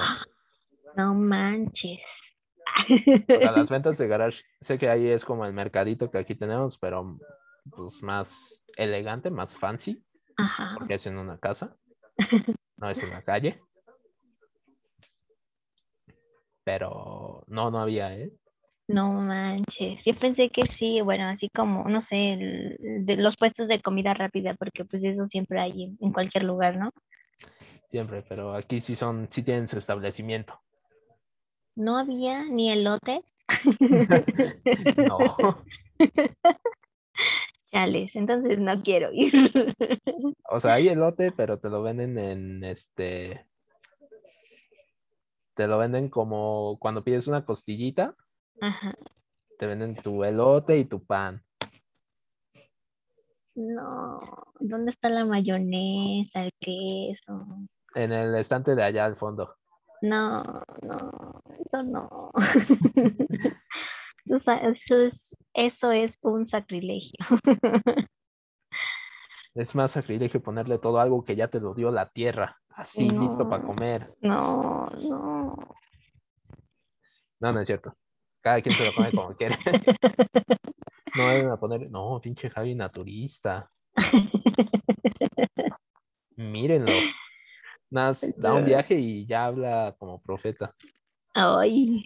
no 0.96 1.14
manches. 1.14 2.00
O 2.88 3.40
sea, 3.40 3.52
las 3.52 3.70
ventas 3.70 3.98
de 3.98 4.08
garage, 4.08 4.44
sé 4.62 4.78
que 4.78 4.90
ahí 4.90 5.08
es 5.08 5.26
como 5.26 5.46
el 5.46 5.54
mercadito 5.54 6.10
que 6.12 6.18
aquí 6.18 6.36
tenemos, 6.36 6.78
pero 6.78 7.18
pues 7.72 8.02
más 8.02 8.64
elegante, 8.78 9.30
más 9.30 9.56
fancy, 9.58 10.04
Ajá. 10.38 10.74
porque 10.78 10.96
es 10.96 11.06
en 11.08 11.18
una 11.18 11.38
casa, 11.38 11.76
no 12.78 12.90
es 12.90 13.02
en 13.04 13.10
la 13.12 13.22
calle. 13.24 13.62
Pero 16.64 17.44
no, 17.48 17.72
no 17.72 17.80
había, 17.80 18.16
¿eh? 18.16 18.32
No 18.88 19.12
manches. 19.14 20.04
Yo 20.06 20.14
pensé 20.16 20.50
que 20.50 20.64
sí, 20.66 21.02
bueno, 21.02 21.28
así 21.28 21.50
como, 21.50 21.88
no 21.90 22.02
sé, 22.02 22.34
el- 22.34 23.06
de 23.06 23.18
los 23.18 23.38
puestos 23.38 23.68
de 23.68 23.82
comida 23.82 24.14
rápida, 24.14 24.56
porque 24.56 24.84
pues 24.86 25.04
eso 25.04 25.28
siempre 25.28 25.60
hay 25.60 25.84
en, 25.84 25.98
en 26.02 26.12
cualquier 26.12 26.44
lugar, 26.44 26.78
¿no? 26.78 26.92
Siempre, 27.90 28.24
pero 28.28 28.54
aquí 28.54 28.82
sí 28.82 28.96
son, 28.96 29.28
sí 29.32 29.42
tienen 29.44 29.68
su 29.68 29.78
establecimiento. 29.78 30.60
No 31.76 31.98
había 31.98 32.44
ni 32.46 32.72
elote. 32.72 33.22
No. 34.98 35.64
Chales, 37.72 38.16
entonces 38.16 38.60
no 38.60 38.82
quiero 38.84 39.12
ir. 39.14 39.34
O 40.50 40.60
sea, 40.60 40.74
hay 40.74 40.88
elote, 40.88 41.32
pero 41.32 41.60
te 41.60 41.70
lo 41.70 41.82
venden 41.82 42.18
en 42.18 42.64
este. 42.64 43.46
Te 45.56 45.68
lo 45.68 45.78
venden 45.78 46.10
como 46.10 46.78
cuando 46.80 47.04
pides 47.04 47.28
una 47.28 47.46
costillita, 47.46 48.16
Ajá. 48.62 48.96
te 49.58 49.66
venden 49.66 49.96
tu 49.96 50.24
elote 50.24 50.78
y 50.78 50.86
tu 50.86 51.04
pan. 51.04 51.44
No, 53.60 54.22
¿dónde 54.62 54.92
está 54.92 55.10
la 55.10 55.26
mayonesa, 55.26 56.46
el 56.46 56.54
queso? 56.62 57.46
En 57.94 58.14
el 58.14 58.34
estante 58.36 58.74
de 58.74 58.84
allá 58.84 59.04
al 59.04 59.18
fondo. 59.18 59.54
No, 60.02 60.42
no, 60.82 61.42
eso 61.60 61.84
no. 61.84 62.32
Eso, 64.26 64.52
es, 65.02 65.36
eso 65.56 65.92
es 65.92 66.20
un 66.22 66.46
sacrilegio. 66.48 67.18
Es 69.56 69.74
más 69.74 69.92
sacrilegio 69.92 70.44
ponerle 70.44 70.78
todo 70.78 71.00
algo 71.00 71.26
que 71.26 71.36
ya 71.36 71.48
te 71.48 71.60
lo 71.60 71.74
dio 71.74 71.90
la 71.92 72.08
tierra, 72.10 72.58
así 72.70 73.10
listo 73.10 73.50
para 73.50 73.64
comer. 73.64 74.14
No, 74.22 74.88
no. 75.02 75.58
No, 77.40 77.52
no 77.52 77.60
es 77.60 77.66
cierto. 77.66 77.96
Cada 78.42 78.62
quien 78.62 78.76
se 78.76 78.86
lo 78.86 78.94
come 78.94 79.12
como 79.12 79.36
quiere. 79.36 79.58
No 81.16 81.28
deben 81.28 81.50
a 81.50 81.58
poner, 81.58 81.90
no, 81.90 82.22
pinche 82.22 82.50
Javi 82.52 82.76
naturista. 82.76 83.70
Mírenlo. 86.36 86.94
Nada, 87.90 88.16
da 88.38 88.54
un 88.54 88.66
viaje 88.66 88.94
y 89.00 89.26
ya 89.26 89.46
habla 89.48 89.96
como 89.98 90.22
profeta. 90.22 90.76
Ay, 91.34 92.06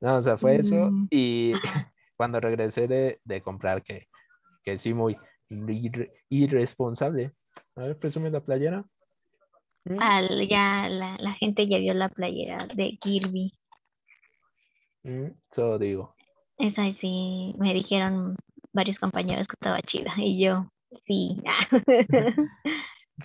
No, 0.00 0.16
o 0.16 0.22
sea, 0.22 0.38
fue 0.38 0.56
eso. 0.56 0.90
Mm. 0.90 1.06
Y 1.10 1.52
cuando 2.16 2.40
regresé 2.40 2.88
de, 2.88 3.20
de 3.22 3.42
comprar, 3.42 3.82
que, 3.82 4.08
que 4.64 4.78
sí, 4.78 4.94
muy 4.94 5.18
ir- 5.50 6.10
irresponsable, 6.30 7.32
A 7.76 7.82
ver, 7.82 7.98
presume 7.98 8.30
la 8.30 8.40
playera. 8.40 8.84
Mm, 9.84 10.00
Al, 10.00 10.48
ya 10.48 10.88
la, 10.88 11.16
la 11.18 11.32
gente 11.34 11.68
ya 11.68 11.78
vio 11.78 11.92
la 11.92 12.08
playera 12.08 12.66
de 12.74 12.96
Kirby. 12.98 13.52
Mm, 15.04 15.26
Solo 15.50 15.78
digo. 15.78 16.14
Esa 16.58 16.90
sí, 16.92 17.54
me 17.58 17.74
dijeron 17.74 18.36
varios 18.72 18.98
compañeros 18.98 19.46
que 19.48 19.54
estaba 19.54 19.80
chida. 19.82 20.12
Y 20.18 20.44
yo, 20.44 20.68
sí. 21.06 21.36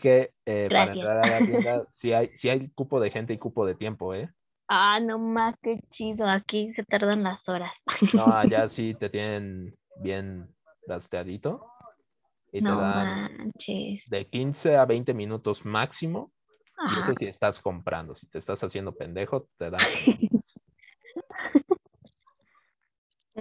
Que 0.02 0.32
eh, 0.46 0.70
para 0.70 0.92
Gracias. 0.92 0.98
entrar 0.98 1.18
a 1.18 1.28
la 1.28 1.46
tienda, 1.46 1.86
si 1.92 2.14
hay, 2.14 2.30
sí 2.36 2.50
hay 2.50 2.70
cupo 2.72 3.00
de 3.00 3.10
gente 3.10 3.34
y 3.34 3.38
cupo 3.38 3.66
de 3.66 3.76
tiempo, 3.76 4.14
¿eh? 4.14 4.30
Ah, 4.68 5.00
no 5.00 5.18
más, 5.18 5.56
qué 5.62 5.80
chido. 5.90 6.28
Aquí 6.28 6.74
se 6.74 6.84
tardan 6.84 7.24
las 7.24 7.48
horas. 7.48 7.76
No, 8.14 8.32
allá 8.32 8.68
sí 8.70 8.94
te 9.00 9.10
tienen 9.10 9.76
bien 10.02 10.48
rastreadito. 10.88 11.66
Y 12.52 12.62
te 12.62 12.62
No 12.62 12.78
dan 12.78 13.30
manches. 13.38 14.04
de 14.10 14.26
15 14.26 14.76
a 14.78 14.86
20 14.86 15.14
minutos 15.14 15.66
máximo. 15.66 16.32
Y 16.78 16.78
Ajá. 16.78 17.12
eso 17.12 17.16
si 17.16 17.26
estás 17.26 17.60
comprando. 17.60 18.16
Si 18.16 18.28
te 18.30 18.38
estás 18.40 18.64
haciendo 18.64 18.94
pendejo, 18.96 19.48
te 19.58 19.70
dan. 19.70 19.82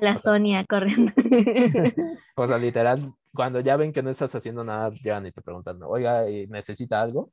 La 0.00 0.12
o 0.16 0.18
sea- 0.18 0.32
Sonia 0.32 0.64
corriendo. 0.68 1.12
O 2.38 2.46
sea, 2.46 2.58
literal, 2.58 3.14
cuando 3.34 3.60
ya 3.60 3.76
ven 3.76 3.92
que 3.92 4.02
no 4.02 4.10
estás 4.10 4.34
haciendo 4.34 4.62
nada, 4.62 4.90
llegan 4.90 5.26
y 5.26 5.32
te 5.32 5.40
preguntan, 5.40 5.80
oiga, 5.82 6.28
¿y 6.28 6.46
¿necesita 6.48 7.00
algo? 7.00 7.30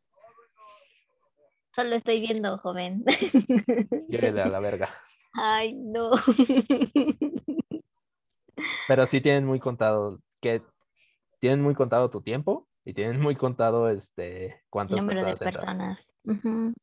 Solo 1.75 1.95
estoy 1.95 2.21
viendo, 2.21 2.57
joven. 2.59 3.03
Lléguele 4.07 4.41
a 4.43 4.47
la 4.47 4.59
verga. 4.61 4.87
Ay, 5.33 5.73
no. 5.73 6.11
Pero 8.87 9.05
sí 9.07 9.21
tienen 9.21 9.45
muy 9.45 9.59
contado 9.59 10.19
que 10.41 10.61
tienen 11.39 11.61
muy 11.61 11.73
contado 11.75 12.09
tu 12.09 12.21
tiempo 12.21 12.67
y 12.85 12.93
tienen 12.93 13.19
muy 13.19 13.35
contado 13.35 13.89
este 13.89 14.61
cuántas 14.69 14.99
Número 15.01 15.25
de 15.25 15.35
personas 15.35 16.13
personas. 16.25 16.75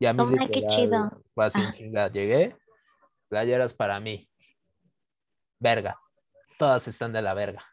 Y 0.00 0.06
a 0.06 0.12
mí 0.12 0.16
Toma, 0.16 0.46
qué 0.48 0.60
literal, 0.60 0.70
chido. 0.70 1.22
fue 1.34 1.44
así 1.46 1.60
Ah. 1.60 2.08
llegué, 2.08 2.56
playeras 3.28 3.74
para 3.74 4.00
mí. 4.00 4.28
Verga. 5.60 5.98
Todas 6.58 6.88
están 6.88 7.12
de 7.12 7.22
la 7.22 7.34
verga. 7.34 7.64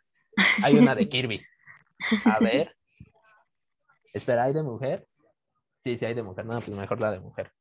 Hay 0.63 0.77
una 0.77 0.93
de 0.93 1.09
Kirby. 1.09 1.43
A 2.25 2.39
ver. 2.39 2.75
Espera, 4.13 4.43
¿hay 4.43 4.53
de 4.53 4.61
mujer? 4.63 5.07
Sí, 5.83 5.97
sí 5.97 6.05
hay 6.05 6.13
de 6.13 6.23
mujer. 6.23 6.45
No, 6.45 6.59
pues 6.61 6.69
mejor 6.77 6.99
la 6.99 7.11
de 7.11 7.19
mujer. 7.19 7.51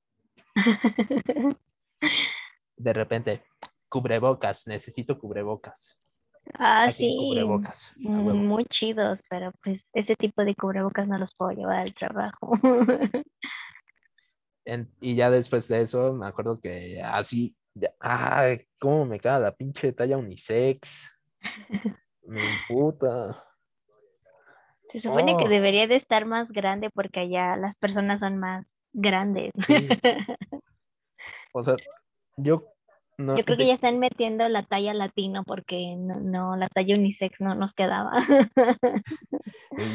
De 2.76 2.92
repente, 2.92 3.42
cubrebocas, 3.88 4.66
necesito 4.66 5.18
cubrebocas. 5.18 5.98
Ah, 6.54 6.84
Aquí 6.84 6.92
sí. 6.92 7.16
cubrebocas. 7.18 7.92
Mm, 7.96 8.46
Muy 8.46 8.64
chidos, 8.66 9.22
pero 9.28 9.52
pues 9.62 9.88
ese 9.92 10.14
tipo 10.16 10.44
de 10.44 10.54
cubrebocas 10.54 11.08
no 11.08 11.18
los 11.18 11.34
puedo 11.34 11.52
llevar 11.52 11.78
al 11.78 11.94
trabajo. 11.94 12.52
En- 14.64 14.90
y 15.00 15.14
ya 15.14 15.30
después 15.30 15.68
de 15.68 15.82
eso, 15.82 16.12
me 16.12 16.26
acuerdo 16.26 16.60
que 16.60 17.00
así, 17.02 17.56
ya- 17.78 17.94
ay, 18.00 18.66
cómo 18.78 19.04
me 19.04 19.20
caga 19.20 19.38
la 19.38 19.52
pinche 19.54 19.92
talla 19.92 20.16
unisex. 20.16 20.80
Me 22.22 22.42
imputa. 22.54 23.44
Se 24.88 25.00
supone 25.00 25.36
que 25.36 25.44
Oh. 25.44 25.48
debería 25.48 25.86
de 25.86 25.96
estar 25.96 26.24
más 26.26 26.50
grande 26.50 26.90
porque 26.90 27.20
allá 27.20 27.56
las 27.56 27.76
personas 27.76 28.20
son 28.20 28.38
más 28.38 28.66
grandes. 28.92 29.52
Sí. 29.66 29.88
O 31.58 31.64
sea, 31.64 31.74
yo 32.36 32.64
no. 33.16 33.34
Yo 33.38 33.42
creo 33.46 33.56
que 33.56 33.66
ya 33.66 33.72
están 33.72 33.98
metiendo 33.98 34.46
la 34.50 34.62
talla 34.62 34.92
latino 34.92 35.42
porque 35.42 35.96
no, 35.96 36.20
no, 36.20 36.54
la 36.56 36.66
talla 36.66 36.94
unisex 36.96 37.40
no 37.40 37.54
nos 37.54 37.72
quedaba. 37.72 38.12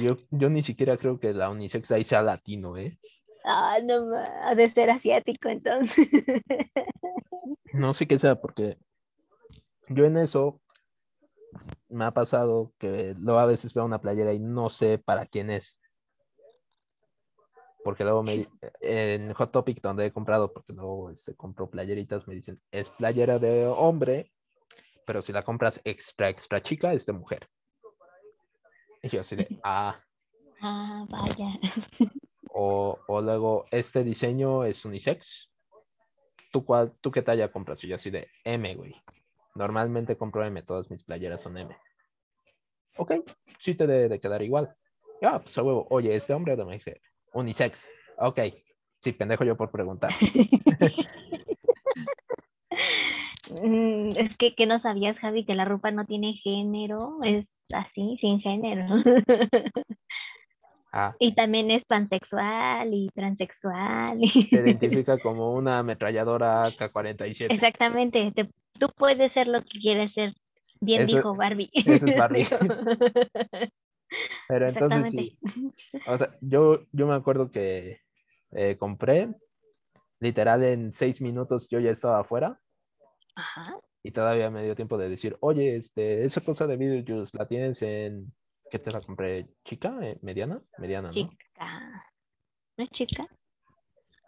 yo, 0.02 0.18
yo 0.32 0.50
ni 0.50 0.64
siquiera 0.64 0.98
creo 0.98 1.20
que 1.20 1.34
la 1.34 1.52
unisex 1.52 1.92
ahí 1.92 2.04
sea 2.04 2.24
latino, 2.24 2.78
¿eh? 2.78 2.98
Ah, 3.44 3.80
no, 3.84 4.16
ha 4.16 4.56
de 4.56 4.70
ser 4.70 4.90
asiático 4.90 5.50
entonces. 5.50 6.08
No 7.74 7.94
sé 7.94 8.06
qué 8.06 8.20
sea, 8.20 8.36
porque 8.36 8.78
yo 9.88 10.04
en 10.04 10.18
eso 10.18 10.60
me 11.88 12.04
ha 12.04 12.12
pasado 12.12 12.74
que 12.78 13.16
luego 13.18 13.40
a 13.40 13.46
veces 13.46 13.74
veo 13.74 13.86
una 13.86 14.02
playera 14.02 14.34
y 14.34 14.40
no 14.40 14.70
sé 14.70 14.98
para 14.98 15.26
quién 15.26 15.50
es. 15.50 15.80
Porque 17.86 18.04
luego 18.04 18.24
me 18.24 18.50
en 18.82 19.34
Hot 19.34 19.52
Topic 19.54 19.82
donde 19.82 20.06
he 20.06 20.12
comprado, 20.12 20.52
porque 20.52 20.74
luego 20.74 21.16
se 21.16 21.34
compró 21.36 21.70
playeritas, 21.70 22.28
me 22.28 22.36
dicen, 22.36 22.62
es 22.72 22.90
playera 22.90 23.40
de 23.40 23.66
hombre, 23.66 24.34
pero 25.06 25.22
si 25.22 25.32
la 25.32 25.44
compras 25.44 25.80
extra, 25.86 26.28
extra 26.28 26.62
chica, 26.62 26.94
es 26.94 27.06
de 27.06 27.14
mujer. 27.14 27.48
Y 29.02 29.08
yo 29.08 29.22
así 29.22 29.38
de, 29.38 29.48
ah, 29.64 29.98
Ah, 30.64 31.06
vaya. 31.10 31.60
O, 32.54 33.00
o 33.08 33.22
luego, 33.22 33.66
este 33.72 34.04
diseño 34.04 34.66
es 34.66 34.84
unisex. 34.86 35.50
¿Tú, 36.52 36.66
cuál, 36.66 36.94
¿Tú 37.02 37.12
qué 37.12 37.22
talla 37.22 37.52
compras? 37.52 37.84
Y 37.84 37.88
yo 37.88 37.96
así 37.96 38.10
de 38.10 38.28
M, 38.44 38.76
güey. 38.76 38.94
Normalmente 39.56 40.18
compro 40.18 40.46
M, 40.46 40.62
todas 40.64 40.90
mis 40.90 41.04
playeras 41.04 41.42
son 41.42 41.58
M. 41.58 41.76
Ok, 42.98 43.14
sí 43.60 43.74
te 43.76 43.88
debe 43.88 44.10
de 44.10 44.20
quedar 44.20 44.42
igual. 44.42 44.76
Ah, 45.22 45.40
pues 45.42 45.58
a 45.58 45.64
huevo. 45.64 45.88
Oye, 45.90 46.14
¿este 46.16 46.34
hombre 46.34 46.56
de 46.56 46.66
mujer? 46.66 47.02
Unisex. 47.34 47.88
Ok. 48.18 48.40
Sí, 49.00 49.14
pendejo 49.14 49.44
yo 49.44 49.56
por 49.56 49.72
preguntar. 49.72 50.12
Mm, 53.50 54.12
Es 54.18 54.38
que, 54.38 54.56
que 54.56 54.66
no 54.66 54.80
sabías, 54.80 55.20
Javi, 55.20 55.46
que 55.46 55.56
la 55.56 55.66
ropa 55.66 55.92
no 55.92 56.06
tiene 56.06 56.34
género, 56.34 57.18
es 57.24 57.64
así, 57.74 58.18
sin 58.20 58.40
género. 58.40 58.86
Ah, 60.94 61.16
Y 61.20 61.34
también 61.36 61.72
es 61.72 61.86
pansexual 61.86 62.94
y 62.94 63.10
transexual. 63.16 64.20
te 64.20 64.56
identifica 64.58 65.18
como 65.20 65.54
una 65.54 65.80
ametralladora 65.80 66.66
AK-47. 66.66 67.48
Exactamente, 67.50 68.32
te- 68.36 68.50
tú 68.78 68.90
puedes 68.98 69.32
ser 69.32 69.48
lo 69.48 69.60
que 69.60 69.80
quieres 69.80 70.12
ser. 70.14 70.34
Bien 70.82 71.04
Eso- 71.04 71.16
dijo 71.18 71.36
Barbie. 71.36 71.70
eso 71.74 72.06
es 72.08 72.18
Barbie. 72.18 72.46
Pero 74.48 74.68
entonces 74.68 75.12
sí. 75.12 75.38
O 76.08 76.18
sea, 76.18 76.36
yo, 76.42 76.82
yo 76.92 77.08
me 77.08 77.14
acuerdo 77.16 77.52
que 77.52 78.00
eh, 78.52 78.76
compré, 78.78 79.30
literal 80.20 80.64
en 80.64 80.92
seis 80.92 81.22
minutos 81.22 81.68
yo 81.70 81.80
ya 81.80 81.92
estaba 81.92 82.20
afuera 82.20 82.60
Ajá. 83.36 83.78
y 84.04 84.12
todavía 84.12 84.50
me 84.50 84.64
dio 84.64 84.76
tiempo 84.76 84.98
de 84.98 85.08
decir, 85.10 85.38
oye, 85.40 85.78
este, 85.78 86.26
esa 86.26 86.42
cosa 86.42 86.68
de 86.68 86.76
Beetlejuice, 86.78 87.38
¿la 87.38 87.48
tienes 87.48 87.82
en... 87.82 88.34
¿Qué 88.72 88.80
te 88.80 88.90
la 88.90 89.02
compré? 89.02 89.48
¿Chica? 89.66 90.00
Eh, 90.02 90.18
¿Mediana? 90.22 90.62
Mediana, 90.78 91.10
¿no? 91.10 91.14
Chica. 91.14 92.06
¿No 92.78 92.86
es 92.86 92.90
chica? 92.92 93.28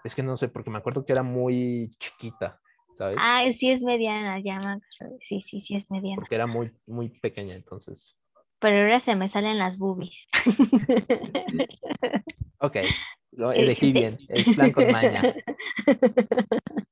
Es 0.03 0.13
que 0.13 0.21
no 0.21 0.35
sé, 0.35 0.49
porque 0.49 0.69
me 0.69 0.79
acuerdo 0.79 1.05
que 1.05 1.13
era 1.13 1.23
muy 1.23 1.95
chiquita, 1.97 2.59
¿sabes? 2.97 3.15
Ah, 3.21 3.45
sí 3.51 3.71
es 3.71 3.81
mediana, 3.83 4.41
ya 4.41 4.59
me 4.59 4.73
acuerdo. 4.73 5.17
Sí, 5.21 5.41
sí, 5.41 5.61
sí 5.61 5.75
es 5.75 5.89
mediana. 5.89 6.17
Porque 6.17 6.35
era 6.35 6.45
muy, 6.45 6.73
muy 6.85 7.07
pequeña, 7.07 7.55
entonces. 7.55 8.17
Pero 8.59 8.81
ahora 8.81 8.99
se 8.99 9.15
me 9.15 9.29
salen 9.29 9.57
las 9.57 9.77
boobies. 9.77 10.27
Ok, 12.59 12.77
lo 13.31 13.51
elegí 13.51 13.91
bien, 13.91 14.17
es 14.29 14.47
plan 14.55 14.71
con 14.71 14.89
maña. 14.89 15.21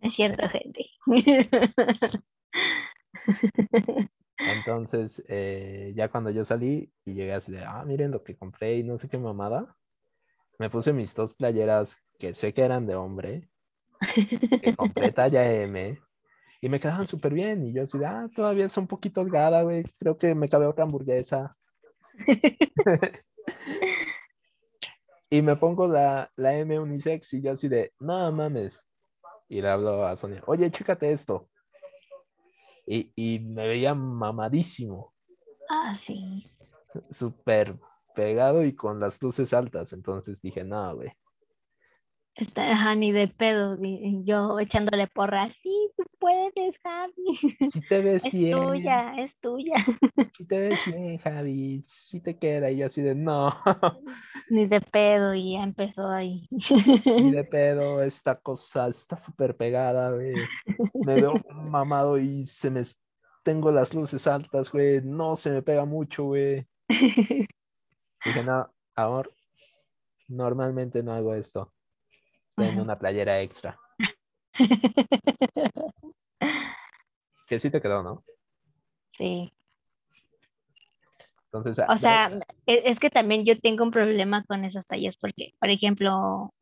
Es 0.00 0.14
cierto, 0.14 0.48
gente. 0.48 0.86
Entonces, 4.44 5.22
eh, 5.28 5.92
ya 5.96 6.08
cuando 6.10 6.30
yo 6.30 6.44
salí 6.44 6.92
y 7.04 7.14
llegué 7.14 7.32
así 7.34 7.52
de, 7.52 7.64
ah, 7.64 7.84
miren 7.84 8.10
lo 8.12 8.22
que 8.22 8.36
compré 8.36 8.76
y 8.76 8.84
no 8.84 8.98
sé 8.98 9.08
qué 9.08 9.18
mamada, 9.18 9.76
me 10.58 10.70
puse 10.70 10.92
mis 10.92 11.14
dos 11.14 11.34
playeras 11.36 11.98
que 12.18 12.34
sé 12.34 12.54
que 12.54 12.62
eran 12.62 12.86
de 12.86 12.96
hombre, 12.96 13.50
que 14.60 14.74
compré 14.76 15.12
talla 15.12 15.50
M, 15.62 15.98
y 16.60 16.68
me 16.68 16.80
quedaban 16.80 17.06
súper 17.06 17.34
bien. 17.34 17.64
Y 17.66 17.72
yo 17.74 17.84
así 17.84 17.98
de, 17.98 18.06
ah, 18.06 18.28
todavía 18.34 18.66
es 18.66 18.76
un 18.76 18.86
poquito 18.88 19.20
holgada, 19.20 19.62
güey, 19.62 19.84
creo 19.98 20.16
que 20.18 20.34
me 20.34 20.48
cabe 20.48 20.66
otra 20.66 20.84
hamburguesa. 20.84 21.56
y 25.30 25.42
me 25.42 25.56
pongo 25.56 25.86
la, 25.88 26.30
la 26.36 26.56
M 26.56 26.78
unisex 26.78 27.34
y 27.34 27.42
yo 27.42 27.52
así 27.52 27.68
de, 27.68 27.92
no 28.00 28.30
mames. 28.32 28.82
Y 29.48 29.62
le 29.62 29.68
hablo 29.70 30.06
a 30.06 30.16
Sonia, 30.16 30.42
oye, 30.46 30.70
chécate 30.70 31.12
esto. 31.12 31.50
Y, 32.86 33.12
y 33.16 33.40
me 33.40 33.66
veía 33.66 33.94
mamadísimo, 33.94 35.12
Ah, 35.68 35.94
sí. 35.96 36.48
súper 37.10 37.76
pegado 38.14 38.64
y 38.64 38.74
con 38.74 39.00
las 39.00 39.20
luces 39.22 39.52
altas. 39.52 39.92
Entonces 39.92 40.40
dije, 40.40 40.62
no, 40.64 40.94
güey. 40.94 41.10
Está, 42.36 42.70
ajá, 42.70 42.94
ni 42.94 43.12
de 43.12 43.28
pedo. 43.28 43.76
y- 43.82 44.22
Yo 44.24 44.58
echándole 44.60 45.06
porra. 45.06 45.48
Sí, 45.50 45.70
tú 45.96 46.04
puedes, 46.18 46.76
Javi. 46.82 47.14
Si 47.72 47.80
te 47.88 48.00
ves 48.02 48.26
Es 48.26 48.32
bien, 48.34 48.56
tuya, 48.58 49.14
es 49.22 49.38
tuya. 49.40 49.74
si 50.36 50.44
te 50.46 50.58
ves 50.60 50.84
bien, 50.84 51.16
Javi, 51.18 51.84
si 51.88 52.20
te 52.20 52.38
queda. 52.38 52.70
Y 52.70 52.76
yo 52.78 52.86
así 52.86 53.00
de, 53.00 53.14
no, 53.14 53.54
Ni 54.50 54.66
de 54.66 54.80
pedo. 54.82 55.34
Y 55.34 55.52
ya 55.52 55.62
empezó 55.62 56.08
ahí. 56.08 56.46
ni 57.06 57.30
de 57.30 57.44
pedo, 57.50 58.02
esta 58.02 58.34
cosa 58.38 58.88
está 58.88 59.16
súper 59.16 59.56
pegada, 59.56 60.10
güey. 60.12 60.34
Me 61.04 61.14
veo 61.16 61.42
mamado 61.54 62.18
y 62.18 62.46
se 62.46 62.70
me... 62.70 62.82
Tengo 63.44 63.70
las 63.70 63.94
luces 63.94 64.26
altas, 64.26 64.70
güey. 64.72 65.00
No 65.02 65.36
se 65.36 65.50
me 65.50 65.62
pega 65.62 65.84
mucho, 65.84 66.24
güey. 66.24 66.66
Dije, 66.88 68.42
no, 68.44 68.68
Amor, 68.96 69.32
normalmente 70.28 71.02
no 71.02 71.12
hago 71.12 71.32
esto. 71.34 71.72
Tengo 72.56 72.70
Ajá. 72.72 72.82
una 72.82 72.98
playera 72.98 73.40
extra. 73.40 73.78
Que 77.48 77.60
sí 77.60 77.70
te 77.70 77.80
quedó, 77.80 78.02
¿no? 78.02 78.24
Sí. 79.10 79.52
Entonces, 81.44 81.84
O 81.88 81.96
sea, 81.96 82.28
e- 82.66 82.82
es 82.86 82.98
que 82.98 83.08
también 83.08 83.44
yo 83.44 83.56
tengo 83.60 83.84
un 83.84 83.92
problema 83.92 84.44
con 84.44 84.64
esas 84.64 84.84
tallas 84.84 85.16
porque, 85.16 85.54
por 85.60 85.70
ejemplo, 85.70 86.52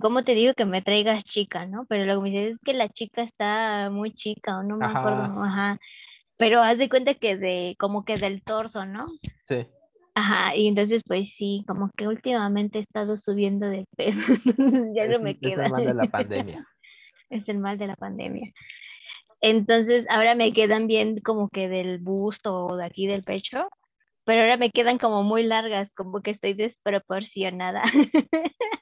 ¿cómo 0.00 0.24
te 0.24 0.34
digo 0.34 0.54
que 0.54 0.64
me 0.64 0.80
traigas 0.80 1.24
chica, 1.24 1.66
no? 1.66 1.84
Pero 1.86 2.06
luego 2.06 2.22
me 2.22 2.30
dices, 2.30 2.54
es 2.54 2.58
que 2.58 2.72
la 2.72 2.88
chica 2.88 3.22
está 3.22 3.90
muy 3.90 4.12
chica 4.14 4.58
o 4.58 4.62
no 4.62 4.78
me 4.78 4.86
acuerdo. 4.86 5.42
Ajá. 5.42 5.78
Pero 6.38 6.62
haz 6.62 6.78
de 6.78 6.88
cuenta 6.88 7.14
que 7.14 7.36
de, 7.36 7.76
como 7.78 8.04
que 8.04 8.14
del 8.14 8.42
torso, 8.42 8.86
¿no? 8.86 9.06
sí. 9.44 9.66
Ajá, 10.18 10.56
y 10.56 10.66
entonces 10.66 11.02
pues 11.06 11.32
sí, 11.32 11.64
como 11.68 11.90
que 11.96 12.08
últimamente 12.08 12.78
he 12.78 12.80
estado 12.80 13.16
subiendo 13.18 13.68
de 13.68 13.84
peso, 13.96 14.18
ya 14.96 15.04
Es, 15.04 15.10
no 15.16 15.20
me 15.22 15.30
es 15.30 15.38
queda. 15.38 15.66
el 15.66 15.70
mal 15.70 15.84
de 15.86 15.94
la 15.94 16.06
pandemia. 16.10 16.66
Es 17.30 17.48
el 17.48 17.58
mal 17.58 17.78
de 17.78 17.86
la 17.86 17.94
pandemia. 17.94 18.52
Entonces 19.40 20.06
ahora 20.10 20.34
me 20.34 20.52
quedan 20.52 20.88
bien 20.88 21.20
como 21.20 21.48
que 21.50 21.68
del 21.68 21.98
busto 21.98 22.66
o 22.66 22.76
de 22.76 22.84
aquí 22.84 23.06
del 23.06 23.22
pecho, 23.22 23.68
pero 24.24 24.40
ahora 24.40 24.56
me 24.56 24.70
quedan 24.70 24.98
como 24.98 25.22
muy 25.22 25.44
largas, 25.44 25.92
como 25.94 26.20
que 26.20 26.32
estoy 26.32 26.54
desproporcionada. 26.54 27.84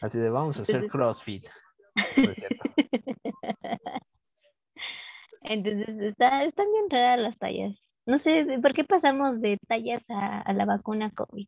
Así 0.00 0.16
de 0.18 0.30
vamos 0.30 0.60
a 0.60 0.62
hacer 0.62 0.86
CrossFit. 0.86 1.44
No 2.18 2.30
es. 2.30 2.40
Entonces 5.42 5.88
está, 6.02 6.44
están 6.44 6.66
bien 6.70 6.88
raras 6.88 7.18
las 7.18 7.36
tallas. 7.36 7.87
No 8.08 8.18
sé, 8.18 8.58
¿por 8.62 8.72
qué 8.72 8.84
pasamos 8.84 9.40
de 9.40 9.58
tallas 9.68 10.02
a, 10.08 10.40
a 10.40 10.52
la 10.54 10.64
vacuna 10.64 11.10
COVID? 11.10 11.46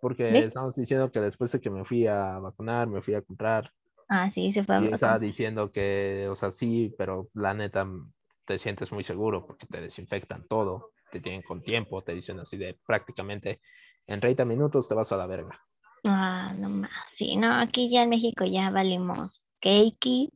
Porque 0.00 0.32
¿Ves? 0.32 0.48
estamos 0.48 0.74
diciendo 0.74 1.10
que 1.12 1.20
después 1.20 1.52
de 1.52 1.60
que 1.60 1.70
me 1.70 1.84
fui 1.84 2.08
a 2.08 2.38
vacunar, 2.40 2.88
me 2.88 3.02
fui 3.02 3.14
a 3.14 3.22
comprar, 3.22 3.72
Ah, 4.08 4.28
sí, 4.30 4.50
se 4.52 4.64
fue 4.64 4.74
a 4.74 4.80
y 4.80 4.88
estaba 4.88 5.18
diciendo 5.18 5.70
que, 5.70 6.28
o 6.30 6.36
sea, 6.36 6.50
sí, 6.50 6.94
pero 6.98 7.28
la 7.34 7.54
neta 7.54 7.84
mm, 7.84 8.12
te 8.46 8.58
sientes 8.58 8.90
muy 8.92 9.04
seguro 9.04 9.46
porque 9.46 9.66
te 9.66 9.80
desinfectan 9.80 10.46
todo, 10.48 10.90
te 11.10 11.20
tienen 11.20 11.42
con 11.42 11.62
tiempo, 11.62 12.02
te 12.02 12.14
dicen 12.14 12.40
así 12.40 12.56
de 12.56 12.78
prácticamente 12.86 13.60
en 14.06 14.20
30 14.20 14.44
minutos 14.44 14.88
te 14.88 14.94
vas 14.94 15.12
a 15.12 15.16
la 15.16 15.26
verga. 15.26 15.60
Ah, 16.04 16.52
no 16.58 16.68
más. 16.68 16.90
Sí, 17.08 17.36
no, 17.36 17.52
aquí 17.60 17.90
ya 17.90 18.02
en 18.02 18.08
México 18.10 18.44
ya 18.44 18.70
valimos 18.70 19.50
cakey, 19.60 20.30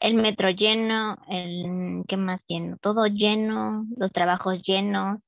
el 0.00 0.14
metro 0.14 0.50
lleno, 0.50 1.16
el, 1.28 2.02
¿qué 2.08 2.16
más 2.16 2.44
lleno? 2.46 2.76
Todo 2.78 3.06
lleno, 3.06 3.86
los 3.96 4.12
trabajos 4.12 4.62
llenos, 4.62 5.26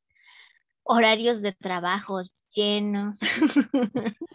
horarios 0.82 1.42
de 1.42 1.52
trabajos 1.52 2.34
llenos. 2.52 3.18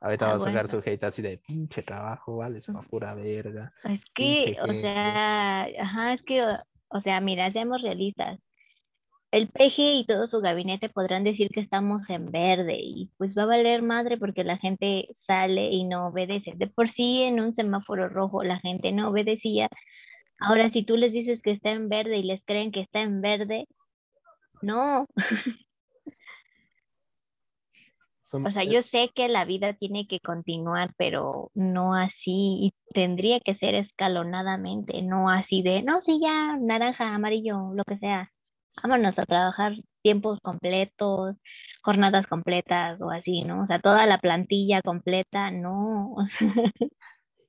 Ahorita 0.00 0.26
va 0.28 0.34
a 0.34 0.40
sacar 0.40 0.68
su 0.68 0.78
hate 0.84 1.04
así 1.04 1.22
de 1.22 1.38
pinche 1.38 1.82
trabajo, 1.82 2.36
vale, 2.36 2.58
es 2.58 2.68
pura 2.90 3.14
verga. 3.14 3.72
Es 3.84 4.04
que, 4.14 4.56
o 4.62 4.74
sea, 4.74 5.62
ajá, 5.80 6.12
es 6.12 6.22
que, 6.22 6.42
o- 6.42 6.58
o 6.88 7.00
sea, 7.00 7.20
mira, 7.20 7.50
seamos 7.50 7.80
realistas. 7.82 8.38
El 9.34 9.48
PG 9.48 9.78
y 9.78 10.04
todo 10.06 10.28
su 10.28 10.40
gabinete 10.40 10.88
podrán 10.88 11.24
decir 11.24 11.50
que 11.50 11.58
estamos 11.58 12.08
en 12.08 12.30
verde 12.30 12.78
y 12.80 13.10
pues 13.18 13.36
va 13.36 13.42
a 13.42 13.46
valer 13.46 13.82
madre 13.82 14.16
porque 14.16 14.44
la 14.44 14.58
gente 14.58 15.08
sale 15.26 15.70
y 15.70 15.82
no 15.82 16.06
obedece. 16.06 16.52
De 16.54 16.68
por 16.68 16.88
sí 16.88 17.22
en 17.22 17.40
un 17.40 17.52
semáforo 17.52 18.08
rojo 18.08 18.44
la 18.44 18.60
gente 18.60 18.92
no 18.92 19.08
obedecía. 19.08 19.68
Ahora 20.38 20.68
si 20.68 20.84
tú 20.84 20.96
les 20.96 21.12
dices 21.12 21.42
que 21.42 21.50
está 21.50 21.72
en 21.72 21.88
verde 21.88 22.18
y 22.18 22.22
les 22.22 22.44
creen 22.44 22.70
que 22.70 22.80
está 22.80 23.00
en 23.00 23.22
verde, 23.22 23.66
no. 24.62 25.08
O 28.32 28.50
sea, 28.50 28.64
eh, 28.64 28.70
yo 28.70 28.82
sé 28.82 29.10
que 29.14 29.28
la 29.28 29.44
vida 29.44 29.74
tiene 29.74 30.08
que 30.08 30.18
continuar, 30.18 30.92
pero 30.96 31.52
no 31.54 31.94
así 31.94 32.32
y 32.32 32.74
tendría 32.92 33.38
que 33.38 33.54
ser 33.54 33.76
escalonadamente, 33.76 35.02
no 35.02 35.30
así 35.30 35.62
de, 35.62 35.82
no, 35.82 36.00
sí, 36.00 36.18
ya, 36.20 36.56
naranja, 36.56 37.14
amarillo, 37.14 37.70
lo 37.74 37.84
que 37.84 37.96
sea. 37.98 38.33
Vámonos 38.82 39.18
a 39.18 39.22
trabajar 39.22 39.74
tiempos 40.02 40.40
completos, 40.40 41.40
jornadas 41.82 42.26
completas 42.26 43.00
o 43.02 43.10
así, 43.10 43.42
¿no? 43.42 43.62
O 43.62 43.66
sea, 43.66 43.78
toda 43.80 44.06
la 44.06 44.18
plantilla 44.18 44.82
completa, 44.82 45.50
no. 45.50 46.16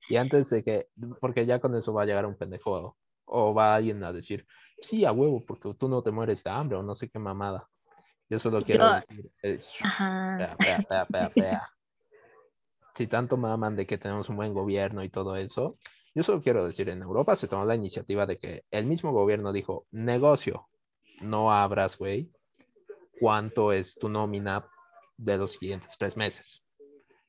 Y 0.08 0.16
antes 0.16 0.48
de 0.50 0.62
que, 0.62 0.86
porque 1.20 1.46
ya 1.46 1.58
con 1.58 1.74
eso 1.74 1.92
va 1.92 2.02
a 2.02 2.06
llegar 2.06 2.26
un 2.26 2.36
pendejo 2.36 2.96
o 3.24 3.54
va 3.54 3.74
alguien 3.74 4.04
a 4.04 4.12
decir, 4.12 4.46
sí, 4.80 5.04
a 5.04 5.10
huevo, 5.12 5.44
porque 5.44 5.74
tú 5.74 5.88
no 5.88 6.02
te 6.02 6.12
mueres 6.12 6.44
de 6.44 6.50
hambre 6.50 6.78
o 6.78 6.82
no 6.82 6.94
sé 6.94 7.08
qué 7.08 7.18
mamada. 7.18 7.68
Yo 8.28 8.38
solo 8.38 8.62
quiero 8.62 8.86
Yo- 8.86 8.94
decir, 8.94 9.30
eh, 9.42 9.60
Ajá. 9.82 10.56
Pea, 10.58 10.82
pea, 10.88 11.06
pea, 11.06 11.30
pea. 11.30 11.70
Si 12.94 13.06
tanto 13.08 13.36
maman 13.36 13.76
de 13.76 13.86
que 13.86 13.98
tenemos 13.98 14.28
un 14.28 14.36
buen 14.36 14.54
gobierno 14.54 15.02
y 15.04 15.10
todo 15.10 15.36
eso, 15.36 15.76
yo 16.14 16.22
solo 16.22 16.40
quiero 16.40 16.64
decir, 16.64 16.88
en 16.88 17.02
Europa 17.02 17.36
se 17.36 17.46
tomó 17.48 17.64
la 17.64 17.74
iniciativa 17.74 18.26
de 18.26 18.38
que 18.38 18.64
el 18.70 18.86
mismo 18.86 19.12
gobierno 19.12 19.52
dijo, 19.52 19.86
negocio, 19.90 20.68
no 21.20 21.52
abras, 21.52 21.96
güey, 21.98 22.30
cuánto 23.20 23.72
es 23.72 23.94
tu 23.94 24.08
nómina 24.08 24.66
de 25.16 25.36
los 25.38 25.52
siguientes 25.52 25.96
tres 25.98 26.16
meses. 26.16 26.62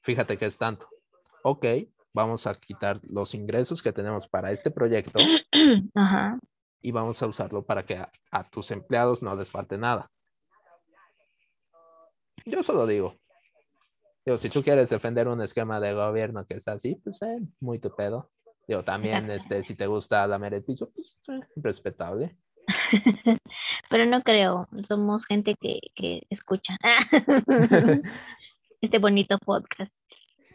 Fíjate 0.02 0.38
que 0.38 0.46
es 0.46 0.58
tanto. 0.58 0.88
Ok, 1.44 1.66
vamos 2.14 2.48
a 2.48 2.56
quitar 2.56 3.00
los 3.04 3.34
ingresos 3.34 3.82
que 3.82 3.94
tenemos 3.94 4.28
para 4.28 4.52
este 4.52 4.72
proyecto 4.72 5.20
Ajá. 5.96 6.40
y 6.82 6.92
vamos 6.92 7.22
a 7.22 7.28
usarlo 7.28 7.64
para 7.64 7.86
que 7.86 7.96
a, 7.96 8.12
a 8.32 8.50
tus 8.50 8.72
empleados 8.72 9.22
no 9.24 9.36
les 9.36 9.50
falte 9.50 9.78
nada. 9.78 10.10
Yo 12.46 12.64
solo 12.64 12.88
digo, 12.88 13.16
digo, 14.26 14.38
si 14.38 14.50
tú 14.50 14.64
quieres 14.64 14.90
defender 14.90 15.28
un 15.28 15.42
esquema 15.42 15.80
de 15.80 15.94
gobierno 15.94 16.46
que 16.46 16.56
está 16.56 16.74
así, 16.74 16.96
pues 16.96 17.22
eh, 17.22 17.40
muy 17.60 17.80
tu 17.80 17.94
pedo. 17.94 18.32
Digo, 18.68 18.84
también, 18.84 19.30
este, 19.32 19.64
si 19.64 19.76
te 19.76 19.88
gusta 19.88 20.28
lamer 20.28 20.54
el 20.54 20.64
piso, 20.64 20.90
pues 20.94 21.18
eh, 21.30 21.40
respetable. 21.56 22.38
Pero 23.90 24.06
no 24.06 24.22
creo, 24.22 24.68
somos 24.88 25.26
gente 25.26 25.56
que, 25.56 25.80
que 25.96 26.24
escucha 26.30 26.78
este 28.82 29.00
bonito 29.00 29.38
podcast. 29.40 29.96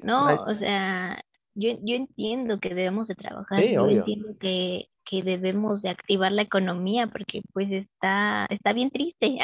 No, 0.02 0.42
o 0.44 0.54
sea, 0.54 1.22
yo, 1.54 1.78
yo 1.82 1.94
entiendo 1.96 2.58
que 2.60 2.74
debemos 2.74 3.08
de 3.08 3.14
trabajar, 3.14 3.60
Sí, 3.60 3.72
yo 3.72 3.84
obvio. 3.84 3.98
entiendo 3.98 4.36
que, 4.38 4.88
que 5.04 5.22
debemos 5.22 5.82
de 5.82 5.90
activar 5.90 6.32
la 6.32 6.42
economía 6.42 7.06
porque 7.06 7.42
pues 7.52 7.70
está, 7.70 8.46
está 8.50 8.72
bien 8.72 8.90
triste, 8.90 9.38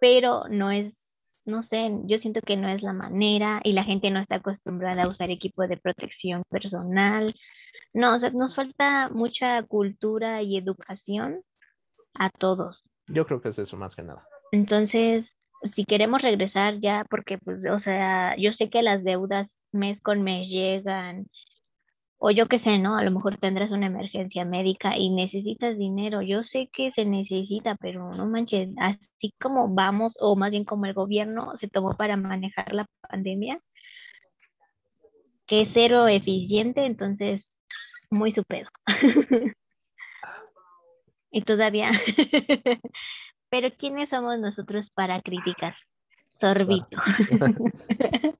pero 0.00 0.44
no 0.48 0.70
es, 0.70 1.42
no 1.44 1.62
sé, 1.62 1.90
yo 2.04 2.18
siento 2.18 2.40
que 2.40 2.56
no 2.56 2.68
es 2.68 2.82
la 2.82 2.92
manera 2.92 3.60
y 3.62 3.72
la 3.72 3.84
gente 3.84 4.10
no 4.10 4.20
está 4.20 4.36
acostumbrada 4.36 5.04
a 5.04 5.08
usar 5.08 5.30
equipo 5.30 5.66
de 5.66 5.76
protección 5.76 6.44
personal. 6.48 7.34
No, 7.94 8.14
o 8.14 8.18
sea, 8.18 8.30
nos 8.30 8.54
falta 8.54 9.08
mucha 9.08 9.62
cultura 9.62 10.42
y 10.42 10.58
educación 10.58 11.42
a 12.14 12.28
todos. 12.28 12.84
Yo 13.06 13.24
creo 13.24 13.40
que 13.40 13.50
es 13.50 13.58
eso 13.58 13.76
más 13.76 13.94
que 13.94 14.02
nada. 14.02 14.26
Entonces, 14.52 15.36
si 15.62 15.84
queremos 15.84 16.20
regresar 16.20 16.80
ya, 16.80 17.04
porque 17.08 17.38
pues, 17.38 17.64
o 17.66 17.78
sea, 17.78 18.36
yo 18.36 18.52
sé 18.52 18.68
que 18.68 18.82
las 18.82 19.04
deudas 19.04 19.58
mes 19.72 20.00
con 20.00 20.22
mes 20.22 20.48
llegan, 20.48 21.28
o 22.18 22.30
yo 22.30 22.46
qué 22.46 22.58
sé, 22.58 22.78
¿no? 22.78 22.96
A 22.96 23.04
lo 23.04 23.10
mejor 23.10 23.38
tendrás 23.38 23.70
una 23.70 23.86
emergencia 23.86 24.44
médica 24.44 24.96
y 24.96 25.10
necesitas 25.10 25.76
dinero. 25.76 26.22
Yo 26.22 26.42
sé 26.42 26.70
que 26.72 26.90
se 26.90 27.04
necesita, 27.04 27.76
pero 27.76 28.14
no 28.14 28.26
manches, 28.26 28.70
así 28.78 29.34
como 29.40 29.68
vamos, 29.74 30.16
o 30.20 30.34
más 30.34 30.50
bien 30.50 30.64
como 30.64 30.86
el 30.86 30.94
gobierno 30.94 31.56
se 31.56 31.68
tomó 31.68 31.90
para 31.90 32.16
manejar 32.16 32.72
la 32.72 32.86
pandemia, 33.08 33.60
que 35.46 35.62
es 35.62 35.70
cero 35.72 36.08
eficiente, 36.08 36.86
entonces, 36.86 37.56
muy 38.10 38.32
su 38.32 38.44
pedo. 38.44 38.68
y 41.30 41.42
todavía... 41.42 41.90
Pero 43.54 43.68
¿quiénes 43.78 44.08
somos 44.08 44.36
nosotros 44.40 44.90
para 44.90 45.22
criticar? 45.22 45.76
Sorbito. 46.28 46.96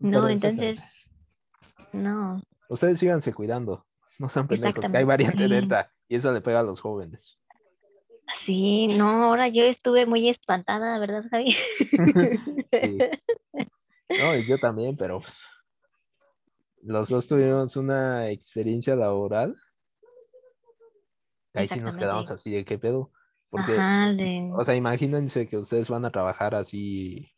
no, 0.00 0.28
entonces, 0.28 0.80
no. 1.92 2.42
Ustedes 2.68 2.98
síganse 2.98 3.32
cuidando. 3.32 3.86
No 4.18 4.28
sean 4.28 4.48
pendejos, 4.48 4.90
que 4.90 4.96
hay 4.96 5.04
variante 5.04 5.44
sí. 5.44 5.48
delta 5.48 5.92
y 6.08 6.16
eso 6.16 6.32
le 6.32 6.40
pega 6.40 6.58
a 6.58 6.64
los 6.64 6.80
jóvenes. 6.80 7.38
Sí, 8.34 8.88
no, 8.88 9.26
ahora 9.26 9.46
yo 9.46 9.62
estuve 9.62 10.04
muy 10.04 10.28
espantada, 10.28 10.98
¿verdad, 10.98 11.24
Javi? 11.30 11.52
Sí. 12.72 12.98
No, 14.08 14.36
y 14.36 14.46
yo 14.46 14.58
también, 14.58 14.96
pero 14.96 15.20
los 16.82 17.08
dos 17.08 17.26
tuvimos 17.28 17.76
una 17.76 18.30
experiencia 18.30 18.96
laboral. 18.96 19.54
Ahí 21.54 21.66
sí 21.66 21.80
nos 21.80 21.96
quedamos 21.96 22.30
así 22.30 22.50
de 22.52 22.64
qué 22.64 22.78
pedo. 22.78 23.10
Porque, 23.50 23.78
Ajá, 23.78 24.12
de- 24.12 24.50
o 24.52 24.64
sea, 24.64 24.74
imagínense 24.76 25.48
que 25.48 25.56
ustedes 25.56 25.88
van 25.88 26.04
a 26.04 26.10
trabajar 26.10 26.54
así 26.54 27.30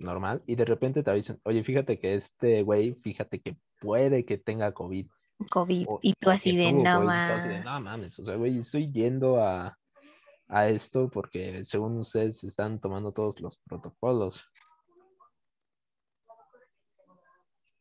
normal 0.00 0.42
y 0.46 0.56
de 0.56 0.64
repente 0.64 1.02
te 1.02 1.10
avisan, 1.10 1.40
oye, 1.44 1.62
fíjate 1.64 1.98
que 1.98 2.14
este 2.14 2.62
güey, 2.62 2.94
fíjate 2.94 3.40
que 3.40 3.56
puede 3.80 4.24
que 4.24 4.38
tenga 4.38 4.72
COVID. 4.72 5.06
COVID. 5.50 5.84
o- 5.88 5.98
Y 6.02 6.14
tú 6.14 6.30
así 6.30 6.56
de 6.56 6.70
tuvo 6.70 6.84
no 6.84 6.92
COVID", 7.00 7.08
y 7.08 7.26
tú 7.26 7.32
así 7.34 7.48
de, 7.48 7.54
más. 7.56 7.64
no 7.64 7.80
mames, 7.80 8.18
o 8.18 8.24
sea, 8.24 8.36
güey, 8.36 8.58
estoy 8.60 8.90
yendo 8.92 9.42
a, 9.42 9.76
a 10.48 10.68
esto 10.68 11.10
porque 11.10 11.64
según 11.64 11.98
ustedes 11.98 12.42
están 12.44 12.80
tomando 12.80 13.12
todos 13.12 13.40
los 13.40 13.58
protocolos. 13.58 14.44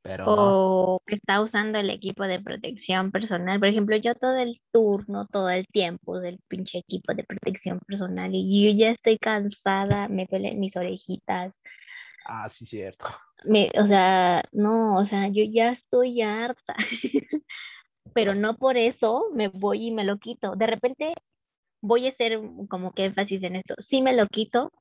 Pero 0.05 0.25
no. 0.27 0.33
O 0.37 1.01
que 1.07 1.15
está 1.15 1.41
usando 1.41 1.79
el 1.79 1.89
equipo 1.89 2.25
de 2.25 2.39
protección 2.39 3.11
personal. 3.11 3.59
Por 3.59 3.69
ejemplo, 3.69 3.95
yo 3.95 4.13
todo 4.13 4.37
el 4.37 4.61
turno, 4.71 5.25
todo 5.25 5.49
el 5.49 5.65
tiempo 5.65 6.19
del 6.19 6.37
pinche 6.47 6.77
equipo 6.77 7.15
de 7.15 7.23
protección 7.23 7.79
personal 7.79 8.29
y 8.35 8.71
yo 8.71 8.77
ya 8.77 8.91
estoy 8.91 9.17
cansada, 9.17 10.07
me 10.07 10.27
duelen 10.29 10.59
mis 10.59 10.77
orejitas. 10.77 11.59
Ah, 12.23 12.47
sí, 12.49 12.67
cierto. 12.67 13.05
Me, 13.45 13.71
o 13.79 13.87
sea, 13.87 14.43
no, 14.51 14.97
o 14.97 15.05
sea, 15.05 15.27
yo 15.27 15.43
ya 15.43 15.71
estoy 15.71 16.21
harta. 16.21 16.75
Pero 18.13 18.35
no 18.35 18.57
por 18.57 18.77
eso 18.77 19.25
me 19.33 19.47
voy 19.49 19.87
y 19.87 19.91
me 19.91 20.03
lo 20.03 20.17
quito. 20.19 20.55
De 20.55 20.67
repente 20.67 21.13
voy 21.81 22.05
a 22.05 22.09
hacer 22.09 22.39
como 22.69 22.93
que 22.93 23.05
énfasis 23.05 23.41
en 23.43 23.55
esto. 23.57 23.73
Sí 23.79 24.01
me 24.03 24.13
lo 24.13 24.27
quito, 24.27 24.71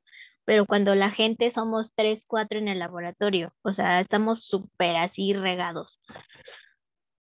pero 0.45 0.67
cuando 0.67 0.95
la 0.95 1.11
gente 1.11 1.51
somos 1.51 1.93
tres, 1.95 2.25
cuatro 2.27 2.59
en 2.59 2.69
el 2.69 2.79
laboratorio, 2.79 3.53
o 3.63 3.73
sea, 3.73 4.01
estamos 4.01 4.45
súper 4.45 4.97
así 4.97 5.33
regados. 5.33 6.01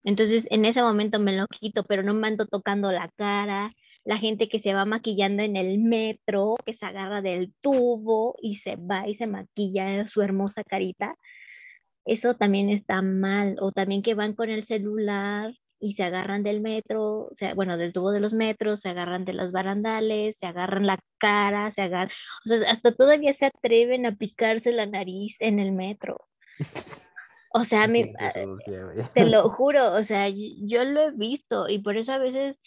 Entonces, 0.03 0.47
en 0.51 0.65
ese 0.65 0.81
momento 0.81 1.19
me 1.19 1.35
lo 1.35 1.47
quito, 1.47 1.83
pero 1.83 2.03
no 2.03 2.13
me 2.13 2.27
ando 2.27 2.47
tocando 2.47 2.91
la 2.91 3.09
cara. 3.15 3.71
La 4.03 4.17
gente 4.17 4.49
que 4.49 4.59
se 4.59 4.73
va 4.73 4.85
maquillando 4.85 5.43
en 5.43 5.55
el 5.55 5.77
metro, 5.79 6.55
que 6.65 6.73
se 6.73 6.85
agarra 6.85 7.21
del 7.21 7.53
tubo 7.61 8.35
y 8.41 8.55
se 8.55 8.75
va 8.77 9.07
y 9.07 9.15
se 9.15 9.27
maquilla 9.27 10.07
su 10.07 10.21
hermosa 10.23 10.63
carita, 10.63 11.15
eso 12.05 12.35
también 12.35 12.69
está 12.69 13.01
mal. 13.01 13.57
O 13.59 13.71
también 13.71 14.01
que 14.01 14.15
van 14.15 14.33
con 14.35 14.49
el 14.49 14.65
celular 14.65 15.53
y 15.81 15.93
se 15.93 16.03
agarran 16.03 16.43
del 16.43 16.61
metro, 16.61 17.23
o 17.23 17.35
sea, 17.35 17.55
bueno, 17.55 17.75
del 17.75 17.91
tubo 17.91 18.11
de 18.11 18.19
los 18.19 18.33
metros, 18.33 18.81
se 18.81 18.89
agarran 18.89 19.25
de 19.25 19.33
los 19.33 19.51
barandales, 19.51 20.37
se 20.37 20.45
agarran 20.45 20.85
la 20.85 20.99
cara, 21.17 21.71
se 21.71 21.81
agarran, 21.81 22.11
o 22.45 22.49
sea, 22.49 22.69
hasta 22.69 22.93
todavía 22.93 23.33
se 23.33 23.47
atreven 23.47 24.05
a 24.05 24.15
picarse 24.15 24.71
la 24.71 24.85
nariz 24.85 25.37
en 25.41 25.59
el 25.59 25.71
metro. 25.71 26.27
O 27.53 27.65
sea, 27.65 27.87
sucia, 27.87 28.83
güey. 28.85 29.05
te 29.13 29.25
lo 29.25 29.49
juro, 29.49 29.93
o 29.93 30.03
sea, 30.03 30.29
yo 30.29 30.83
lo 30.85 31.01
he 31.01 31.11
visto 31.11 31.67
y 31.67 31.79
por 31.79 31.97
eso 31.97 32.13
a 32.13 32.19
veces 32.19 32.57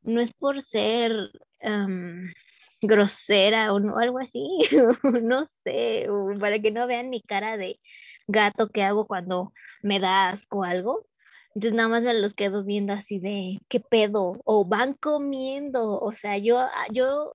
no 0.00 0.20
es 0.20 0.32
por 0.32 0.62
ser 0.62 1.12
am, 1.60 2.32
grosera 2.80 3.72
o 3.72 3.80
no, 3.80 3.98
algo 3.98 4.18
así, 4.18 4.42
no 5.22 5.46
sé, 5.46 6.08
para 6.40 6.58
que 6.58 6.70
no 6.70 6.86
vean 6.86 7.10
mi 7.10 7.22
cara 7.22 7.56
de 7.56 7.78
gato 8.26 8.70
que 8.70 8.82
hago 8.82 9.06
cuando 9.06 9.52
me 9.82 10.00
da 10.00 10.30
asco 10.30 10.64
algo. 10.64 11.06
Entonces 11.54 11.74
nada 11.74 11.88
más 11.88 12.02
me 12.02 12.14
los 12.14 12.34
quedo 12.34 12.64
viendo 12.64 12.92
así 12.92 13.18
de, 13.18 13.60
¿qué 13.68 13.80
pedo? 13.80 14.40
O 14.44 14.64
van 14.64 14.94
comiendo, 14.94 15.98
o 16.00 16.12
sea, 16.12 16.38
yo, 16.38 16.58
ah, 16.58 16.86
yo 16.90 17.34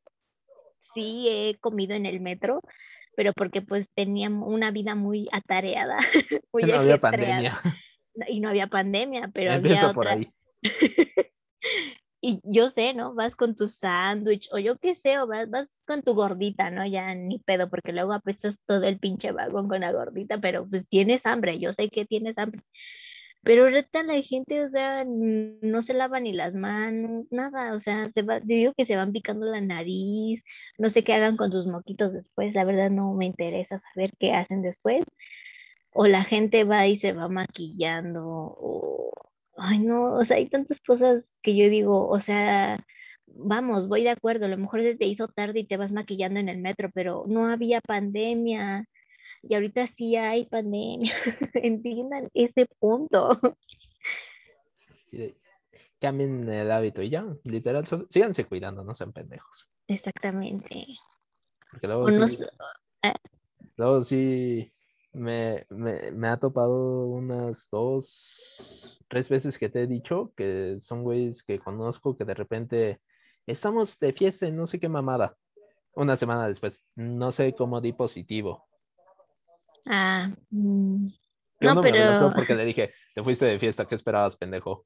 sí 0.94 1.28
he 1.30 1.58
comido 1.60 1.94
en 1.94 2.06
el 2.06 2.20
metro, 2.20 2.62
pero 3.16 3.34
porque 3.34 3.62
pues 3.62 3.90
tenía 3.94 4.30
una 4.30 4.72
vida 4.72 4.96
muy 4.96 5.28
atareada, 5.32 5.98
muy 6.52 6.64
No 6.64 6.76
había 6.76 7.00
pandemia. 7.00 7.60
y 8.28 8.40
no 8.40 8.50
había 8.50 8.68
pandemia, 8.68 9.30
pero 9.34 9.52
había 9.52 9.72
Empiezo 9.72 9.94
por 9.94 10.08
otra. 10.08 10.14
ahí. 10.14 10.32
Y 12.20 12.42
yo 12.44 12.70
sé, 12.70 12.96
¿no? 12.96 13.14
Vas 13.14 13.36
con 13.36 13.56
tu 13.56 13.68
sándwich 13.68 14.50
o 14.52 14.58
yo 14.58 14.78
qué 14.80 14.96
sé, 14.96 15.20
o 15.20 15.28
vas, 15.28 15.50
vas 15.52 15.84
con 15.86 16.02
tu 16.02 16.16
gordita, 16.16 16.72
¿no? 16.72 16.86
Ya 16.86 17.14
ni 17.14 17.38
pedo, 17.38 17.70
porque 17.70 17.94
luego 17.94 18.12
apestas 18.12 18.58
todo 18.66 18.84
el 18.86 18.98
pinche 18.98 19.32
vagón 19.32 19.68
con 19.68 19.82
la 19.82 19.92
gordita, 19.92 20.40
pero 20.40 20.68
pues 20.68 20.88
tienes 20.90 21.28
hambre, 21.28 21.60
yo 21.60 21.74
sé 21.74 21.90
que 21.90 22.06
tienes 22.06 22.36
hambre. 22.40 22.64
Pero 23.48 23.64
ahorita 23.64 24.04
la 24.04 24.22
gente, 24.24 24.62
o 24.66 24.70
sea, 24.70 25.06
no 25.06 25.82
se 25.82 25.94
lava 25.94 26.20
ni 26.20 26.34
las 26.34 26.54
manos, 26.54 27.26
nada, 27.32 27.76
o 27.76 27.80
sea, 27.80 28.06
se 28.14 28.22
va, 28.22 28.42
digo 28.42 28.74
que 28.76 28.84
se 28.84 28.98
van 28.98 29.14
picando 29.14 29.46
la 29.46 29.62
nariz, 29.62 30.44
no 30.78 30.90
sé 30.90 31.06
qué 31.06 31.14
hagan 31.14 31.38
con 31.38 31.50
sus 31.54 31.66
moquitos 31.66 32.12
después, 32.12 32.54
la 32.54 32.66
verdad 32.66 32.90
no 32.90 33.14
me 33.14 33.26
interesa 33.26 33.80
saber 33.80 34.12
qué 34.20 34.34
hacen 34.34 34.62
después. 34.62 35.06
O 35.94 36.08
la 36.08 36.24
gente 36.26 36.64
va 36.66 36.88
y 36.88 36.98
se 36.98 37.14
va 37.14 37.30
maquillando, 37.30 38.24
o, 38.26 39.12
ay 39.58 39.80
no, 39.80 40.16
o 40.16 40.26
sea, 40.26 40.38
hay 40.38 40.50
tantas 40.50 40.82
cosas 40.82 41.32
que 41.42 41.56
yo 41.56 41.70
digo, 41.70 42.10
o 42.10 42.20
sea, 42.20 42.86
vamos, 43.28 43.88
voy 43.88 44.04
de 44.04 44.10
acuerdo, 44.12 44.46
a 44.46 44.50
lo 44.50 44.58
mejor 44.58 44.82
se 44.84 44.96
te 44.96 45.06
hizo 45.06 45.30
tarde 45.30 45.62
y 45.62 45.68
te 45.68 45.78
vas 45.78 45.92
maquillando 45.94 46.40
en 46.42 46.50
el 46.50 46.58
metro, 46.60 46.90
pero 46.94 47.24
no 47.28 47.48
había 47.48 47.80
pandemia. 47.82 48.88
Y 49.44 49.56
ahorita 49.56 49.88
sí 49.88 50.16
hay 50.16 50.46
pandemia. 50.46 51.14
Entiendan 51.54 52.30
ese 52.34 52.66
punto. 52.80 53.40
Sí, 55.06 55.36
Cambien 56.00 56.48
el 56.48 56.72
hábito 56.72 57.02
y 57.02 57.10
ya, 57.10 57.26
literal, 57.44 57.86
síganse 58.10 58.46
cuidando, 58.46 58.84
no 58.84 58.94
sean 58.94 59.14
pendejos. 59.14 59.68
Exactamente. 59.88 60.86
Porque 61.72 61.88
luego 61.88 62.12
no 62.12 62.28
sí, 62.28 62.38
sé, 62.38 62.48
luego 63.76 64.04
sí 64.04 64.72
me, 65.14 65.66
me, 65.70 66.12
me 66.12 66.28
ha 66.28 66.38
topado 66.38 67.08
unas 67.08 67.68
dos, 67.72 69.00
tres 69.08 69.28
veces 69.28 69.58
que 69.58 69.70
te 69.70 69.82
he 69.82 69.88
dicho 69.88 70.34
que 70.36 70.78
son 70.80 71.04
güeyes 71.04 71.42
que 71.42 71.58
conozco 71.58 72.16
que 72.16 72.26
de 72.26 72.36
repente 72.36 73.02
estamos 73.48 73.98
de 73.98 74.14
fiesta 74.14 74.46
en 74.46 74.56
no 74.56 74.68
sé 74.68 74.80
qué 74.80 74.90
mamada. 74.90 75.36
Una 75.94 76.16
semana 76.16 76.48
después, 76.48 76.84
no 76.96 77.32
sé 77.32 77.56
cómo 77.56 77.82
di 77.82 77.92
positivo. 77.92 78.67
Ah, 79.90 80.32
mm, 80.50 81.08
Yo 81.60 81.70
no, 81.70 81.76
no 81.76 81.82
me 81.82 81.92
pero 81.92 82.04
relato 82.04 82.36
porque 82.36 82.56
le 82.56 82.66
dije, 82.66 82.94
te 83.14 83.24
fuiste 83.24 83.46
de 83.46 83.60
fiesta, 83.60 83.86
¿qué 83.86 83.96
esperabas, 83.96 84.38
pendejo? 84.38 84.86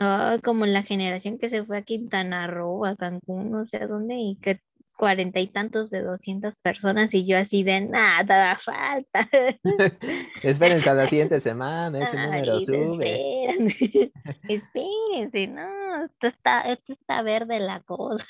ah, 0.00 0.38
como 0.42 0.66
la 0.66 0.82
generación 0.82 1.38
que 1.38 1.48
se 1.48 1.64
fue 1.64 1.78
a 1.78 1.82
Quintana 1.82 2.46
Roo, 2.46 2.84
a 2.84 2.96
Cancún, 2.96 3.50
no 3.50 3.66
sé 3.66 3.76
a 3.76 3.86
dónde, 3.86 4.14
y 4.16 4.36
que 4.40 4.60
cuarenta 4.96 5.40
y 5.40 5.46
tantos 5.46 5.88
de 5.88 6.02
200 6.02 6.56
personas, 6.58 7.14
y 7.14 7.26
yo 7.26 7.38
así 7.38 7.62
de 7.62 7.80
nada, 7.80 8.60
falta. 8.62 9.28
Espérense 10.42 10.90
a 10.90 10.94
la 10.94 11.06
siguiente 11.06 11.40
semana, 11.40 12.04
ese 12.04 12.16
número 12.18 12.52
Ahorita 12.52 12.72
sube. 12.72 13.52
espérense, 13.54 14.12
espérense, 14.48 15.46
no, 15.46 16.04
esto 16.04 16.26
está, 16.26 16.60
esto 16.62 16.92
está 16.92 17.22
verde 17.22 17.60
la 17.60 17.80
cosa. 17.80 18.26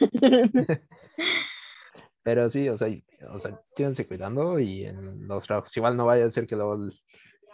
Pero 2.22 2.50
sí, 2.50 2.68
o 2.68 2.76
sea, 2.76 2.88
o 3.30 3.38
sea, 3.38 3.60
síganse 3.74 4.06
cuidando 4.06 4.58
y 4.58 4.84
en 4.84 5.26
los 5.26 5.46
trabajos. 5.46 5.76
Igual 5.76 5.96
no 5.96 6.06
vaya 6.06 6.26
a 6.26 6.30
ser 6.30 6.46
que 6.46 6.56
luego 6.56 6.88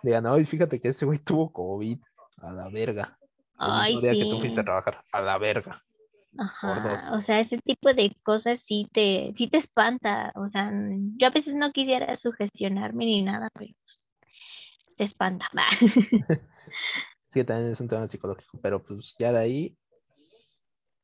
digan, 0.02 0.26
ay, 0.26 0.44
fíjate 0.44 0.80
que 0.80 0.88
ese 0.88 1.04
güey 1.04 1.18
tuvo 1.18 1.52
COVID. 1.52 1.98
A 2.38 2.52
la 2.52 2.68
verga. 2.68 3.16
El 3.58 3.70
Ay, 3.70 3.94
mismo 3.94 4.00
día 4.02 4.24
que 4.24 4.30
tú 4.30 4.40
fuiste 4.40 4.60
a 4.60 4.64
trabajar. 4.64 5.02
A 5.10 5.20
la 5.22 5.38
verga. 5.38 5.82
Ajá, 6.38 7.12
o 7.14 7.22
sea, 7.22 7.40
ese 7.40 7.56
tipo 7.58 7.94
de 7.94 8.14
cosas 8.22 8.60
sí 8.60 8.86
te, 8.92 9.32
sí 9.36 9.48
te 9.48 9.56
espanta, 9.56 10.32
o 10.34 10.50
sea, 10.50 10.70
yo 11.16 11.28
a 11.28 11.30
veces 11.30 11.54
no 11.54 11.72
quisiera 11.72 12.14
sugestionarme 12.16 13.06
ni 13.06 13.22
nada, 13.22 13.48
pero 13.54 13.72
te 14.96 15.04
espanta. 15.04 15.48
Sí, 17.36 17.44
también 17.44 17.72
es 17.72 17.80
un 17.80 17.88
tema 17.88 18.08
psicológico. 18.08 18.58
Pero 18.62 18.82
pues 18.82 19.14
ya 19.18 19.30
de 19.30 19.38
ahí. 19.38 19.76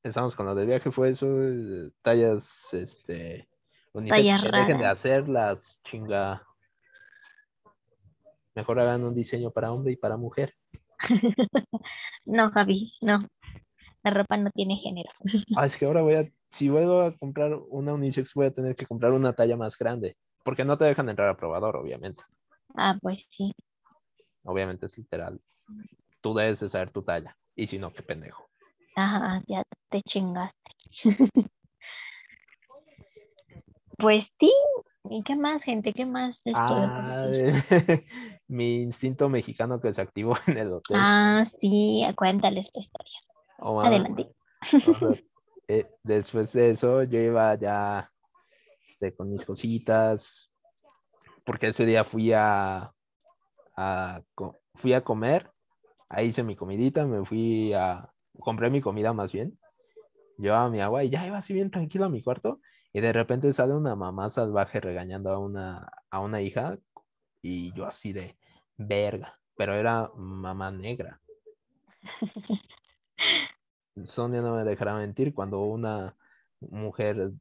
Estamos 0.03 0.35
con 0.35 0.47
lo 0.47 0.55
del 0.55 0.67
viaje, 0.67 0.91
fue 0.91 1.11
eso. 1.11 1.27
eh, 1.43 1.91
Tallas, 2.01 2.73
este. 2.73 3.49
Tallas 3.93 4.43
que 4.43 4.51
dejen 4.51 4.79
de 4.79 4.87
hacerlas, 4.87 5.81
chinga. 5.85 6.43
Mejor 8.55 8.81
hagan 8.81 9.05
un 9.05 9.15
diseño 9.15 9.51
para 9.51 9.73
hombre 9.73 9.93
y 9.93 9.97
para 9.97 10.17
mujer. 10.17 10.55
No, 12.25 12.53
Javi, 12.53 12.93
no, 13.01 13.27
la 14.05 14.11
ropa 14.13 14.37
no 14.37 14.51
tiene 14.53 14.77
género. 14.77 15.11
Ah, 15.57 15.67
es 15.67 15.77
que 15.77 15.87
ahora 15.87 16.03
voy 16.03 16.15
a, 16.15 16.31
si 16.53 16.69
vuelvo 16.69 17.03
a 17.03 17.17
comprar 17.17 17.53
una 17.69 17.95
unisex, 17.95 18.33
voy 18.35 18.47
a 18.47 18.55
tener 18.55 18.77
que 18.77 18.87
comprar 18.87 19.11
una 19.11 19.33
talla 19.33 19.57
más 19.57 19.77
grande, 19.77 20.17
porque 20.45 20.65
no 20.65 20.79
te 20.79 20.85
dejan 20.85 21.09
entrar 21.09 21.29
a 21.29 21.37
probador, 21.37 21.77
obviamente. 21.77 22.23
Ah, 22.77 22.97
pues 23.03 23.27
sí. 23.29 23.53
Obviamente 24.45 24.87
es 24.87 24.97
literal. 24.97 25.41
Tú 26.21 26.33
debes 26.33 26.61
de 26.61 26.69
saber 26.69 26.91
tu 26.91 27.03
talla, 27.03 27.37
y 27.57 27.67
si 27.67 27.81
no, 27.81 27.93
qué 27.93 28.03
pendejo. 28.03 28.49
Ajá, 28.95 29.43
ya 29.49 29.65
te 29.89 30.01
chingaste. 30.03 30.71
Pues 34.03 34.35
sí, 34.41 34.53
¿y 35.11 35.23
qué 35.23 35.37
más, 35.37 35.63
gente? 35.63 35.93
¿Qué 35.93 36.05
más 36.05 36.43
Ah, 36.55 37.25
mi 38.49 38.83
instinto 38.83 39.29
mexicano 39.29 39.81
que 39.81 39.95
se 39.95 40.03
activó 40.03 40.37
en 40.49 40.59
el 40.59 40.73
hotel. 40.73 40.97
Ah, 40.99 41.45
sí, 41.61 42.05
cuéntales 42.17 42.73
tu 42.73 42.81
historia. 42.81 43.13
Adelante. 43.59 44.35
eh, 45.69 45.89
después 46.03 46.53
de 46.53 46.73
eso, 46.73 47.05
yo 47.05 47.21
iba 47.21 47.55
ya 47.55 48.11
este, 48.89 49.15
con 49.15 49.31
mis 49.31 49.45
cositas, 49.45 50.51
porque 51.45 51.69
ese 51.69 51.87
día 51.87 52.03
fui 52.03 52.33
a, 52.33 52.93
a 53.77 54.23
fui 54.75 54.95
a 54.95 55.05
comer, 55.05 55.49
ahí 56.09 56.31
hice 56.31 56.43
mi 56.43 56.57
comidita, 56.57 57.07
me 57.07 57.25
fui 57.25 57.73
a, 57.73 58.11
compré 58.41 58.69
mi 58.69 58.81
comida 58.81 59.13
más 59.13 59.31
bien, 59.31 59.57
llevaba 60.39 60.71
mi 60.71 60.81
agua 60.81 61.05
y 61.05 61.11
ya 61.11 61.25
iba 61.25 61.39
así 61.39 61.55
bien 61.55 61.71
tranquilo 61.71 62.07
a 62.07 62.09
mi 62.09 62.21
cuarto 62.21 62.59
y 62.93 63.01
de 63.01 63.13
repente 63.13 63.53
sale 63.53 63.75
una 63.75 63.97
mamá 63.97 64.29
salvaje 64.31 64.81
regañando 64.81 65.31
a 65.31 65.39
una, 65.39 65.91
a 66.11 66.21
una 66.21 66.41
hija 66.41 66.79
y 67.41 67.73
yo 67.73 67.87
así 67.87 68.13
de 68.13 68.37
verga, 68.77 69.39
pero 69.57 69.75
era 69.75 70.11
mamá 70.17 70.71
negra. 70.71 71.21
Sonia 74.05 74.41
no 74.41 74.57
me 74.57 74.65
dejará 74.65 74.95
mentir, 74.97 75.35
cuando 75.35 75.61
una 75.61 76.17
mujer 76.61 77.33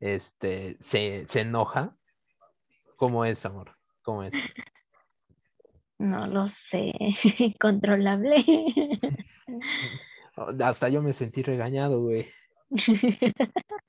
este, 0.00 0.76
se, 0.80 1.26
se 1.26 1.40
enoja, 1.40 1.96
¿cómo 2.96 3.24
es, 3.24 3.44
amor? 3.44 3.76
¿Cómo 4.02 4.22
es? 4.22 4.32
No 5.98 6.26
lo 6.26 6.48
sé, 6.50 6.92
controlable. 7.60 8.44
Hasta 10.60 10.88
yo 10.90 11.02
me 11.02 11.14
sentí 11.14 11.42
regañado, 11.42 12.02
güey. 12.02 12.26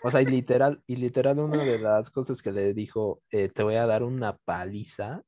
O 0.04 0.12
sea, 0.12 0.22
y 0.22 0.26
literal, 0.26 0.82
y 0.88 0.96
literal 0.96 1.40
una 1.40 1.64
de 1.64 1.80
las 1.80 2.10
cosas 2.10 2.42
que 2.42 2.52
le 2.52 2.74
dijo, 2.74 3.22
eh, 3.32 3.50
te 3.50 3.64
voy 3.64 3.76
a 3.76 3.86
dar 3.88 4.04
una 4.04 4.38
paliza, 4.38 5.24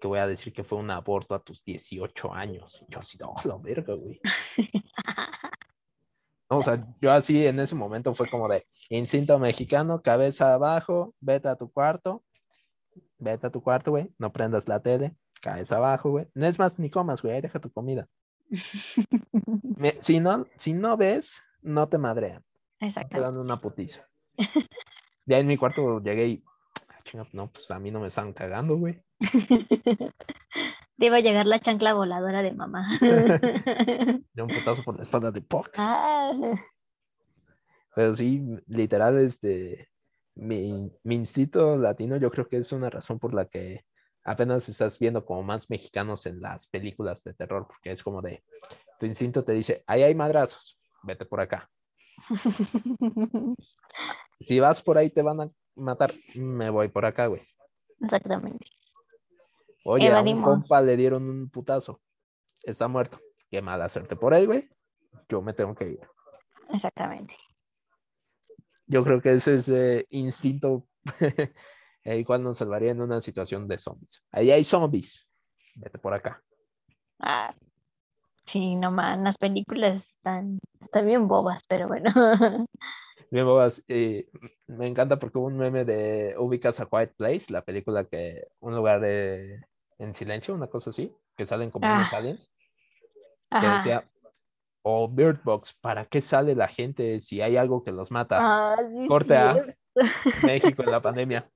que 0.00 0.08
voy 0.08 0.18
a 0.18 0.26
decir 0.26 0.52
que 0.52 0.64
fue 0.64 0.78
un 0.78 0.90
aborto 0.90 1.34
a 1.34 1.42
tus 1.42 1.62
18 1.64 2.32
años. 2.32 2.82
Y 2.88 2.92
yo 2.92 3.00
así, 3.00 3.18
no, 3.18 3.34
la 3.44 3.56
verga, 3.58 3.94
güey. 3.94 4.20
O 6.48 6.62
sea, 6.62 6.84
yo 7.00 7.12
así 7.12 7.46
en 7.46 7.60
ese 7.60 7.74
momento 7.76 8.14
fue 8.14 8.28
como 8.28 8.48
de 8.48 8.66
instinto 8.88 9.38
mexicano, 9.38 10.02
cabeza 10.02 10.54
abajo, 10.54 11.14
vete 11.20 11.48
a 11.48 11.54
tu 11.56 11.70
cuarto, 11.70 12.24
vete 13.18 13.46
a 13.46 13.50
tu 13.50 13.62
cuarto, 13.62 13.92
güey, 13.92 14.10
no 14.18 14.32
prendas 14.32 14.66
la 14.66 14.80
tele, 14.82 15.14
cabeza 15.40 15.76
abajo, 15.76 16.10
güey. 16.10 16.26
No 16.34 16.46
es 16.46 16.58
más, 16.58 16.78
ni 16.78 16.90
comas, 16.90 17.22
güey, 17.22 17.40
deja 17.40 17.60
tu 17.60 17.70
comida. 17.70 18.08
Me- 19.76 20.02
si, 20.02 20.18
no, 20.18 20.46
si 20.56 20.72
no 20.72 20.96
ves, 20.96 21.40
no 21.62 21.88
te 21.88 21.98
madrean, 21.98 22.42
Exacto. 22.80 23.20
dan 23.20 23.36
una 23.36 23.60
putiza. 23.60 24.06
Ya 25.26 25.38
en 25.38 25.46
mi 25.46 25.56
cuarto 25.56 26.00
llegué 26.00 26.26
y, 26.26 26.44
ah, 26.88 26.98
chinga, 27.04 27.24
no, 27.32 27.52
pues 27.52 27.70
a 27.70 27.78
mí 27.78 27.92
no 27.92 28.00
me 28.00 28.08
están 28.08 28.32
cagando, 28.32 28.76
güey. 28.76 29.00
Te 30.98 31.06
iba 31.06 31.18
a 31.18 31.20
llegar 31.20 31.46
la 31.46 31.60
chancla 31.60 31.94
voladora 31.94 32.42
de 32.42 32.52
mamá. 32.52 32.98
De 33.00 34.42
un 34.42 34.48
putazo 34.48 34.82
por 34.82 34.96
la 34.96 35.02
espalda 35.02 35.30
de 35.30 35.40
Poc. 35.40 35.70
Ah, 35.76 36.32
Pero 37.94 38.14
sí, 38.16 38.42
literal, 38.66 39.18
este, 39.18 39.88
mi, 40.34 40.90
mi 41.04 41.14
instinto 41.14 41.76
latino 41.76 42.16
yo 42.16 42.30
creo 42.30 42.48
que 42.48 42.56
es 42.56 42.72
una 42.72 42.90
razón 42.90 43.20
por 43.20 43.32
la 43.32 43.44
que 43.46 43.84
apenas 44.24 44.68
estás 44.68 44.98
viendo 44.98 45.24
como 45.24 45.42
más 45.42 45.70
mexicanos 45.70 46.26
en 46.26 46.40
las 46.40 46.66
películas 46.66 47.22
de 47.24 47.34
terror, 47.34 47.66
porque 47.68 47.92
es 47.92 48.02
como 48.02 48.20
de, 48.20 48.42
tu 48.98 49.06
instinto 49.06 49.44
te 49.44 49.52
dice, 49.52 49.84
ahí 49.86 50.02
hay 50.02 50.14
madrazos, 50.14 50.78
vete 51.02 51.24
por 51.24 51.40
acá. 51.40 51.70
Si 54.40 54.58
vas 54.58 54.80
por 54.80 54.96
ahí 54.96 55.10
te 55.10 55.20
van 55.20 55.40
a 55.42 55.50
matar, 55.74 56.12
me 56.34 56.70
voy 56.70 56.88
por 56.88 57.04
acá, 57.04 57.26
güey. 57.26 57.42
Exactamente. 58.00 58.66
Oye, 59.84 60.10
a 60.10 60.22
un 60.22 60.42
compa 60.42 60.80
le 60.80 60.96
dieron 60.96 61.28
un 61.28 61.50
putazo, 61.50 62.00
está 62.62 62.88
muerto. 62.88 63.20
Qué 63.50 63.60
mala 63.60 63.88
suerte 63.88 64.16
por 64.16 64.32
él, 64.32 64.46
güey. 64.46 64.68
Yo 65.28 65.42
me 65.42 65.52
tengo 65.52 65.74
que 65.74 65.88
ir. 65.88 66.00
Exactamente. 66.72 67.34
Yo 68.86 69.04
creo 69.04 69.20
que 69.20 69.34
ese 69.34 69.56
es 69.56 69.68
ese 69.68 70.06
instinto 70.10 70.86
el 72.04 72.24
cual 72.24 72.42
nos 72.42 72.58
salvaría 72.58 72.92
en 72.92 73.00
una 73.00 73.20
situación 73.20 73.68
de 73.68 73.78
zombies. 73.78 74.22
Ahí 74.30 74.50
hay 74.50 74.64
zombies. 74.64 75.28
Vete 75.74 75.98
por 75.98 76.14
acá. 76.14 76.42
Ah, 77.18 77.54
sí, 78.46 78.74
no 78.76 78.90
man, 78.90 79.24
las 79.24 79.38
películas 79.38 80.10
están, 80.16 80.58
están 80.80 81.06
bien 81.06 81.28
bobas, 81.28 81.62
pero 81.68 81.88
bueno. 81.88 82.10
Bien, 83.30 83.46
bobas. 83.46 83.80
y 83.86 84.26
me 84.66 84.88
encanta 84.88 85.18
porque 85.20 85.38
hubo 85.38 85.46
un 85.46 85.56
meme 85.56 85.84
de 85.84 86.34
Ubicas 86.36 86.80
a 86.80 86.86
Quiet 86.86 87.14
Place, 87.14 87.52
la 87.52 87.62
película 87.62 88.04
que 88.04 88.48
un 88.58 88.74
lugar 88.74 89.00
de, 89.00 89.60
en 89.98 90.14
silencio, 90.14 90.52
una 90.52 90.66
cosa 90.66 90.90
así, 90.90 91.14
que 91.36 91.46
salen 91.46 91.70
como 91.70 91.86
unos 91.92 92.12
Ah. 92.12 92.16
aliens. 92.16 92.50
Que 93.50 93.56
Ajá. 93.56 93.76
decía, 93.76 94.04
o 94.82 95.08
Bird 95.08 95.40
Box, 95.44 95.74
¿para 95.80 96.06
qué 96.06 96.22
sale 96.22 96.54
la 96.56 96.66
gente 96.66 97.20
si 97.20 97.40
hay 97.40 97.56
algo 97.56 97.84
que 97.84 97.92
los 97.92 98.10
mata? 98.10 98.38
Ah, 98.40 98.76
sí, 98.90 99.06
Corte 99.06 99.36
A. 99.36 99.76
México 100.42 100.82
en 100.82 100.90
la 100.90 101.00
pandemia. 101.00 101.48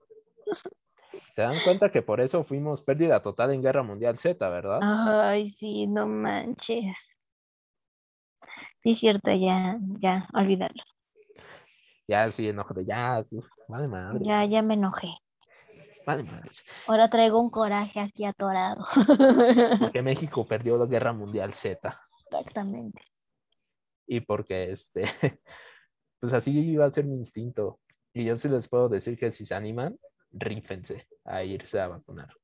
¿Se 1.34 1.42
dan 1.42 1.56
cuenta 1.64 1.90
que 1.90 2.02
por 2.02 2.20
eso 2.20 2.44
fuimos 2.44 2.80
pérdida 2.80 3.22
total 3.22 3.52
en 3.52 3.62
Guerra 3.62 3.82
Mundial 3.82 4.18
Z, 4.18 4.48
verdad? 4.48 4.80
Ay, 4.82 5.50
sí, 5.50 5.86
no 5.86 6.06
manches. 6.06 6.96
Sí, 8.82 8.90
es 8.90 8.98
cierto, 8.98 9.30
ya, 9.32 9.78
ya, 9.98 10.28
olvídalo. 10.34 10.74
Ya 12.06 12.30
sí, 12.30 12.48
enojo 12.48 12.74
ya, 12.82 13.24
vale 13.66 13.88
madre, 13.88 14.20
Ya, 14.24 14.44
ya 14.44 14.62
me 14.62 14.74
enojé. 14.74 15.08
vale 16.06 16.22
madre. 16.22 16.50
Ahora 16.86 17.08
traigo 17.08 17.40
un 17.40 17.48
coraje 17.50 17.98
aquí 18.00 18.24
atorado. 18.26 18.84
Porque 19.80 20.02
México 20.02 20.46
perdió 20.46 20.76
la 20.76 20.84
Guerra 20.86 21.12
Mundial 21.12 21.54
Z 21.54 21.98
Exactamente. 22.26 23.00
y 24.06 24.20
porque 24.20 24.70
este, 24.72 25.04
pues 26.20 26.32
así 26.34 26.50
iba 26.50 26.84
a 26.84 26.90
ser 26.92 27.06
mi 27.06 27.16
instinto. 27.16 27.80
Y 28.12 28.24
yo 28.26 28.36
sí 28.36 28.48
les 28.48 28.68
puedo 28.68 28.88
decir 28.88 29.18
que 29.18 29.32
si 29.32 29.46
se 29.46 29.54
animan, 29.54 29.98
rífense 30.35 31.07
a 31.24 31.45
irse 31.45 31.80
a 31.80 31.89
vacunar. 31.89 32.35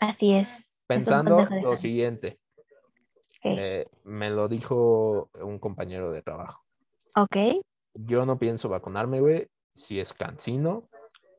Así 0.00 0.32
es. 0.32 0.84
Pensando 0.86 1.46
lo 1.62 1.76
siguiente, 1.76 2.38
eh, 3.42 3.86
me 4.04 4.30
lo 4.30 4.48
dijo 4.48 5.30
un 5.34 5.58
compañero 5.58 6.10
de 6.10 6.22
trabajo. 6.22 6.64
Ok. 7.14 7.36
Yo 7.94 8.24
no 8.24 8.38
pienso 8.38 8.68
vacunarme, 8.68 9.20
güey, 9.20 9.48
si 9.74 10.00
es 10.00 10.12
Cancino, 10.12 10.88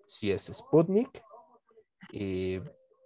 si 0.05 0.31
es 0.31 0.51
Sputnik 0.53 1.23
y 2.11 2.59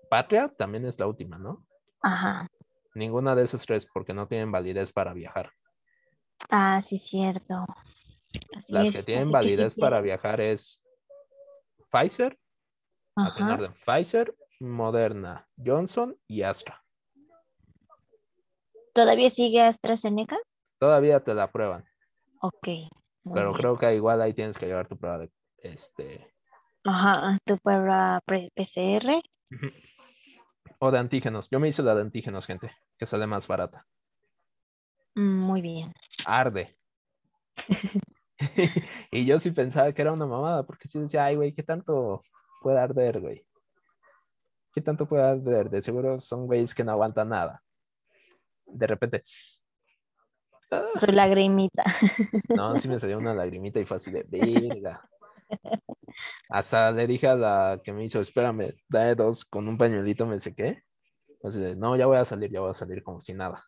Patria 0.09 0.49
también 0.49 0.85
es 0.85 0.99
la 0.99 1.07
última, 1.07 1.37
¿no? 1.37 1.65
Ajá. 2.01 2.47
Ninguna 2.95 3.35
de 3.35 3.43
esas 3.43 3.65
tres 3.65 3.87
porque 3.91 4.13
no 4.13 4.27
tienen 4.27 4.51
validez 4.51 4.91
para 4.91 5.13
viajar. 5.13 5.51
Ah, 6.49 6.81
sí, 6.81 6.97
cierto. 6.97 7.65
Así 8.55 8.73
Las 8.73 8.89
es, 8.89 8.97
que 8.97 9.03
tienen 9.03 9.25
sí 9.27 9.31
validez 9.31 9.75
para 9.75 10.01
viajar 10.01 10.41
es 10.41 10.83
Pfizer, 11.93 12.39
Pfizer, 13.85 14.35
Moderna, 14.59 15.47
Johnson 15.63 16.17
y 16.27 16.41
Astra. 16.41 16.83
¿Todavía 18.95 19.29
sigue 19.29 19.61
AstraZeneca? 19.61 20.37
Todavía 20.79 21.23
te 21.23 21.35
la 21.35 21.51
prueban, 21.51 21.85
Ok. 22.41 22.67
pero 23.23 23.51
bien. 23.51 23.53
creo 23.53 23.77
que 23.77 23.95
igual 23.95 24.21
ahí 24.21 24.33
tienes 24.33 24.57
que 24.57 24.65
llevar 24.65 24.87
tu 24.87 24.97
prueba 24.97 25.19
de 25.19 25.31
este 25.59 26.33
Ajá, 26.83 27.37
tu 27.45 27.57
prueba 27.59 28.19
PCR. 28.25 29.21
o 30.79 30.91
de 30.91 30.97
antígenos. 30.97 31.47
Yo 31.51 31.59
me 31.59 31.67
hice 31.69 31.83
la 31.83 31.93
de 31.93 32.01
antígenos, 32.01 32.47
gente, 32.47 32.75
que 32.97 33.05
sale 33.05 33.27
más 33.27 33.47
barata. 33.47 33.85
Mm, 35.15 35.39
Muy 35.41 35.61
bien. 35.61 35.93
Arde. 36.25 36.75
y 39.11 39.25
yo 39.25 39.39
sí 39.39 39.51
pensaba 39.51 39.91
que 39.93 40.01
era 40.01 40.11
una 40.11 40.25
mamada, 40.25 40.63
porque 40.63 40.87
sí 40.87 40.99
decía, 40.99 41.25
ay, 41.25 41.35
güey, 41.35 41.53
¿qué 41.53 41.63
tanto 41.63 42.21
puede 42.61 42.79
arder, 42.79 43.19
güey? 43.19 43.45
¿Qué 44.73 44.81
tanto 44.81 45.07
puede 45.07 45.23
arder? 45.23 45.69
De 45.69 45.81
seguro 45.81 46.19
son 46.19 46.47
güeyes 46.47 46.73
que 46.73 46.83
no 46.83 46.91
aguantan 46.91 47.29
nada. 47.29 47.61
De 48.65 48.87
repente, 48.87 49.23
ah, 50.71 50.89
Su 50.95 51.07
lagrimita. 51.07 51.83
no, 52.55 52.77
sí 52.79 52.87
me 52.87 52.99
salió 52.99 53.17
una 53.19 53.33
lagrimita 53.33 53.79
y 53.79 53.85
fue 53.85 53.97
así 53.97 54.11
de 54.11 54.23
verga. 54.23 55.01
Hasta 56.49 56.91
le 56.91 57.07
dije 57.07 57.27
a 57.27 57.35
la 57.35 57.81
que 57.83 57.93
me 57.93 58.03
hizo, 58.05 58.19
espérame, 58.19 58.73
dame 58.89 59.15
dos 59.15 59.45
con 59.45 59.67
un 59.67 59.77
pañuelito, 59.77 60.25
me 60.25 60.39
sequé. 60.41 60.83
De, 61.43 61.75
no, 61.75 61.95
ya 61.97 62.05
voy 62.05 62.17
a 62.17 62.25
salir, 62.25 62.51
ya 62.51 62.61
voy 62.61 62.71
a 62.71 62.73
salir 62.73 63.03
como 63.03 63.19
si 63.19 63.33
nada. 63.33 63.63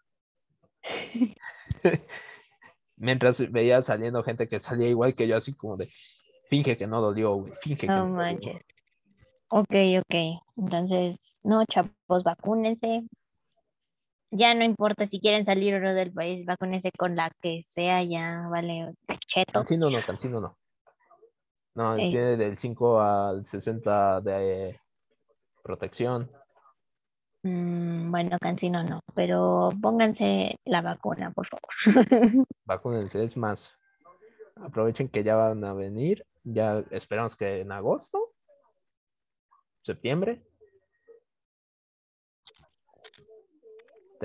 Mientras 2.98 3.52
veía 3.52 3.82
saliendo 3.84 4.24
gente 4.24 4.48
que 4.48 4.60
salía 4.60 4.88
igual 4.88 5.16
que 5.16 5.28
yo, 5.28 5.36
así 5.36 5.54
como 5.54 5.78
de, 5.78 5.90
finge 6.50 6.78
que 6.78 6.88
no 6.88 7.02
dolió, 7.02 7.34
güey, 7.36 7.54
finge 7.62 7.82
que 7.82 7.88
No 7.88 8.08
no 8.08 8.16
dolió". 8.16 8.16
manches. 8.16 8.62
Ok, 9.50 9.76
ok. 10.00 10.42
Entonces, 10.58 11.40
no, 11.44 11.66
chavos, 11.66 12.24
vacúnense. 12.24 13.04
Ya 14.32 14.54
no 14.54 14.64
importa 14.66 15.06
si 15.06 15.20
quieren 15.20 15.46
salir 15.46 15.76
o 15.76 15.80
no 15.80 15.94
del 15.94 16.12
país, 16.12 16.46
vacúnense 16.46 16.90
con 16.98 17.16
la 17.16 17.32
que 17.42 17.62
sea, 17.62 18.04
ya 18.04 18.48
vale 18.50 18.94
cheto. 19.28 19.54
Cancino 19.54 19.90
no, 19.90 20.02
Cancino 20.06 20.42
no. 20.42 20.58
No, 21.76 21.96
tiene 21.98 22.38
del 22.38 22.58
5 22.58 23.02
al 23.02 23.46
60 23.46 24.22
de 24.22 24.80
protección. 25.62 26.32
Mm, 27.46 28.10
bueno, 28.10 28.40
Cancino 28.42 28.84
no, 28.84 29.02
pero 29.14 29.70
pónganse 29.80 30.60
la 30.66 30.82
vacuna, 30.82 31.30
por 31.30 31.46
favor. 31.46 31.70
Vacúnense, 32.66 33.24
es 33.24 33.38
más. 33.38 33.72
Aprovechen 34.56 35.10
que 35.10 35.24
ya 35.24 35.36
van 35.36 35.64
a 35.64 35.74
venir. 35.74 36.26
Ya 36.44 36.84
esperamos 36.90 37.36
que 37.36 37.62
en 37.62 37.72
agosto, 37.72 38.34
septiembre. 39.84 40.42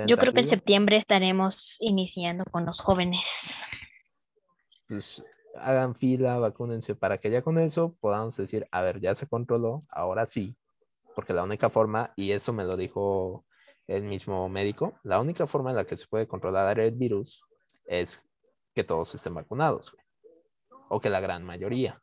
Yo 0.07 0.17
creo 0.17 0.33
que 0.33 0.39
en 0.39 0.47
septiembre 0.47 0.97
estaremos 0.97 1.77
iniciando 1.79 2.43
con 2.45 2.65
los 2.65 2.79
jóvenes. 2.79 3.23
pues, 4.87 5.23
hagan 5.59 5.93
fila, 5.93 6.39
vacúnense 6.39 6.95
para 6.95 7.19
que 7.19 7.29
ya 7.29 7.43
con 7.43 7.59
eso 7.59 7.95
podamos 7.99 8.35
decir, 8.35 8.67
a 8.71 8.81
ver, 8.81 8.99
ya 8.99 9.13
se 9.13 9.27
controló, 9.27 9.83
ahora 9.89 10.25
sí, 10.25 10.57
porque 11.15 11.33
la 11.33 11.43
única 11.43 11.69
forma, 11.69 12.13
y 12.15 12.31
eso 12.31 12.53
me 12.53 12.63
lo 12.63 12.77
dijo 12.77 13.45
el 13.87 14.03
mismo 14.03 14.47
médico, 14.49 14.99
la 15.03 15.19
única 15.19 15.47
forma 15.47 15.71
en 15.71 15.77
la 15.77 15.85
que 15.85 15.97
se 15.97 16.07
puede 16.07 16.27
controlar 16.27 16.79
el 16.79 16.95
virus 16.95 17.41
es 17.85 18.21
que 18.73 18.83
todos 18.83 19.13
estén 19.15 19.33
vacunados. 19.33 19.91
güey. 19.91 20.03
o 20.89 20.99
que 20.99 21.09
la 21.09 21.19
gran 21.19 21.43
mayoría. 21.43 22.01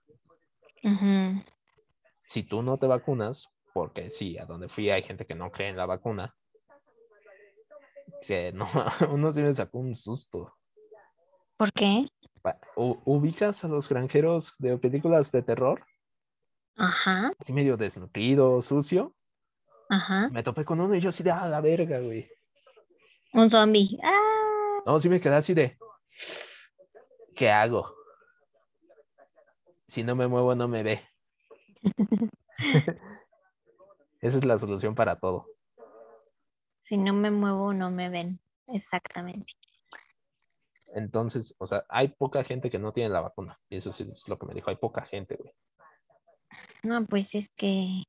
Si 2.26 2.42
tú 2.42 2.62
no 2.62 2.76
te 2.76 2.86
vacunas, 2.86 3.48
porque 3.72 4.10
sí, 4.10 4.38
a 4.38 4.44
donde 4.44 4.68
fui 4.68 4.90
hay 4.90 5.02
gente 5.02 5.26
que 5.26 5.34
no 5.34 5.50
cree 5.50 5.68
en 5.68 5.76
la 5.76 5.86
vacuna, 5.86 6.34
que 8.22 8.52
no, 8.52 8.66
uno 9.10 9.32
sí 9.32 9.42
me 9.42 9.54
sacó 9.54 9.78
un 9.78 9.96
susto. 9.96 10.54
¿Por 11.56 11.72
qué? 11.72 12.06
¿Ubicas 12.76 13.64
a 13.64 13.68
los 13.68 13.88
granjeros 13.88 14.54
de 14.58 14.78
películas 14.78 15.32
de 15.32 15.42
terror? 15.42 15.84
Ajá, 16.78 17.32
Así 17.40 17.52
medio 17.52 17.76
desnutrido, 17.76 18.62
sucio. 18.62 19.14
ajá. 19.88 20.28
Me 20.30 20.42
topé 20.42 20.64
con 20.64 20.80
uno 20.80 20.94
y 20.94 21.00
yo 21.00 21.08
así 21.10 21.22
de, 21.22 21.30
ah, 21.32 21.46
la 21.48 21.60
verga, 21.60 21.98
güey. 22.00 22.30
Un 23.32 23.50
zombie. 23.50 23.98
Ah, 24.02 24.80
No, 24.86 25.00
sí 25.00 25.08
me 25.08 25.20
quedé 25.20 25.34
así 25.34 25.54
de, 25.54 25.76
¿qué 27.34 27.50
hago? 27.50 27.92
Si 29.88 30.02
no 30.04 30.14
me 30.14 30.26
muevo, 30.28 30.54
no 30.54 30.68
me 30.68 30.82
ve. 30.82 31.02
Esa 34.20 34.38
es 34.38 34.44
la 34.44 34.58
solución 34.58 34.94
para 34.94 35.16
todo. 35.18 35.46
si 36.82 36.96
no 36.96 37.12
me 37.12 37.30
muevo, 37.30 37.72
no 37.74 37.90
me 37.90 38.08
ven. 38.08 38.40
Exactamente. 38.68 39.52
Entonces, 40.94 41.54
o 41.58 41.66
sea, 41.66 41.84
hay 41.88 42.08
poca 42.08 42.42
gente 42.44 42.70
que 42.70 42.78
no 42.78 42.92
tiene 42.92 43.10
la 43.10 43.20
vacuna. 43.20 43.58
Y 43.68 43.76
eso 43.76 43.92
sí 43.92 44.08
es 44.10 44.26
lo 44.28 44.38
que 44.38 44.46
me 44.46 44.54
dijo, 44.54 44.70
hay 44.70 44.76
poca 44.76 45.02
gente, 45.02 45.36
güey. 45.36 45.52
No, 46.82 47.04
pues 47.06 47.34
es 47.34 47.48
que 47.56 48.04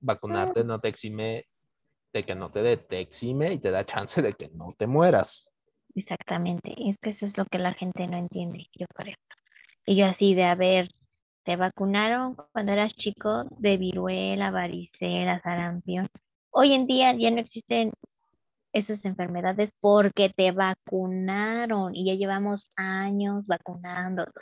Vacunarte 0.00 0.64
no 0.64 0.80
te 0.80 0.88
exime 0.88 1.46
de 2.12 2.22
que 2.22 2.34
no 2.34 2.50
te 2.50 2.62
dé, 2.62 2.76
te 2.76 3.00
exime 3.00 3.52
y 3.52 3.58
te 3.58 3.70
da 3.70 3.84
chance 3.84 4.22
de 4.22 4.32
que 4.32 4.48
no 4.48 4.74
te 4.78 4.86
mueras. 4.86 5.48
Exactamente, 5.94 6.74
es 6.88 6.98
que 6.98 7.10
eso 7.10 7.26
es 7.26 7.36
lo 7.36 7.44
que 7.44 7.58
la 7.58 7.72
gente 7.72 8.06
no 8.06 8.16
entiende, 8.16 8.68
yo 8.72 8.86
creo. 8.94 9.16
Y 9.84 9.96
yo 9.96 10.06
así 10.06 10.34
de, 10.34 10.44
a 10.44 10.54
ver, 10.54 10.90
te 11.44 11.56
vacunaron 11.56 12.36
cuando 12.52 12.72
eras 12.72 12.94
chico 12.94 13.44
de 13.58 13.76
viruela, 13.76 14.50
varicela, 14.50 15.38
sarampión. 15.40 16.06
Hoy 16.50 16.74
en 16.74 16.86
día 16.86 17.14
ya 17.14 17.30
no 17.30 17.40
existen 17.40 17.92
esas 18.72 19.04
enfermedades 19.04 19.70
porque 19.80 20.30
te 20.30 20.52
vacunaron 20.52 21.96
y 21.96 22.06
ya 22.06 22.14
llevamos 22.14 22.70
años 22.76 23.46
vacunándolos. 23.46 24.34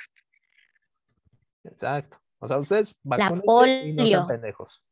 Exacto. 1.67 2.17
O 2.39 2.49
sea, 2.49 2.59
ustedes 2.59 2.95
vacúnense 3.03 3.89
y 3.89 3.93
no 3.93 4.07
sean 4.07 4.27
pendejos. 4.27 4.83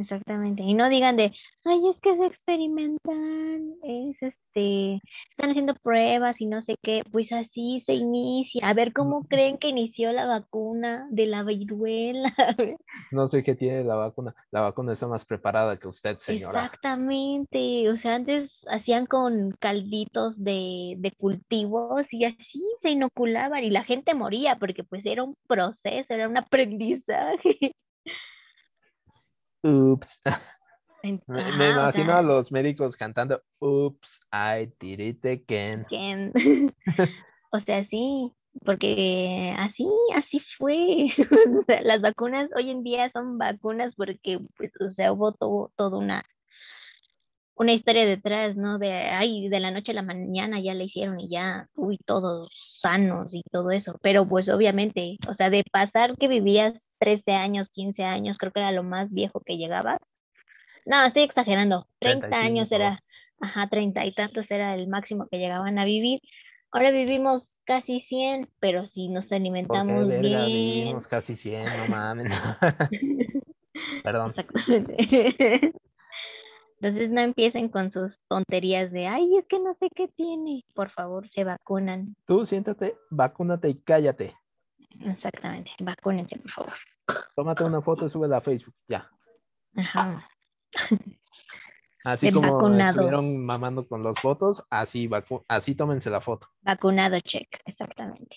Exactamente. 0.00 0.62
Y 0.62 0.72
no 0.72 0.88
digan 0.88 1.16
de, 1.16 1.32
ay, 1.64 1.88
es 1.90 2.00
que 2.00 2.12
es 2.12 2.20
experimental, 2.20 3.60
es 3.82 4.22
este, 4.22 4.98
están 5.30 5.50
haciendo 5.50 5.74
pruebas 5.74 6.40
y 6.40 6.46
no 6.46 6.62
sé 6.62 6.76
qué. 6.82 7.02
Pues 7.12 7.32
así 7.32 7.80
se 7.80 7.92
inicia. 7.92 8.66
A 8.66 8.72
ver 8.72 8.94
cómo 8.94 9.24
creen 9.24 9.58
que 9.58 9.68
inició 9.68 10.10
la 10.14 10.24
vacuna 10.24 11.06
de 11.10 11.26
la 11.26 11.42
viruela. 11.42 12.32
No 13.12 13.26
sé 13.26 13.42
qué 13.42 13.56
tiene 13.56 13.82
la 13.82 13.96
vacuna. 13.96 14.34
La 14.52 14.60
vacuna 14.60 14.92
está 14.92 15.08
más 15.08 15.24
preparada 15.24 15.76
que 15.78 15.88
usted, 15.88 16.16
señora. 16.18 16.64
Exactamente. 16.64 17.90
O 17.90 17.96
sea, 17.96 18.14
antes 18.14 18.64
hacían 18.70 19.06
con 19.06 19.50
calditos 19.58 20.42
de, 20.42 20.94
de 20.96 21.10
cultivos 21.12 22.12
y 22.12 22.24
así 22.24 22.62
se 22.78 22.90
inoculaban 22.90 23.64
y 23.64 23.70
la 23.70 23.82
gente 23.82 24.14
moría 24.14 24.56
porque 24.56 24.84
pues 24.84 25.04
era 25.06 25.24
un 25.24 25.34
proceso, 25.48 26.14
era 26.14 26.28
un 26.28 26.36
aprendizaje. 26.36 27.74
En- 31.02 31.22
Me, 31.26 31.40
ajá, 31.40 31.56
me 31.58 31.68
o 31.68 31.72
imagino 31.72 32.04
sea, 32.06 32.18
a 32.18 32.22
los 32.22 32.52
médicos 32.52 32.94
cantando 32.94 33.42
Ups, 33.58 34.20
I 34.32 34.70
did 34.78 35.00
it 35.00 35.24
again. 35.24 35.86
que- 35.88 36.30
o 37.52 37.58
sea, 37.60 37.82
sí, 37.84 38.32
porque 38.64 39.54
así, 39.58 39.86
así 40.14 40.42
fue. 40.58 41.06
O 41.60 41.64
sea, 41.64 41.80
las 41.82 42.02
vacunas 42.02 42.50
hoy 42.54 42.70
en 42.70 42.82
día 42.82 43.10
son 43.10 43.38
vacunas 43.38 43.94
porque, 43.96 44.40
pues, 44.56 44.72
o 44.80 44.90
sea, 44.90 45.12
hubo 45.12 45.32
todo, 45.32 45.72
toda 45.76 45.96
una, 45.98 46.24
una 47.60 47.74
historia 47.74 48.06
detrás, 48.06 48.56
¿no? 48.56 48.78
De, 48.78 48.90
ay, 48.90 49.50
de 49.50 49.60
la 49.60 49.70
noche 49.70 49.92
a 49.92 49.94
la 49.94 50.02
mañana 50.02 50.58
ya 50.60 50.72
la 50.72 50.84
hicieron 50.84 51.20
y 51.20 51.28
ya, 51.28 51.68
uy, 51.74 51.98
todos 52.06 52.78
sanos 52.80 53.34
y 53.34 53.42
todo 53.52 53.70
eso. 53.70 53.98
Pero, 54.00 54.26
pues, 54.26 54.48
obviamente, 54.48 55.18
o 55.28 55.34
sea, 55.34 55.50
de 55.50 55.62
pasar 55.70 56.16
que 56.16 56.26
vivías 56.26 56.88
13 57.00 57.32
años, 57.32 57.68
15 57.68 58.02
años, 58.02 58.38
creo 58.38 58.50
que 58.50 58.60
era 58.60 58.72
lo 58.72 58.82
más 58.82 59.12
viejo 59.12 59.42
que 59.44 59.58
llegaba. 59.58 59.98
No, 60.86 61.04
estoy 61.04 61.24
exagerando. 61.24 61.86
30 61.98 62.28
años 62.28 62.70
35. 62.70 62.74
era, 62.76 63.04
ajá, 63.40 63.68
30 63.68 64.06
y 64.06 64.14
tantos 64.14 64.50
era 64.50 64.74
el 64.74 64.88
máximo 64.88 65.28
que 65.30 65.36
llegaban 65.36 65.78
a 65.78 65.84
vivir. 65.84 66.20
Ahora 66.72 66.90
vivimos 66.92 67.58
casi 67.64 68.00
100, 68.00 68.48
pero 68.58 68.86
si 68.86 69.08
nos 69.08 69.24
¿Por 69.26 69.28
qué 69.28 69.36
alimentamos 69.36 70.08
verga 70.08 70.46
bien. 70.46 70.46
vivimos 70.46 71.06
casi 71.06 71.36
100? 71.36 71.64
No 71.64 71.88
mames. 71.88 72.32
Perdón. 74.02 74.30
Exactamente. 74.30 75.74
Entonces 76.80 77.10
no 77.10 77.20
empiecen 77.20 77.68
con 77.68 77.90
sus 77.90 78.18
tonterías 78.28 78.90
de, 78.90 79.06
ay, 79.06 79.36
es 79.36 79.46
que 79.46 79.58
no 79.58 79.74
sé 79.74 79.88
qué 79.94 80.08
tiene. 80.08 80.64
Por 80.74 80.88
favor, 80.90 81.28
se 81.28 81.44
vacunan. 81.44 82.16
Tú 82.26 82.46
siéntate, 82.46 82.96
vacúnate 83.10 83.68
y 83.68 83.74
cállate. 83.80 84.34
Exactamente, 85.04 85.70
vacúnense, 85.80 86.38
por 86.38 86.50
favor. 86.50 86.72
Tómate 87.36 87.64
una 87.64 87.82
foto 87.82 88.06
y 88.06 88.10
súbela 88.10 88.38
a 88.38 88.40
Facebook. 88.40 88.74
Ya. 88.88 89.10
Ajá. 89.76 90.26
Así 92.02 92.28
El 92.28 92.34
como 92.34 92.54
vacunado. 92.54 92.90
estuvieron 92.92 93.44
mamando 93.44 93.86
con 93.86 94.02
los 94.02 94.16
votos, 94.22 94.64
así, 94.70 95.06
vacu- 95.06 95.44
así 95.48 95.74
tómense 95.74 96.08
la 96.08 96.22
foto. 96.22 96.48
Vacunado, 96.62 97.20
check, 97.20 97.48
exactamente. 97.66 98.36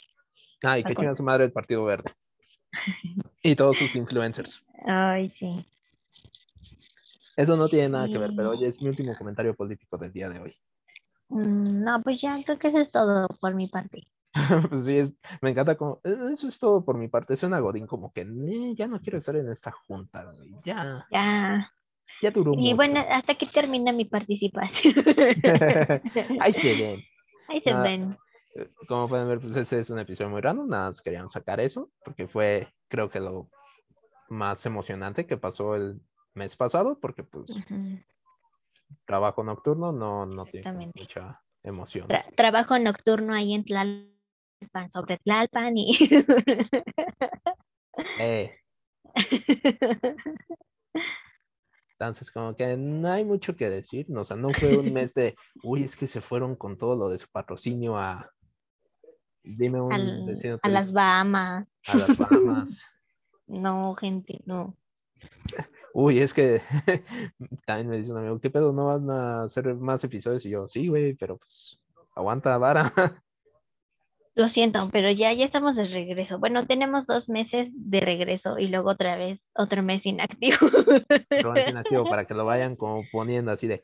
Ah, 0.64 0.78
y 0.80 0.84
que 0.84 0.94
chinga 0.96 1.16
su 1.16 1.24
madre 1.24 1.46
el 1.46 1.52
Partido 1.54 1.86
Verde. 1.86 2.12
Y 3.41 3.56
todos 3.56 3.78
sus 3.78 3.96
influencers. 3.96 4.62
Ay, 4.86 5.30
sí. 5.30 5.66
Eso 7.36 7.58
no 7.58 7.68
tiene 7.68 7.90
nada 7.90 8.08
que 8.10 8.18
ver, 8.18 8.32
pero 8.36 8.52
oye, 8.52 8.68
es 8.68 8.82
mi 8.82 8.90
último 8.90 9.16
comentario 9.18 9.56
político 9.56 9.98
del 9.98 10.12
día 10.14 10.30
de 10.30 10.40
hoy. 10.40 10.56
Mm, 11.30 11.84
No, 11.84 12.02
pues 12.02 12.22
ya 12.22 12.42
creo 12.44 12.60
que 12.60 12.68
eso 12.68 12.80
es 12.80 12.92
todo 12.92 13.28
por 13.40 13.54
mi 13.56 13.68
parte. 13.68 14.04
Pues 14.70 14.86
sí, 14.86 14.98
es- 14.98 15.14
me 15.42 15.52
encanta 15.52 15.76
como, 15.78 16.00
"Eh, 16.04 16.16
eso 16.32 16.48
es 16.48 16.60
todo 16.60 16.84
por 16.84 16.98
mi 16.98 17.08
parte. 17.08 17.36
Suena 17.38 17.60
Godín 17.60 17.88
como 17.88 18.12
que 18.12 18.26
"Nee, 18.26 18.76
ya 18.76 18.88
no 18.88 19.00
quiero 19.00 19.18
estar 19.20 19.36
en 19.36 19.50
esta 19.52 19.72
junta, 19.72 20.24
güey. 20.24 20.52
Ya, 20.64 21.06
Ya. 21.12 21.72
ya 22.22 22.32
duró 22.32 22.54
Y 22.54 22.58
mucho. 22.58 22.76
bueno, 22.76 23.04
hasta 23.10 23.34
aquí 23.34 23.48
termina 23.48 23.92
mi 23.92 24.06
participación. 24.06 24.94
Ahí 26.40 26.54
se 26.54 26.76
ven. 26.76 27.02
Ahí 27.48 27.60
se 27.62 27.72
Ah, 27.72 27.82
ven. 27.84 28.18
Como 28.88 29.08
pueden 29.10 29.28
ver, 29.28 29.40
pues 29.40 29.56
ese 29.56 29.80
es 29.80 29.90
un 29.90 29.98
episodio 30.00 30.30
muy 30.30 30.42
raro. 30.42 30.66
Nada 30.66 30.90
más 30.90 31.02
queríamos 31.02 31.32
sacar 31.32 31.60
eso, 31.60 31.90
porque 32.06 32.28
fue, 32.28 32.68
creo 32.88 33.10
que 33.10 33.20
lo 33.20 33.50
más 34.30 34.64
emocionante 34.66 35.26
que 35.26 35.38
pasó 35.38 35.76
el 35.76 36.00
mes 36.34 36.56
pasado, 36.56 37.00
porque 37.00 37.24
pues 37.24 37.52
trabajo 39.06 39.44
nocturno 39.44 39.92
no, 39.92 40.26
no 40.26 40.46
tiene 40.46 40.92
mucha 40.96 41.42
emoción. 41.64 42.08
Tra- 42.08 42.34
trabajo 42.36 42.78
nocturno 42.80 43.34
ahí 43.34 43.54
en 43.54 43.64
Tlalpan, 43.66 44.92
sobre 44.92 45.18
Tlalpan 45.20 45.78
y... 45.78 45.98
Eh, 48.20 48.56
entonces, 52.00 52.32
como 52.32 52.56
que 52.56 52.76
no 52.76 53.08
hay 53.12 53.24
mucho 53.24 53.56
que 53.56 53.70
decir. 53.70 54.06
no, 54.10 54.22
O 54.22 54.26
sea, 54.26 54.36
no 54.36 54.50
fue 54.50 54.76
un 54.78 54.92
mes 54.92 55.14
de, 55.14 55.36
uy, 55.64 55.84
es 55.84 55.96
que 55.96 56.08
se 56.08 56.22
fueron 56.22 56.56
con 56.56 56.78
todo 56.78 56.96
lo 56.96 57.10
de 57.10 57.18
su 57.18 57.28
patrocinio 57.30 57.98
a. 57.98 58.30
Dime 59.44 59.80
un 59.82 59.92
al- 59.94 60.26
destino 60.26 60.58
a 60.62 60.70
las 60.70 60.92
Bahamas. 60.92 61.72
a 61.88 61.98
las 61.98 62.18
Bahamas. 62.18 62.82
No, 63.46 63.94
gente, 63.96 64.40
no. 64.46 64.76
Uy, 65.94 66.20
es 66.20 66.34
que 66.34 66.62
también 67.66 67.88
me 67.88 67.98
dice 67.98 68.12
un 68.12 68.18
amigo, 68.18 68.39
¿qué 68.39 68.50
pedo? 68.50 68.74
¿No 68.74 68.88
van 68.88 69.10
a 69.12 69.44
hacer 69.44 69.74
más 69.76 70.04
episodios? 70.04 70.46
Y 70.46 70.50
yo, 70.50 70.68
sí, 70.68 70.88
güey, 70.88 71.14
pero 71.14 71.38
pues 71.38 71.80
aguanta, 72.16 72.58
vara. 72.58 72.91
Lo 74.36 74.50
siento, 74.50 74.89
pero 74.91 75.12
ya, 75.12 75.32
ya 75.34 75.46
estamos 75.46 75.76
de 75.76 75.88
regreso. 75.88 76.39
Bueno, 76.39 76.66
tenemos 76.66 77.06
dos 77.06 77.30
meses 77.30 77.70
de 77.72 78.00
regreso 78.00 78.58
y 78.58 78.68
luego 78.68 78.89
otra 78.89 79.16
vez 79.16 79.52
otro 79.54 79.84
mes 79.84 80.08
inactivo. 80.08 80.58
Pero 81.30 81.56
es 81.56 81.70
inactivo 81.70 82.06
para 82.06 82.26
que 82.26 82.34
lo 82.34 82.44
vayan 82.44 82.76
como 82.76 83.04
poniendo 83.12 83.52
así 83.52 83.68
de 83.68 83.84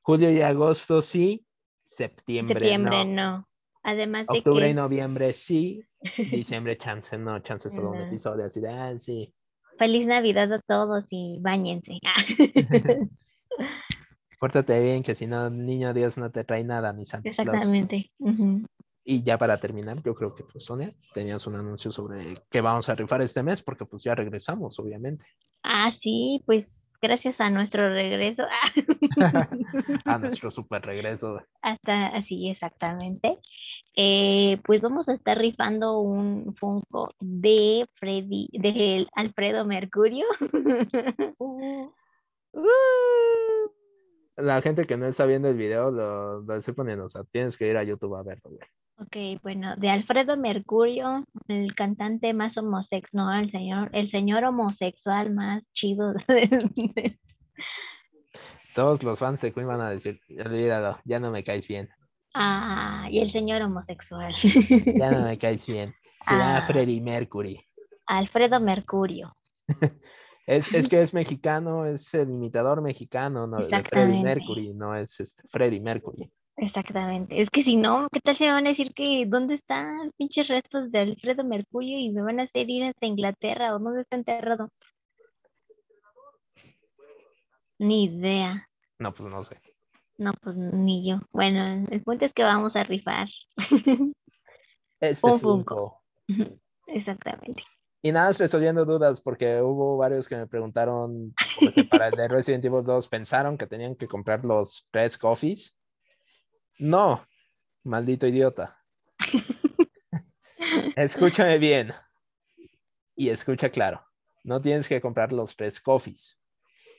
julio 0.00 0.30
y 0.30 0.40
agosto 0.40 1.02
sí, 1.02 1.44
septiembre, 1.84 2.54
Septiembre 2.54 3.04
no. 3.04 3.14
no. 3.14 3.48
Además 3.82 4.26
de 4.28 4.38
Octubre 4.38 4.64
que 4.64 4.70
y 4.70 4.74
noviembre 4.74 5.32
sí, 5.34 5.84
diciembre 6.30 6.78
chance 6.78 7.18
no, 7.18 7.38
chance 7.40 7.68
solo 7.68 7.90
un 7.90 8.00
episodio 8.00 8.46
así 8.46 8.60
de, 8.60 8.70
ah, 8.70 8.98
sí. 8.98 9.34
Feliz 9.78 10.06
Navidad 10.06 10.52
a 10.52 10.60
todos 10.60 11.04
y 11.10 11.38
bañense. 11.40 11.98
Pórtate 14.38 14.82
bien, 14.82 15.02
que 15.02 15.14
si 15.14 15.26
no, 15.26 15.48
niño 15.48 15.94
Dios 15.94 16.18
no 16.18 16.30
te 16.30 16.44
trae 16.44 16.62
nada, 16.62 16.92
ni 16.92 17.06
Santa. 17.06 17.30
Exactamente. 17.30 18.10
Y 19.04 19.22
ya 19.22 19.38
para 19.38 19.56
terminar, 19.56 20.02
yo 20.02 20.14
creo 20.14 20.34
que 20.34 20.44
pues 20.44 20.64
Sonia, 20.64 20.90
tenías 21.14 21.46
un 21.46 21.54
anuncio 21.54 21.90
sobre 21.90 22.36
que 22.50 22.60
vamos 22.60 22.88
a 22.88 22.94
rifar 22.94 23.22
este 23.22 23.42
mes, 23.42 23.62
porque 23.62 23.86
pues 23.86 24.02
ya 24.02 24.14
regresamos, 24.14 24.78
obviamente. 24.78 25.24
Ah, 25.62 25.90
sí, 25.90 26.42
pues 26.44 26.85
gracias 27.06 27.40
a 27.40 27.50
nuestro 27.50 27.88
regreso. 27.88 28.44
a 30.04 30.18
nuestro 30.18 30.50
super 30.50 30.84
regreso. 30.84 31.40
Hasta 31.62 32.08
así, 32.08 32.48
exactamente. 32.48 33.38
Eh, 33.94 34.58
pues 34.64 34.80
vamos 34.80 35.08
a 35.08 35.14
estar 35.14 35.38
rifando 35.38 36.00
un 36.00 36.54
Funko 36.56 37.14
de 37.20 37.86
Freddy, 37.94 38.48
de 38.52 39.06
Alfredo 39.14 39.64
Mercurio. 39.64 40.26
Uh. 42.58 43.68
La 44.36 44.62
gente 44.62 44.86
que 44.86 44.96
no 44.96 45.06
está 45.06 45.26
viendo 45.26 45.48
el 45.48 45.56
video 45.56 45.90
lo, 45.90 46.40
lo 46.40 46.56
estoy 46.56 46.72
poniendo, 46.72 47.04
o 47.04 47.08
sea, 47.10 47.22
tienes 47.24 47.54
que 47.58 47.68
ir 47.68 47.76
a 47.76 47.84
YouTube 47.84 48.16
a 48.16 48.22
verlo, 48.22 48.48
güey. 48.48 48.66
Ok, 48.98 49.16
bueno, 49.42 49.76
de 49.76 49.90
Alfredo 49.90 50.36
Mercurio, 50.38 51.24
el 51.48 51.74
cantante 51.74 52.32
más 52.32 52.56
homosexual, 52.56 53.24
¿no? 53.26 53.34
El 53.38 53.50
señor, 53.50 53.90
el 53.92 54.08
señor 54.08 54.44
homosexual 54.44 55.34
más 55.34 55.62
chido. 55.72 56.14
Todos 58.74 59.02
los 59.02 59.18
fans 59.18 59.40
de 59.40 59.52
Queen 59.52 59.66
van 59.66 59.80
a 59.80 59.90
decir, 59.90 60.20
olvídalo, 60.44 60.98
ya 61.04 61.18
no 61.18 61.30
me 61.30 61.44
caes 61.44 61.66
bien. 61.68 61.88
Ah, 62.34 63.06
y 63.10 63.20
el 63.20 63.30
señor 63.30 63.62
homosexual. 63.62 64.34
Ya 64.42 65.10
no 65.10 65.22
me 65.26 65.38
caes 65.38 65.66
bien. 65.66 65.94
Se 66.26 66.32
llama 66.32 66.58
Ah. 66.58 66.66
Freddie 66.66 67.00
Mercury. 67.00 67.64
Alfredo 68.06 68.60
Mercurio. 68.60 69.36
Es, 70.48 70.72
es 70.72 70.88
que 70.88 71.02
es 71.02 71.12
mexicano, 71.12 71.86
es 71.86 72.14
el 72.14 72.30
imitador 72.30 72.80
mexicano, 72.80 73.48
no, 73.48 73.56
de 73.56 73.82
Freddie. 73.82 74.22
Mercury, 74.22 74.74
no 74.74 74.94
es 74.94 75.18
este, 75.18 75.42
Freddie 75.48 75.80
Mercury. 75.80 76.30
Exactamente. 76.56 77.40
Es 77.40 77.50
que 77.50 77.62
si 77.62 77.76
no, 77.76 78.08
¿qué 78.10 78.20
tal 78.20 78.36
se 78.36 78.46
me 78.46 78.52
van 78.52 78.66
a 78.66 78.70
decir 78.70 78.94
que 78.94 79.24
dónde 79.26 79.54
están 79.54 80.10
pinches 80.16 80.48
restos 80.48 80.90
de 80.90 81.00
Alfredo 81.00 81.44
Mercurio 81.44 81.98
y 81.98 82.10
me 82.10 82.22
van 82.22 82.40
a 82.40 82.44
hacer 82.44 82.70
ir 82.70 82.84
hasta 82.84 83.06
Inglaterra 83.06 83.74
o 83.74 83.78
dónde 83.78 84.00
está 84.00 84.16
enterrado? 84.16 84.70
Ni 87.78 88.04
idea. 88.04 88.68
No, 88.98 89.12
pues 89.12 89.32
no 89.32 89.44
sé. 89.44 89.60
No, 90.16 90.32
pues 90.42 90.56
ni 90.56 91.06
yo. 91.06 91.20
Bueno, 91.30 91.84
el 91.90 92.02
punto 92.02 92.24
es 92.24 92.32
que 92.32 92.42
vamos 92.42 92.74
a 92.76 92.84
rifar. 92.84 93.28
Este 94.98 95.26
Un 95.26 95.38
Funko. 95.38 96.00
Funko. 96.26 96.58
Exactamente. 96.86 97.62
Y 98.00 98.12
nada, 98.12 98.32
resolviendo 98.32 98.86
dudas, 98.86 99.20
porque 99.20 99.60
hubo 99.60 99.98
varios 99.98 100.26
que 100.26 100.36
me 100.36 100.46
preguntaron, 100.46 101.34
porque 101.60 101.84
para 101.84 102.08
el 102.08 102.14
de 102.14 102.28
Resident 102.28 102.64
Evil 102.64 102.82
2 102.82 103.08
pensaron 103.08 103.58
que 103.58 103.66
tenían 103.66 103.94
que 103.94 104.08
comprar 104.08 104.42
los 104.42 104.86
tres 104.90 105.18
coffees. 105.18 105.75
No, 106.78 107.26
maldito 107.84 108.26
idiota. 108.26 108.78
Escúchame 110.96 111.58
bien. 111.58 111.92
Y 113.14 113.30
escucha 113.30 113.70
claro. 113.70 114.02
No 114.44 114.60
tienes 114.60 114.86
que 114.86 115.00
comprar 115.00 115.32
los 115.32 115.56
tres 115.56 115.80
coffees. 115.80 116.38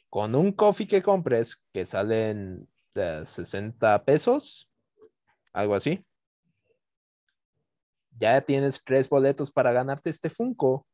Con 0.09 0.35
un 0.35 0.51
coffee 0.51 0.87
que 0.87 1.03
compres, 1.03 1.61
que 1.73 1.85
salen 1.85 2.67
de 2.95 3.25
60 3.25 4.03
pesos, 4.03 4.69
algo 5.53 5.75
así, 5.75 6.03
ya 8.17 8.41
tienes 8.41 8.83
tres 8.83 9.07
boletos 9.07 9.51
para 9.51 9.71
ganarte 9.71 10.09
este 10.09 10.29
Funko. 10.29 10.87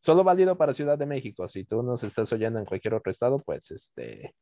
Solo 0.00 0.24
válido 0.24 0.56
para 0.56 0.74
Ciudad 0.74 0.98
de 0.98 1.06
México. 1.06 1.48
Si 1.48 1.64
tú 1.64 1.82
nos 1.82 2.02
estás 2.02 2.32
oyendo 2.32 2.58
en 2.58 2.66
cualquier 2.66 2.94
otro 2.94 3.10
estado, 3.10 3.38
pues 3.38 3.70
este, 3.70 4.34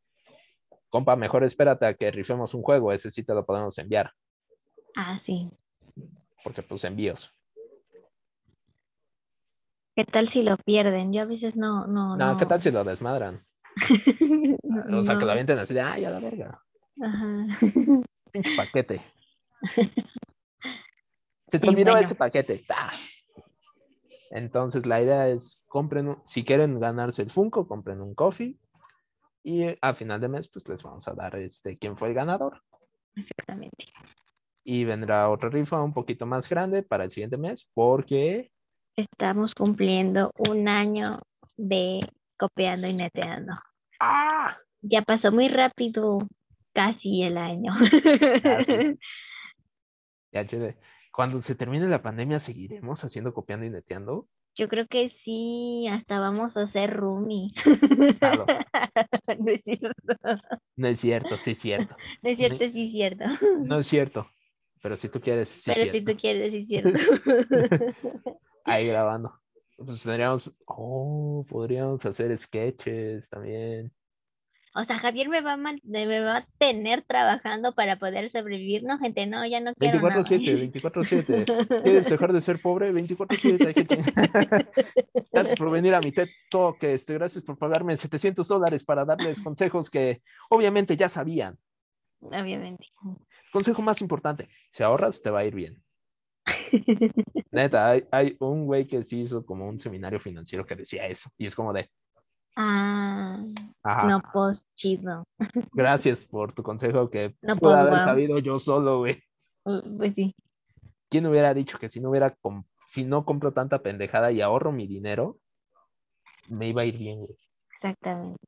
compa, 0.91 1.17
mejor 1.17 1.45
espérate 1.45 1.87
a 1.87 1.95
que 1.95 2.11
rifemos 2.11 2.55
un 2.55 2.63
juego. 2.63 2.93
Ese 2.93 3.11
sí 3.11 3.23
te 3.23 3.35
lo 3.35 3.45
podemos 3.45 3.77
enviar, 3.79 4.13
Ah, 4.97 5.19
sí. 5.21 5.51
porque 6.45 6.63
pues 6.63 6.85
envíos. 6.85 7.31
¿Qué 9.95 10.05
tal 10.05 10.29
si 10.29 10.43
lo 10.43 10.57
pierden? 10.59 11.13
Yo 11.13 11.23
a 11.23 11.27
veces 11.27 11.57
no, 11.57 11.87
no, 11.87 12.17
No, 12.17 12.33
no. 12.33 12.37
¿qué 12.37 12.47
tal 12.47 12.63
si 12.63 12.71
lo 12.71 12.85
desmadran? 12.85 13.45
O 14.93 15.03
sea, 15.03 15.19
que 15.19 15.25
lo 15.25 15.33
avienten 15.33 15.59
así 15.59 15.75
de, 15.75 15.81
ay, 15.81 16.05
a 16.05 16.11
la 16.11 16.21
verga. 16.21 16.63
Ajá. 17.03 17.47
Pinche 18.31 18.57
paquete. 18.57 19.01
Se 21.51 21.59
te 21.59 21.69
olvidó 21.69 21.93
bueno. 21.93 22.05
ese 22.07 22.15
paquete. 22.15 22.65
¡Ah! 22.69 22.93
Entonces, 24.31 24.85
la 24.87 25.01
idea 25.03 25.29
es, 25.29 25.63
compren, 25.67 26.09
un- 26.09 26.23
si 26.27 26.45
quieren 26.45 26.79
ganarse 26.79 27.23
el 27.23 27.31
Funko, 27.31 27.67
compren 27.67 28.01
un 28.03 28.15
coffee. 28.15 28.57
Y 29.43 29.65
a 29.81 29.95
final 29.95 30.21
de 30.21 30.29
mes, 30.29 30.49
pues 30.49 30.69
les 30.69 30.83
vamos 30.83 31.07
a 31.09 31.15
dar 31.15 31.37
este 31.37 31.79
quién 31.79 31.97
fue 31.97 32.09
el 32.09 32.15
ganador. 32.15 32.63
Exactamente. 33.15 33.87
Y 34.65 34.85
vendrá 34.85 35.31
otra 35.31 35.49
rifa 35.49 35.83
un 35.83 35.95
poquito 35.95 36.27
más 36.27 36.49
grande 36.49 36.83
para 36.83 37.05
el 37.05 37.11
siguiente 37.11 37.39
mes, 37.39 37.69
porque 37.73 38.51
Estamos 38.99 39.55
cumpliendo 39.55 40.33
un 40.37 40.67
año 40.67 41.21
de 41.57 42.01
copiando 42.37 42.89
y 42.89 42.95
neteando. 42.95 43.53
¡ah! 44.01 44.59
Ya 44.81 45.03
pasó 45.03 45.31
muy 45.31 45.47
rápido, 45.47 46.19
casi 46.73 47.23
el 47.23 47.39
año. 47.39 47.73
Casi. 48.43 48.99
Ya. 50.31 50.45
Cuando 51.11 51.41
se 51.41 51.55
termine 51.55 51.87
la 51.87 52.03
pandemia, 52.03 52.39
¿seguiremos 52.39 53.03
haciendo 53.03 53.33
copiando 53.33 53.65
y 53.65 53.71
neteando? 53.71 54.29
Yo 54.59 54.69
creo 54.69 54.89
que 54.89 55.09
sí, 55.09 55.87
hasta 55.89 56.19
vamos 56.19 56.57
a 56.57 56.63
hacer 56.63 56.91
roomies. 56.95 57.53
Claro. 58.19 58.45
No 59.39 59.53
es 59.53 59.63
cierto. 59.63 59.93
No 60.77 60.89
es 60.89 61.01
cierto, 61.01 61.37
sí 61.39 61.53
es 61.53 61.59
cierto. 61.61 61.97
No 62.23 62.31
es 62.31 62.39
cierto, 62.39 62.69
sí 62.69 62.85
es 62.85 62.91
cierto. 62.93 63.25
No 63.65 63.79
es 63.79 63.87
cierto. 63.87 64.29
Pero 64.83 64.97
si 64.97 65.09
tú 65.09 65.21
quieres, 65.21 65.49
sí 65.49 65.71
es 65.71 65.79
Pero 65.79 65.93
si 65.93 66.01
cierto. 66.01 66.13
tú 66.13 66.19
quieres, 66.19 66.53
sí 66.53 66.59
es 66.59 66.67
cierto. 66.69 66.99
Ahí 68.65 68.87
grabando. 68.89 69.33
Pues 69.77 70.03
tendríamos, 70.03 70.53
oh, 70.67 71.47
podríamos 71.49 72.05
hacer 72.05 72.37
sketches 72.37 73.29
también. 73.31 73.93
O 74.79 74.85
sea, 74.85 75.01
Javier 75.01 75.29
me 75.29 75.41
va 75.41 75.55
a, 75.55 75.57
me 75.57 76.21
va 76.21 76.37
a 76.37 76.47
tener 76.57 77.03
trabajando 77.03 77.75
para 77.75 77.99
poder 77.99 78.31
sobrevivir, 78.31 78.85
¿no, 78.85 78.97
gente? 78.99 79.27
No, 79.27 79.45
ya 79.45 79.59
no 79.59 79.75
quiero 79.75 80.01
nada. 80.01 80.23
24-7, 80.23 80.73
24-7. 80.73 81.83
¿Quieres 81.83 82.09
dejar 82.09 82.33
de 82.33 82.41
ser 82.41 82.63
pobre? 82.63 82.93
24-7. 82.93 83.75
gente. 83.75 83.99
Gracias 85.33 85.59
por 85.59 85.73
venir 85.73 85.97
a 85.97 86.01
mi 86.01 86.13
TED 86.13 86.29
Talk. 86.49 86.81
Este, 86.85 87.15
gracias 87.15 87.43
por 87.43 87.59
pagarme 87.59 87.97
700 87.97 88.47
dólares 88.47 88.85
para 88.85 89.05
darles 89.05 89.41
consejos 89.41 89.91
que 89.91 90.23
obviamente 90.49 90.97
ya 90.97 91.09
sabían. 91.09 91.59
Obviamente. 92.21 92.87
Consejo 93.53 93.83
más 93.83 94.01
importante, 94.01 94.49
si 94.71 94.85
ahorras 94.85 95.21
te 95.21 95.31
va 95.31 95.41
a 95.41 95.45
ir 95.45 95.57
bien. 95.57 95.83
Neta, 97.51 97.91
hay, 97.91 98.05
hay 98.13 98.37
un 98.39 98.65
güey 98.67 98.87
que 98.87 99.03
sí 99.03 99.23
hizo 99.23 99.45
como 99.45 99.69
un 99.69 99.81
seminario 99.81 100.21
financiero 100.21 100.65
que 100.65 100.77
decía 100.77 101.09
eso. 101.09 101.31
Y 101.37 101.47
es 101.47 101.55
como 101.57 101.73
de, 101.73 101.91
Ah, 102.61 103.39
ajá, 103.85 104.09
no, 104.09 104.21
pues 104.33 104.65
chido. 104.75 105.25
gracias 105.73 106.25
por 106.27 106.53
tu 106.55 106.65
consejo 106.65 107.09
que 107.09 107.37
No, 107.41 107.57
pude 107.57 107.75
pues, 107.75 107.81
haber 107.87 108.01
sabido 108.01 108.39
yo 108.41 108.59
solo, 108.59 108.99
güey. 108.99 109.23
Uh, 109.65 109.97
Pues 109.97 110.15
sí. 110.15 110.35
¿Quién 111.09 111.25
hubiera 111.27 111.55
dicho 111.55 111.79
que 111.79 111.89
si 111.89 112.01
no 112.01 112.11
hubiera, 112.11 112.37
si 112.89 113.05
no 113.05 113.25
compro 113.25 113.53
tanta 113.53 113.79
pendejada 113.81 114.33
y 114.33 114.41
ahorro 114.41 114.73
mi 114.73 114.89
dinero, 114.89 115.39
me 116.49 116.69
iba 116.69 116.83
a 116.83 116.85
ir 116.85 116.99
bien, 116.99 117.21
güey? 117.21 117.39
Exactamente. 117.71 118.41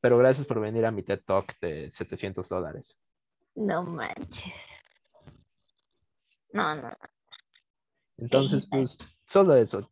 Pero 0.00 0.16
gracias 0.16 0.46
por 0.46 0.58
venir 0.60 0.86
a 0.86 0.90
mi 0.90 1.02
TED 1.02 1.20
Talk 1.26 1.58
de 1.60 1.90
700 1.90 2.48
dólares. 2.48 2.98
No 3.54 3.82
manches. 3.82 4.54
No, 6.54 6.74
no. 6.74 6.90
Entonces, 8.16 8.62
Sí, 8.64 8.68
pues, 8.70 8.98
solo 9.28 9.54
eso. 9.56 9.90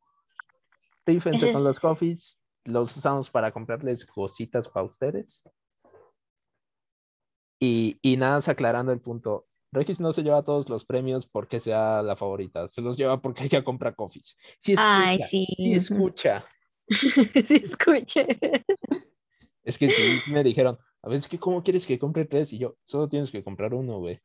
Rífense 1.05 1.53
con 1.53 1.63
los 1.63 1.77
es- 1.77 1.81
coffees. 1.81 2.40
Los 2.71 2.97
usamos 2.97 3.31
para 3.31 3.53
comprarles 3.53 4.07
cositas 4.07 4.69
para 4.69 4.87
ustedes. 4.87 5.43
Y, 7.61 7.99
y 8.01 8.17
nada, 8.17 8.37
más 8.37 8.49
aclarando 8.49 8.93
el 8.93 9.01
punto. 9.01 9.47
Regis 9.73 10.01
no 10.01 10.13
se 10.13 10.23
lleva 10.23 10.43
todos 10.43 10.69
los 10.69 10.85
premios 10.85 11.29
porque 11.29 11.61
sea 11.61 12.03
la 12.03 12.17
favorita. 12.17 12.67
Se 12.69 12.83
los 12.83 12.97
lleva 12.97 13.21
porque 13.21 13.45
ella 13.45 13.63
compra 13.63 13.95
coffees. 13.95 14.37
Sí 14.59 14.73
escucha, 14.73 15.09
Ay, 15.09 15.21
sí. 15.23 15.47
sí 15.57 15.73
escucha. 15.75 16.45
sí, 17.47 17.63
escuche. 17.63 18.27
Es 19.63 19.79
que 19.79 19.91
sí, 19.91 20.21
sí 20.25 20.33
me 20.33 20.43
dijeron, 20.43 20.79
a 21.03 21.09
veces 21.09 21.29
que 21.29 21.39
cómo 21.39 21.63
quieres 21.63 21.87
que 21.87 21.99
compre 21.99 22.25
tres 22.25 22.53
y 22.53 22.59
yo, 22.59 22.77
solo 22.85 23.09
tienes 23.09 23.31
que 23.31 23.45
comprar 23.45 23.75
uno, 23.75 23.99
güey. 23.99 24.21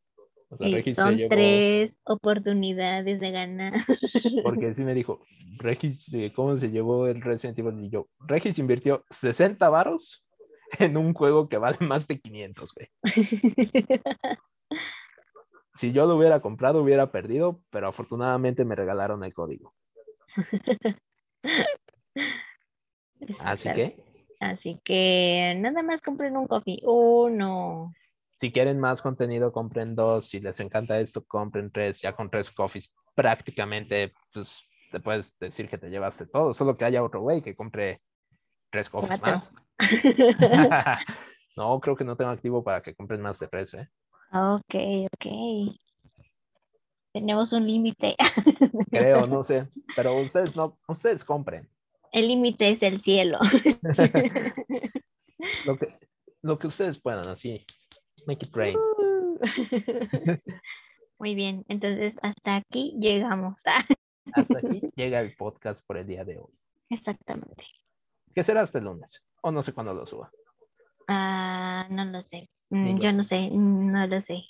O 0.49 0.57
sea, 0.57 0.67
Sí, 0.67 0.73
Regis 0.73 0.95
se 0.95 1.01
son 1.01 1.17
llevó, 1.17 1.29
tres 1.29 1.93
oportunidades 2.03 3.19
de 3.19 3.31
ganar. 3.31 3.73
porque 4.43 4.73
sí 4.73 4.83
me 4.83 4.93
dijo, 4.93 5.21
Regis, 5.57 6.13
eh, 6.13 6.31
¿cómo 6.35 6.57
se 6.57 6.69
llevó 6.69 7.07
el 7.07 7.21
Resident 7.21 7.57
Evil? 7.59 7.83
Y 7.83 7.89
yo, 7.89 8.07
Regis 8.19 8.59
invirtió 8.59 9.03
60 9.09 9.67
varos 9.69 10.23
en 10.79 10.97
un 10.97 11.13
juego 11.13 11.49
que 11.49 11.57
vale 11.57 11.77
más 11.81 12.07
de 12.07 12.19
500, 12.19 12.73
güey. 12.73 12.89
Si 15.75 15.91
yo 15.91 16.05
lo 16.05 16.15
hubiera 16.15 16.39
comprado, 16.39 16.81
hubiera 16.81 17.11
perdido, 17.11 17.59
pero 17.69 17.89
afortunadamente 17.89 18.63
me 18.63 18.75
regalaron 18.75 19.25
el 19.25 19.33
código. 19.33 19.73
Así 23.39 23.69
que, 23.73 23.97
Así 24.39 24.79
que 24.83 25.53
nada 25.57 25.83
más 25.83 26.01
compren 26.01 26.37
un 26.37 26.47
coffee. 26.47 26.79
Uno. 26.83 27.93
Si 28.35 28.51
quieren 28.51 28.79
más 28.79 29.01
contenido, 29.01 29.51
compren 29.51 29.95
dos. 29.95 30.27
Si 30.27 30.39
les 30.39 30.59
encanta 30.59 30.99
esto, 30.99 31.23
compren 31.25 31.71
tres. 31.71 32.01
Ya 32.01 32.13
con 32.13 32.29
tres 32.29 32.51
coffees, 32.51 32.91
prácticamente, 33.13 34.13
pues 34.33 34.63
te 34.91 34.99
puedes 34.99 35.37
decir 35.39 35.69
que 35.69 35.77
te 35.77 35.89
llevaste 35.89 36.25
todo. 36.25 36.53
Solo 36.53 36.77
que 36.77 36.85
haya 36.85 37.03
otro 37.03 37.21
güey 37.21 37.41
que 37.41 37.55
compre 37.55 38.01
tres 38.69 38.89
coffees 38.89 39.21
más. 39.21 39.51
no, 41.57 41.79
creo 41.79 41.95
que 41.95 42.03
no 42.03 42.17
tengo 42.17 42.31
activo 42.31 42.63
para 42.63 42.81
que 42.81 42.93
compren 42.93 43.21
más 43.21 43.39
de 43.39 43.47
tres, 43.47 43.73
¿eh? 43.73 43.89
Ok, 44.33 44.75
ok. 45.13 45.77
Tenemos 47.13 47.53
un 47.53 47.65
límite. 47.65 48.17
Creo, 48.91 49.25
no 49.25 49.45
sé. 49.45 49.69
Pero 49.95 50.21
ustedes 50.21 50.53
no, 50.57 50.77
ustedes 50.89 51.23
compren. 51.23 51.69
El 52.11 52.27
límite 52.27 52.71
es 52.71 52.83
el 52.83 52.99
cielo. 52.99 53.39
lo, 55.65 55.77
que, 55.77 55.87
lo 56.41 56.59
que 56.59 56.67
ustedes 56.67 56.99
puedan, 56.99 57.29
así. 57.29 57.65
Make 58.25 58.45
it 58.45 58.55
rain. 58.55 58.77
Muy 61.19 61.35
bien, 61.35 61.63
entonces 61.67 62.17
hasta 62.21 62.57
aquí 62.57 62.95
llegamos. 62.99 63.55
Hasta 64.33 64.57
aquí 64.57 64.81
llega 64.95 65.21
el 65.21 65.35
podcast 65.35 65.85
por 65.85 65.97
el 65.97 66.07
día 66.07 66.25
de 66.25 66.39
hoy. 66.39 66.51
Exactamente. 66.89 67.63
¿Qué 68.33 68.43
será 68.43 68.61
hasta 68.61 68.79
el 68.79 68.85
lunes? 68.85 69.21
O 69.41 69.51
no 69.51 69.61
sé 69.61 69.71
cuándo 69.71 69.93
lo 69.93 70.05
suba. 70.07 70.31
Ah, 71.07 71.85
no 71.91 72.03
lo 72.05 72.21
sé. 72.23 72.49
Mm, 72.69 72.99
yo 72.99 73.13
no 73.13 73.23
sé, 73.23 73.51
no 73.51 74.07
lo 74.07 74.19
sé. 74.21 74.43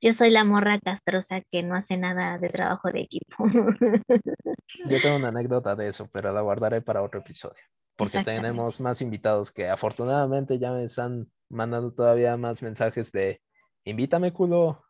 Yo 0.00 0.14
soy 0.14 0.30
la 0.30 0.44
morra 0.44 0.80
castrosa 0.80 1.42
que 1.52 1.62
no 1.62 1.74
hace 1.74 1.98
nada 1.98 2.38
de 2.38 2.48
trabajo 2.48 2.90
de 2.90 3.00
equipo. 3.00 3.36
Yo 4.88 5.02
tengo 5.02 5.16
una 5.16 5.28
anécdota 5.28 5.76
de 5.76 5.88
eso, 5.88 6.08
pero 6.10 6.32
la 6.32 6.40
guardaré 6.40 6.80
para 6.80 7.02
otro 7.02 7.20
episodio. 7.20 7.62
Porque 8.00 8.24
tenemos 8.24 8.80
más 8.80 9.02
invitados 9.02 9.50
que 9.50 9.68
afortunadamente 9.68 10.58
ya 10.58 10.72
me 10.72 10.84
están 10.84 11.30
mandando 11.50 11.92
todavía 11.92 12.36
más 12.36 12.62
mensajes 12.62 13.12
de 13.12 13.40
invítame 13.84 14.32
culo. 14.32 14.82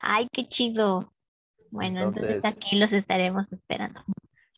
Ay, 0.00 0.26
qué 0.32 0.48
chido. 0.48 1.12
Bueno, 1.70 2.00
entonces, 2.00 2.44
aquí 2.44 2.76
los 2.76 2.92
estaremos 2.92 3.50
esperando. 3.52 4.00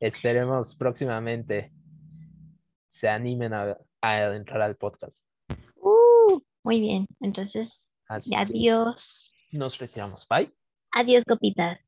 Esperemos 0.01 0.75
próximamente 0.75 1.73
se 2.91 3.09
animen 3.09 3.53
a, 3.53 3.77
entrar 4.35 4.63
al 4.63 4.77
podcast. 4.77 5.27
Uh, 5.77 6.41
muy 6.63 6.81
bien, 6.81 7.07
entonces, 7.21 7.91
adiós. 8.09 9.35
Nos 9.53 9.79
retiramos. 9.79 10.27
Bye. 10.29 10.53
Adiós, 10.93 11.25
copitas. 11.25 11.86